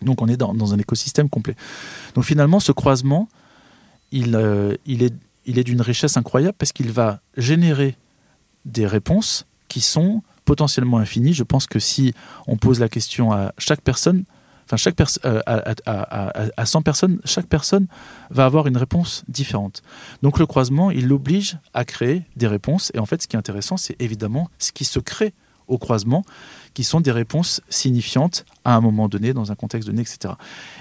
Donc 0.03 0.21
on 0.21 0.29
est 0.29 0.37
dans, 0.37 0.75
un 0.75 0.79
écosystème 0.79 1.29
complet. 1.29 1.57
Donc 2.15 2.25
finalement, 2.25 2.61
ce 2.61 2.73
croisement, 2.73 3.29
il, 4.13 4.37
euh, 4.37 4.75
il 4.85 5.03
est, 5.03 5.15
il 5.47 5.59
est 5.59 5.65
d'une 5.65 5.81
richesse 5.81 6.17
incroyable 6.17 6.55
parce 6.59 6.73
qu'il 6.73 6.93
va 6.93 7.21
générer 7.37 7.97
des 8.65 8.87
réponses 8.87 9.47
qui 9.69 9.81
sont 9.81 10.23
potentiellement 10.45 10.99
infini. 10.99 11.33
Je 11.33 11.45
pense 11.45 11.67
que 11.67 11.79
si 11.79 12.13
on 12.47 12.57
pose 12.57 12.79
la 12.79 12.89
question 12.89 13.33
à 13.33 13.53
chaque 13.57 13.81
personne, 13.81 14.25
enfin 14.67 14.77
chaque 14.77 14.97
personne, 14.97 15.23
euh, 15.25 15.41
à, 15.47 15.75
à, 15.87 16.51
à, 16.57 16.67
100 16.67 16.83
personnes, 16.83 17.21
chaque 17.25 17.47
personne 17.47 17.87
va 18.31 18.45
avoir 18.45 18.67
une 18.67 18.77
réponse 18.77 19.25
différente. 19.29 19.83
Donc 20.23 20.39
le 20.39 20.47
croisement, 20.47 20.91
il 20.91 21.09
l'oblige 21.09 21.59
à 21.73 21.85
créer 21.87 22.23
des 22.37 22.47
réponses. 22.47 22.93
Et 22.95 22.99
en 22.99 23.07
fait, 23.07 23.23
ce 23.23 23.29
qui 23.29 23.37
est 23.37 23.39
intéressant, 23.39 23.79
c'est 23.79 23.97
évidemment 23.99 24.51
ce 24.59 24.73
qui 24.73 24.85
se 24.85 24.99
crée 24.99 25.33
au 25.69 25.79
croisement, 25.79 26.25
qui 26.77 26.85
sont 26.85 27.01
des 27.01 27.11
réponses 27.11 27.63
signifiantes 27.71 28.45
à 28.67 28.77
un 28.77 28.83
moment 28.83 29.09
donné, 29.09 29.33
dans 29.33 29.51
un 29.51 29.55
contexte 29.55 29.89
donné, 29.89 30.03
etc. 30.03 30.35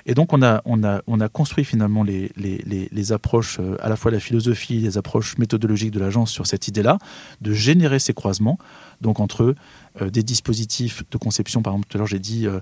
Et 0.05 0.13
donc 0.13 0.33
on 0.33 0.41
a, 0.41 0.61
on 0.65 0.83
a, 0.83 1.01
on 1.07 1.21
a 1.21 1.29
construit 1.29 1.63
finalement 1.63 2.03
les, 2.03 3.11
approches, 3.13 3.59
euh, 3.61 3.77
à 3.81 3.87
la 3.87 3.95
fois 3.95 4.11
la 4.11 4.19
philosophie, 4.19 4.79
les 4.79 4.97
approches 4.97 5.37
méthodologiques 5.37 5.91
de 5.91 5.99
l'agence 6.01 6.31
sur 6.31 6.47
cette 6.47 6.67
idée-là, 6.67 6.97
de 7.39 7.53
générer 7.53 7.99
ces 7.99 8.13
croisements, 8.13 8.57
donc 8.99 9.21
entre 9.21 9.55
euh, 10.01 10.09
des 10.09 10.21
dispositifs 10.21 11.03
de 11.09 11.17
conception, 11.17 11.61
par 11.61 11.71
exemple 11.71 11.87
tout 11.87 11.97
à 11.97 11.99
l'heure 11.99 12.07
j'ai 12.07 12.19
dit 12.19 12.45
euh, 12.45 12.59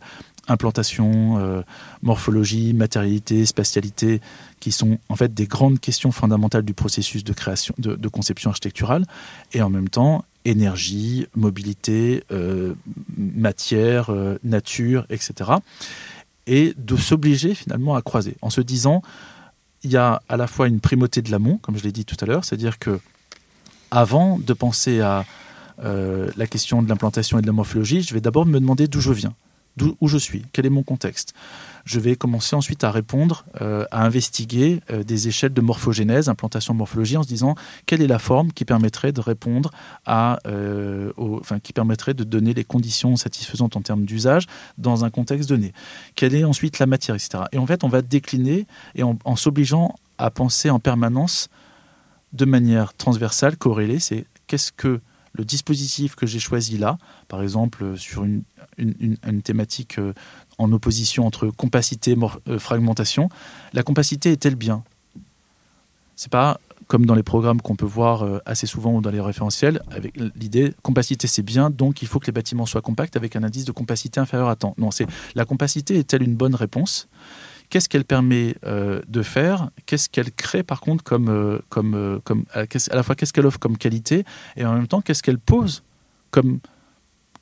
implantation, 0.48 1.64
morphologie, 2.02 2.74
matérialité, 2.74 3.46
spatialité, 3.46 4.20
qui 4.60 4.74
sont 4.74 4.98
en 5.08 5.16
fait 5.16 5.34
des 5.34 5.48
grandes 5.48 5.80
questions 5.80 6.12
fondamentales 6.12 6.64
du 6.64 6.74
processus 6.74 7.24
de 7.24 7.32
création, 7.32 7.74
de 7.78 8.08
conception 8.10 8.50
architecturale, 8.50 9.06
et 9.54 9.62
en 9.62 9.70
même 9.70 9.88
temps 9.88 10.26
énergie, 10.46 11.28
mobilité, 11.36 12.24
euh, 12.32 12.74
matière, 13.18 14.10
euh, 14.10 14.38
nature, 14.44 15.06
etc. 15.10 15.52
Et 16.48 16.74
de 16.78 16.96
s'obliger 16.96 17.56
finalement 17.56 17.96
à 17.96 18.02
croiser 18.02 18.36
en 18.42 18.50
se 18.50 18.62
disant, 18.62 19.02
il 19.84 19.92
y 19.92 19.98
a 19.98 20.22
à 20.30 20.38
la 20.38 20.48
fois 20.48 20.68
une 20.68 20.80
primauté 20.80 21.22
de 21.22 21.32
l'amont, 21.32 21.58
comme 21.58 21.78
je 21.78 21.84
l'ai 21.84 21.92
dit 21.92 22.06
tout 22.06 22.18
à 22.20 22.26
l'heure, 22.26 22.44
c'est-à-dire 22.46 22.80
que 22.80 23.00
avant 23.92 24.40
de 24.40 24.54
penser 24.54 25.02
à 25.02 25.26
euh, 25.84 26.30
la 26.38 26.48
question 26.48 26.82
de 26.82 26.90
l'implantation 26.90 27.40
et 27.40 27.42
de 27.42 27.48
la 27.48 27.54
morphologie, 27.54 28.02
je 28.02 28.14
vais 28.14 28.22
d'abord 28.22 28.46
me 28.46 28.60
demander 28.60 28.88
d'où 28.88 29.02
je 29.02 29.12
viens, 29.12 29.34
d'où 29.78 29.96
où 30.02 30.08
je 30.08 30.18
suis, 30.18 30.44
quel 30.52 30.66
est 30.66 30.70
mon 30.70 30.84
contexte 30.84 31.34
je 31.86 32.00
vais 32.00 32.16
commencer 32.16 32.56
ensuite 32.56 32.84
à 32.84 32.92
répondre, 32.92 33.46
euh, 33.62 33.86
à 33.92 34.06
investiguer 34.06 34.82
euh, 34.90 35.04
des 35.04 35.28
échelles 35.28 35.54
de 35.54 35.62
morphogénèse, 35.62 36.30
implantation 36.30 36.74
morphologie, 36.74 37.18
en 37.18 37.24
se 37.24 37.28
disant 37.28 37.56
quelle 37.86 38.02
est 38.02 38.08
la 38.08 38.20
forme 38.20 38.52
qui 38.52 38.66
permettrait 38.66 39.12
de 39.12 39.22
répondre 39.22 39.72
à, 40.06 40.40
euh, 40.48 41.12
enfin, 41.18 41.60
qui 41.60 41.74
permettrait 41.74 42.14
de 42.14 42.24
donner 42.24 42.54
les 42.54 42.64
conditions 42.64 43.16
satisfaisantes 43.16 43.76
en 43.76 43.82
termes 43.82 44.06
d'usage 44.06 44.48
dans 44.78 45.04
un 45.04 45.10
contexte 45.10 45.50
donné. 45.50 45.74
Quelle 46.16 46.36
est 46.36 46.46
ensuite 46.46 46.80
la 46.80 46.86
matière, 46.86 47.16
etc. 47.16 47.44
Et 47.52 47.58
en 47.58 47.66
fait, 47.66 47.84
on 47.84 47.90
va 47.90 48.02
décliner 48.02 48.66
et 48.96 49.04
en, 49.04 49.18
en 49.26 49.36
s'obligeant 49.36 49.96
à 50.18 50.32
penser 50.32 50.70
en 50.70 50.80
permanence 50.80 51.50
de 52.32 52.46
manière 52.46 52.94
transversale, 52.94 53.58
corrélée, 53.58 54.00
c'est 54.00 54.26
qu'est-ce 54.48 54.72
que 54.72 55.02
le 55.34 55.46
dispositif 55.46 56.16
que 56.16 56.28
j'ai 56.28 56.40
choisi 56.40 56.78
là, 56.78 56.98
par 57.28 57.42
exemple 57.42 57.98
sur 57.98 58.24
une, 58.24 58.44
une, 58.78 59.18
une 59.28 59.42
thématique 59.42 59.98
en 60.58 60.72
opposition 60.72 61.26
entre 61.26 61.48
compacité 61.48 62.12
et 62.12 62.18
euh, 62.50 62.60
fragmentation. 62.60 63.30
La 63.74 63.84
compacité 63.84 64.32
est-elle 64.32 64.56
bien? 64.56 64.84
C'est 66.16 66.32
pas 66.32 66.60
comme 66.88 67.06
dans 67.06 67.16
les 67.16 67.24
programmes 67.24 67.62
qu'on 67.62 67.76
peut 67.76 67.86
voir 67.86 68.24
euh, 68.24 68.40
assez 68.46 68.68
souvent 68.68 68.94
ou 68.94 69.02
dans 69.02 69.10
les 69.10 69.22
référentiels, 69.22 69.82
avec 69.90 70.16
l'idée 70.36 70.74
compacité 70.84 71.28
c'est 71.28 71.42
bien, 71.42 71.70
donc 71.70 72.02
il 72.02 72.08
faut 72.08 72.20
que 72.20 72.28
les 72.28 72.32
bâtiments 72.32 72.66
soient 72.66 72.82
compacts 72.82 73.16
avec 73.16 73.36
un 73.36 73.44
indice 73.44 73.66
de 73.66 73.72
compacité 73.72 74.20
inférieur 74.20 74.50
à 74.50 74.56
temps. 74.56 74.76
Non, 74.78 74.92
c'est 74.92 75.08
la 75.36 75.46
compacité 75.46 75.98
est-elle 75.98 76.24
une 76.24 76.36
bonne 76.36 76.56
réponse? 76.56 77.08
Qu'est-ce 77.70 77.90
qu'elle 77.90 78.06
permet 78.06 78.56
euh, 78.66 79.02
de 79.08 79.24
faire? 79.24 79.72
Qu'est-ce 79.86 80.10
qu'elle 80.10 80.32
crée 80.32 80.62
par 80.62 80.82
contre 80.82 81.04
comme, 81.04 81.62
comme, 81.70 82.20
comme 82.24 82.46
à 82.54 82.96
la 82.96 83.04
fois 83.04 83.16
qu'est-ce 83.16 83.34
qu'elle 83.34 83.48
offre 83.48 83.60
comme 83.60 83.78
qualité 83.78 84.26
et 84.58 84.66
en 84.66 84.74
même 84.74 84.88
temps 84.88 85.02
qu'est-ce 85.02 85.24
qu'elle 85.24 85.40
pose 85.40 85.84
comme 86.30 86.60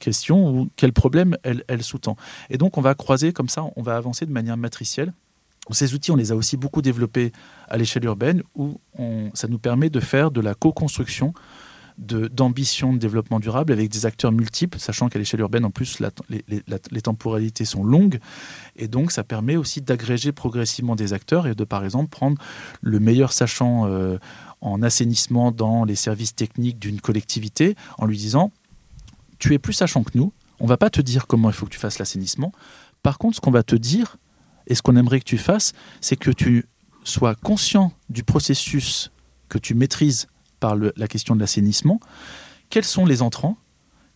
question 0.02 0.50
ou 0.50 0.70
quel 0.76 0.92
problème 0.92 1.38
elle, 1.44 1.84
sous-tend. 1.84 2.18
Et 2.50 2.58
donc 2.58 2.78
on 2.78 2.82
va 2.82 2.94
croiser 2.94 3.32
comme 3.32 3.50
ça, 3.50 3.64
on 3.76 3.82
va 3.82 3.96
avancer 3.96 4.26
de 4.26 4.32
manière 4.32 4.58
matricielle. 4.58 5.14
Ces 5.70 5.94
outils, 5.94 6.12
on 6.12 6.18
les 6.18 6.34
a 6.34 6.36
aussi 6.36 6.58
beaucoup 6.58 6.82
développés 6.82 7.32
à 7.70 7.78
l'échelle 7.78 8.04
urbaine 8.04 8.44
où 8.56 8.82
ça 9.34 9.48
nous 9.48 9.60
permet 9.60 9.90
de 9.90 10.02
faire 10.02 10.32
de 10.32 10.42
la 10.42 10.54
co-construction 10.54 11.34
d'ambition 12.02 12.94
de, 12.94 12.98
développement 12.98 13.40
durable 13.40 13.74
avec 13.74 13.90
des 13.90 14.06
acteurs 14.06 14.32
multiples, 14.32 14.80
sachant 14.80 15.10
qu'à 15.10 15.20
l'échelle 15.20 15.40
urbaine, 15.42 15.66
en 15.66 15.72
plus, 15.72 16.00
les, 16.30 17.02
temporalités 17.02 17.66
sont 17.66 17.84
longues. 17.84 18.20
Et 18.76 18.88
donc, 18.88 19.12
ça 19.12 19.24
permet 19.24 19.56
aussi 19.56 19.82
d'agréger 19.82 20.32
progressivement 20.32 20.96
des 20.96 21.14
acteurs 21.14 21.48
et 21.48 21.56
de, 21.56 21.64
par 21.64 21.84
exemple, 21.84 22.10
prendre 22.10 22.42
le 22.82 23.00
meilleur 23.00 23.34
sachant 23.34 23.86
euh, 23.86 24.18
en 24.62 24.82
assainissement 24.82 25.52
dans 25.52 25.84
les 25.86 25.96
services 25.96 26.36
techniques 26.36 26.80
d'une 26.80 27.02
collectivité 27.02 27.76
en 27.98 28.06
lui 28.06 28.18
disant 28.18 28.52
tu 29.42 29.54
es 29.54 29.60
plus 29.60 29.74
sachant 29.74 30.04
que 30.04 30.12
nous. 30.14 30.32
On 30.60 30.68
va 30.68 30.78
pas 30.78 30.92
te 30.92 31.02
dire 31.02 31.28
comment 31.28 31.50
il 31.50 31.54
faut 31.54 31.66
que 31.66 31.72
tu 31.72 31.80
fasses 31.80 32.00
l'assainissement. 32.00 32.54
Par 33.02 33.18
contre, 33.18 33.38
ce 33.38 33.42
qu'on 33.42 33.52
va 33.52 33.64
te 33.64 33.76
dire 33.76 34.18
et 34.68 34.76
ce 34.76 34.84
qu'on 34.84 34.96
aimerait 34.96 35.20
que 35.20 35.26
tu 35.26 35.40
fasses, 35.40 35.74
c'est 36.00 36.16
que 36.16 36.30
tu 36.32 36.68
sois 37.04 37.34
conscient 37.34 37.92
du 38.10 38.24
processus 38.24 39.12
que 39.50 39.58
tu 39.58 39.74
maîtrises 39.74 40.28
par 40.60 40.76
la 40.76 41.08
question 41.08 41.36
de 41.36 41.40
l'assainissement. 41.42 42.00
Quels 42.70 42.86
sont 42.86 43.06
les 43.06 43.24
entrants? 43.24 43.58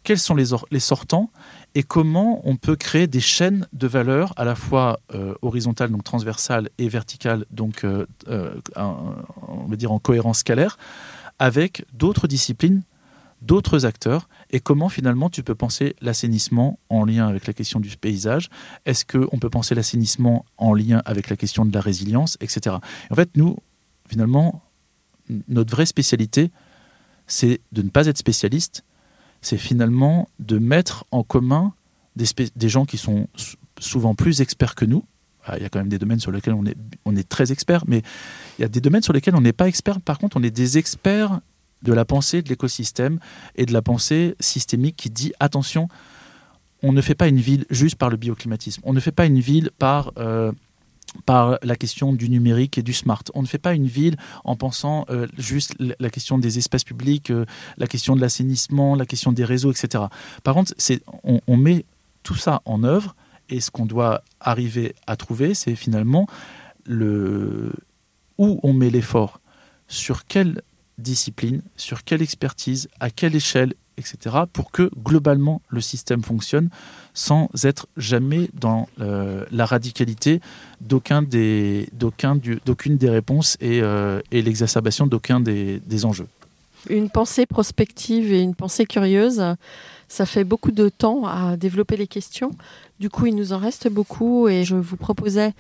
Quels 0.04 0.20
sont 0.20 0.36
les, 0.36 0.80
sortants? 0.80 1.32
Et 1.74 1.82
comment 1.82 2.48
on 2.48 2.58
peut 2.58 2.76
créer 2.76 3.08
des 3.08 3.20
chaînes 3.20 3.68
de 3.74 3.88
valeur 3.88 4.34
à 4.38 4.46
la 4.46 4.54
fois 4.54 5.00
euh, 5.16 5.34
horizontales, 5.42 5.90
donc 5.90 6.04
transversales, 6.04 6.70
et 6.78 6.88
verticales, 6.88 7.46
donc 7.50 7.84
euh, 7.84 8.06
euh, 8.28 8.54
on 8.76 9.66
va 9.66 9.76
dire 9.76 9.92
en 9.92 9.98
cohérence 9.98 10.40
scalaire, 10.40 10.78
avec 11.40 11.84
d'autres 11.92 12.28
disciplines 12.28 12.84
d'autres 13.46 13.86
acteurs 13.86 14.28
et 14.56 14.62
comment 14.62 14.88
finalement 14.88 15.30
tu 15.30 15.44
peux 15.44 15.54
penser 15.54 15.98
l'assainissement 16.00 16.80
en 16.88 17.04
lien 17.04 17.28
avec 17.28 17.46
la 17.46 17.52
question 17.52 17.82
du 17.82 17.98
paysage? 17.98 18.50
Est-ce 18.86 19.04
qu'on 19.04 19.38
peut 19.38 19.50
penser 19.50 19.76
l'assainissement 19.76 20.46
en 20.58 20.74
lien 20.74 21.02
avec 21.04 21.30
la 21.30 21.36
question 21.36 21.66
de 21.66 21.74
la 21.74 21.82
résilience, 21.82 22.38
etc. 22.40 22.78
En 23.12 23.16
fait, 23.16 23.36
nous, 23.36 23.58
finalement, 24.08 24.64
notre 25.50 25.76
vraie 25.76 25.86
spécialité, 25.86 26.52
c'est 27.28 27.60
de 27.74 27.82
ne 27.82 27.90
pas 27.90 28.08
être 28.08 28.18
spécialiste, 28.18 28.86
c'est 29.42 29.58
finalement 29.58 30.30
de 30.40 30.58
mettre 30.58 31.04
en 31.12 31.24
commun 31.24 31.74
des, 32.16 32.70
gens 32.70 32.86
qui 32.86 32.98
sont 32.98 33.28
souvent 33.78 34.16
plus 34.16 34.40
experts 34.40 34.76
que 34.76 34.86
nous, 34.86 35.04
ah, 35.48 35.58
il 35.58 35.64
y 35.64 35.66
a 35.66 35.70
quand 35.70 35.80
même 35.80 35.90
des 35.90 36.00
domaines 36.00 36.22
sur 36.22 36.32
lesquels 36.32 36.54
on 36.54 36.66
est, 36.66 36.78
on 37.04 37.14
est 37.18 37.28
très 37.28 37.52
expert, 37.52 37.84
mais 37.88 38.04
il 38.58 38.62
y 38.62 38.66
a 38.66 38.70
des 38.70 38.80
domaines 38.80 39.04
sur 39.04 39.12
lesquels 39.12 39.36
on 39.36 39.42
n'est 39.42 39.52
pas 39.52 39.68
expert. 39.68 40.00
Par 40.00 40.18
contre, 40.18 40.38
on 40.38 40.44
est 40.44 40.50
des 40.50 40.78
experts 40.78 41.42
de 41.82 41.94
la 41.94 42.06
pensée 42.06 42.42
de 42.42 42.50
l'écosystème 42.50 43.20
et 43.56 43.66
de 43.66 43.74
la 43.74 43.82
pensée 43.82 44.36
systémique 44.40 44.96
qui 44.96 45.10
dit 45.10 45.34
attention, 45.40 45.88
on 46.82 46.92
ne 46.92 47.02
fait 47.02 47.16
pas 47.16 47.28
une 47.28 47.40
ville 47.40 47.66
juste 47.70 47.96
par 47.96 48.10
le 48.10 48.18
bioclimatisme, 48.18 48.82
on 48.86 48.94
ne 48.94 49.00
fait 49.00 49.12
pas 49.12 49.26
une 49.26 49.40
ville 49.40 49.72
par... 49.78 50.12
Euh, 50.18 50.52
par 51.26 51.60
la 51.64 51.78
question 51.78 52.12
du 52.12 52.30
numérique 52.30 52.78
et 52.78 52.82
du 52.82 52.92
smart. 52.92 53.24
On 53.36 53.42
ne 53.42 53.48
fait 53.48 53.58
pas 53.58 53.74
une 53.74 53.88
ville 53.88 54.18
en 54.44 54.58
pensant 54.58 55.06
euh, 55.10 55.28
juste 55.38 55.74
la 55.80 56.10
question 56.10 56.38
des 56.38 56.58
espaces 56.58 56.84
publics, 56.84 57.32
euh, 57.32 57.46
la 57.78 57.88
question 57.88 58.18
de 58.18 58.22
l'assainissement, 58.22 58.96
la 58.96 59.06
question 59.06 59.32
des 59.32 59.46
réseaux, 59.46 59.72
etc. 59.72 60.06
Par 60.44 60.54
contre, 60.54 60.74
on, 61.24 61.40
on, 61.48 61.56
met 61.56 61.86
tout 62.24 62.36
ça 62.36 62.62
en 62.66 62.84
œuvre 62.84 63.16
et 63.50 63.62
ce 63.62 63.72
qu'on 63.72 63.86
doit 63.86 64.24
arriver 64.42 64.96
à 65.08 65.16
trouver, 65.16 65.54
c'est 65.54 65.76
finalement 65.76 66.28
le, 66.86 67.72
où 68.38 68.60
on 68.64 68.74
met 68.74 68.90
l'effort, 68.90 69.40
sur 69.88 70.26
quel 70.26 70.62
discipline, 70.98 71.62
sur 71.76 72.04
quelle 72.04 72.22
expertise, 72.22 72.88
à 73.00 73.10
quelle 73.10 73.36
échelle, 73.36 73.74
etc., 73.98 74.36
pour 74.52 74.72
que 74.72 74.90
globalement 75.04 75.62
le 75.70 75.82
système 75.82 76.24
fonctionne 76.24 76.70
sans 77.14 77.50
être 77.64 77.88
jamais 77.98 78.50
dans 78.54 78.88
euh, 79.00 79.46
la 79.52 79.66
radicalité 79.66 80.42
d'aucun 80.82 81.22
d'aucune 81.22 82.98
des 82.98 83.10
réponses 83.10 83.58
et, 83.62 83.82
euh, 83.82 84.22
et 84.32 84.42
l'exacerbation 84.42 85.08
d'aucun 85.08 85.40
des, 85.40 85.80
des 85.80 86.06
enjeux. 86.06 86.28
Une 86.90 87.10
pensée 87.10 87.46
prospective 87.46 88.32
et 88.32 88.42
une 88.42 88.54
pensée 88.54 88.86
curieuse, 88.86 89.42
ça 90.08 90.26
fait 90.26 90.44
beaucoup 90.44 90.72
de 90.72 90.90
temps 90.90 91.26
à 91.26 91.58
développer 91.58 91.98
les 91.98 92.08
questions. 92.08 92.52
Du 93.00 93.10
coup, 93.10 93.26
il 93.26 93.36
nous 93.36 93.54
en 93.54 93.58
reste 93.58 93.90
beaucoup 93.90 94.48
et 94.48 94.64
je 94.64 94.76
vous 94.76 94.98
proposais 94.98 95.54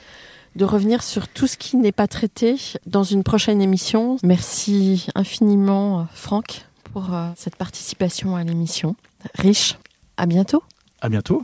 de 0.55 0.65
revenir 0.65 1.03
sur 1.03 1.27
tout 1.27 1.47
ce 1.47 1.57
qui 1.57 1.77
n'est 1.77 1.91
pas 1.91 2.07
traité 2.07 2.55
dans 2.85 3.03
une 3.03 3.23
prochaine 3.23 3.61
émission. 3.61 4.17
Merci 4.23 5.07
infiniment, 5.15 6.07
Franck, 6.13 6.65
pour 6.93 7.13
euh, 7.13 7.27
cette 7.35 7.55
participation 7.55 8.35
à 8.35 8.43
l'émission. 8.43 8.95
Riche, 9.35 9.77
à 10.17 10.25
bientôt. 10.25 10.63
À 11.01 11.09
bientôt. 11.09 11.43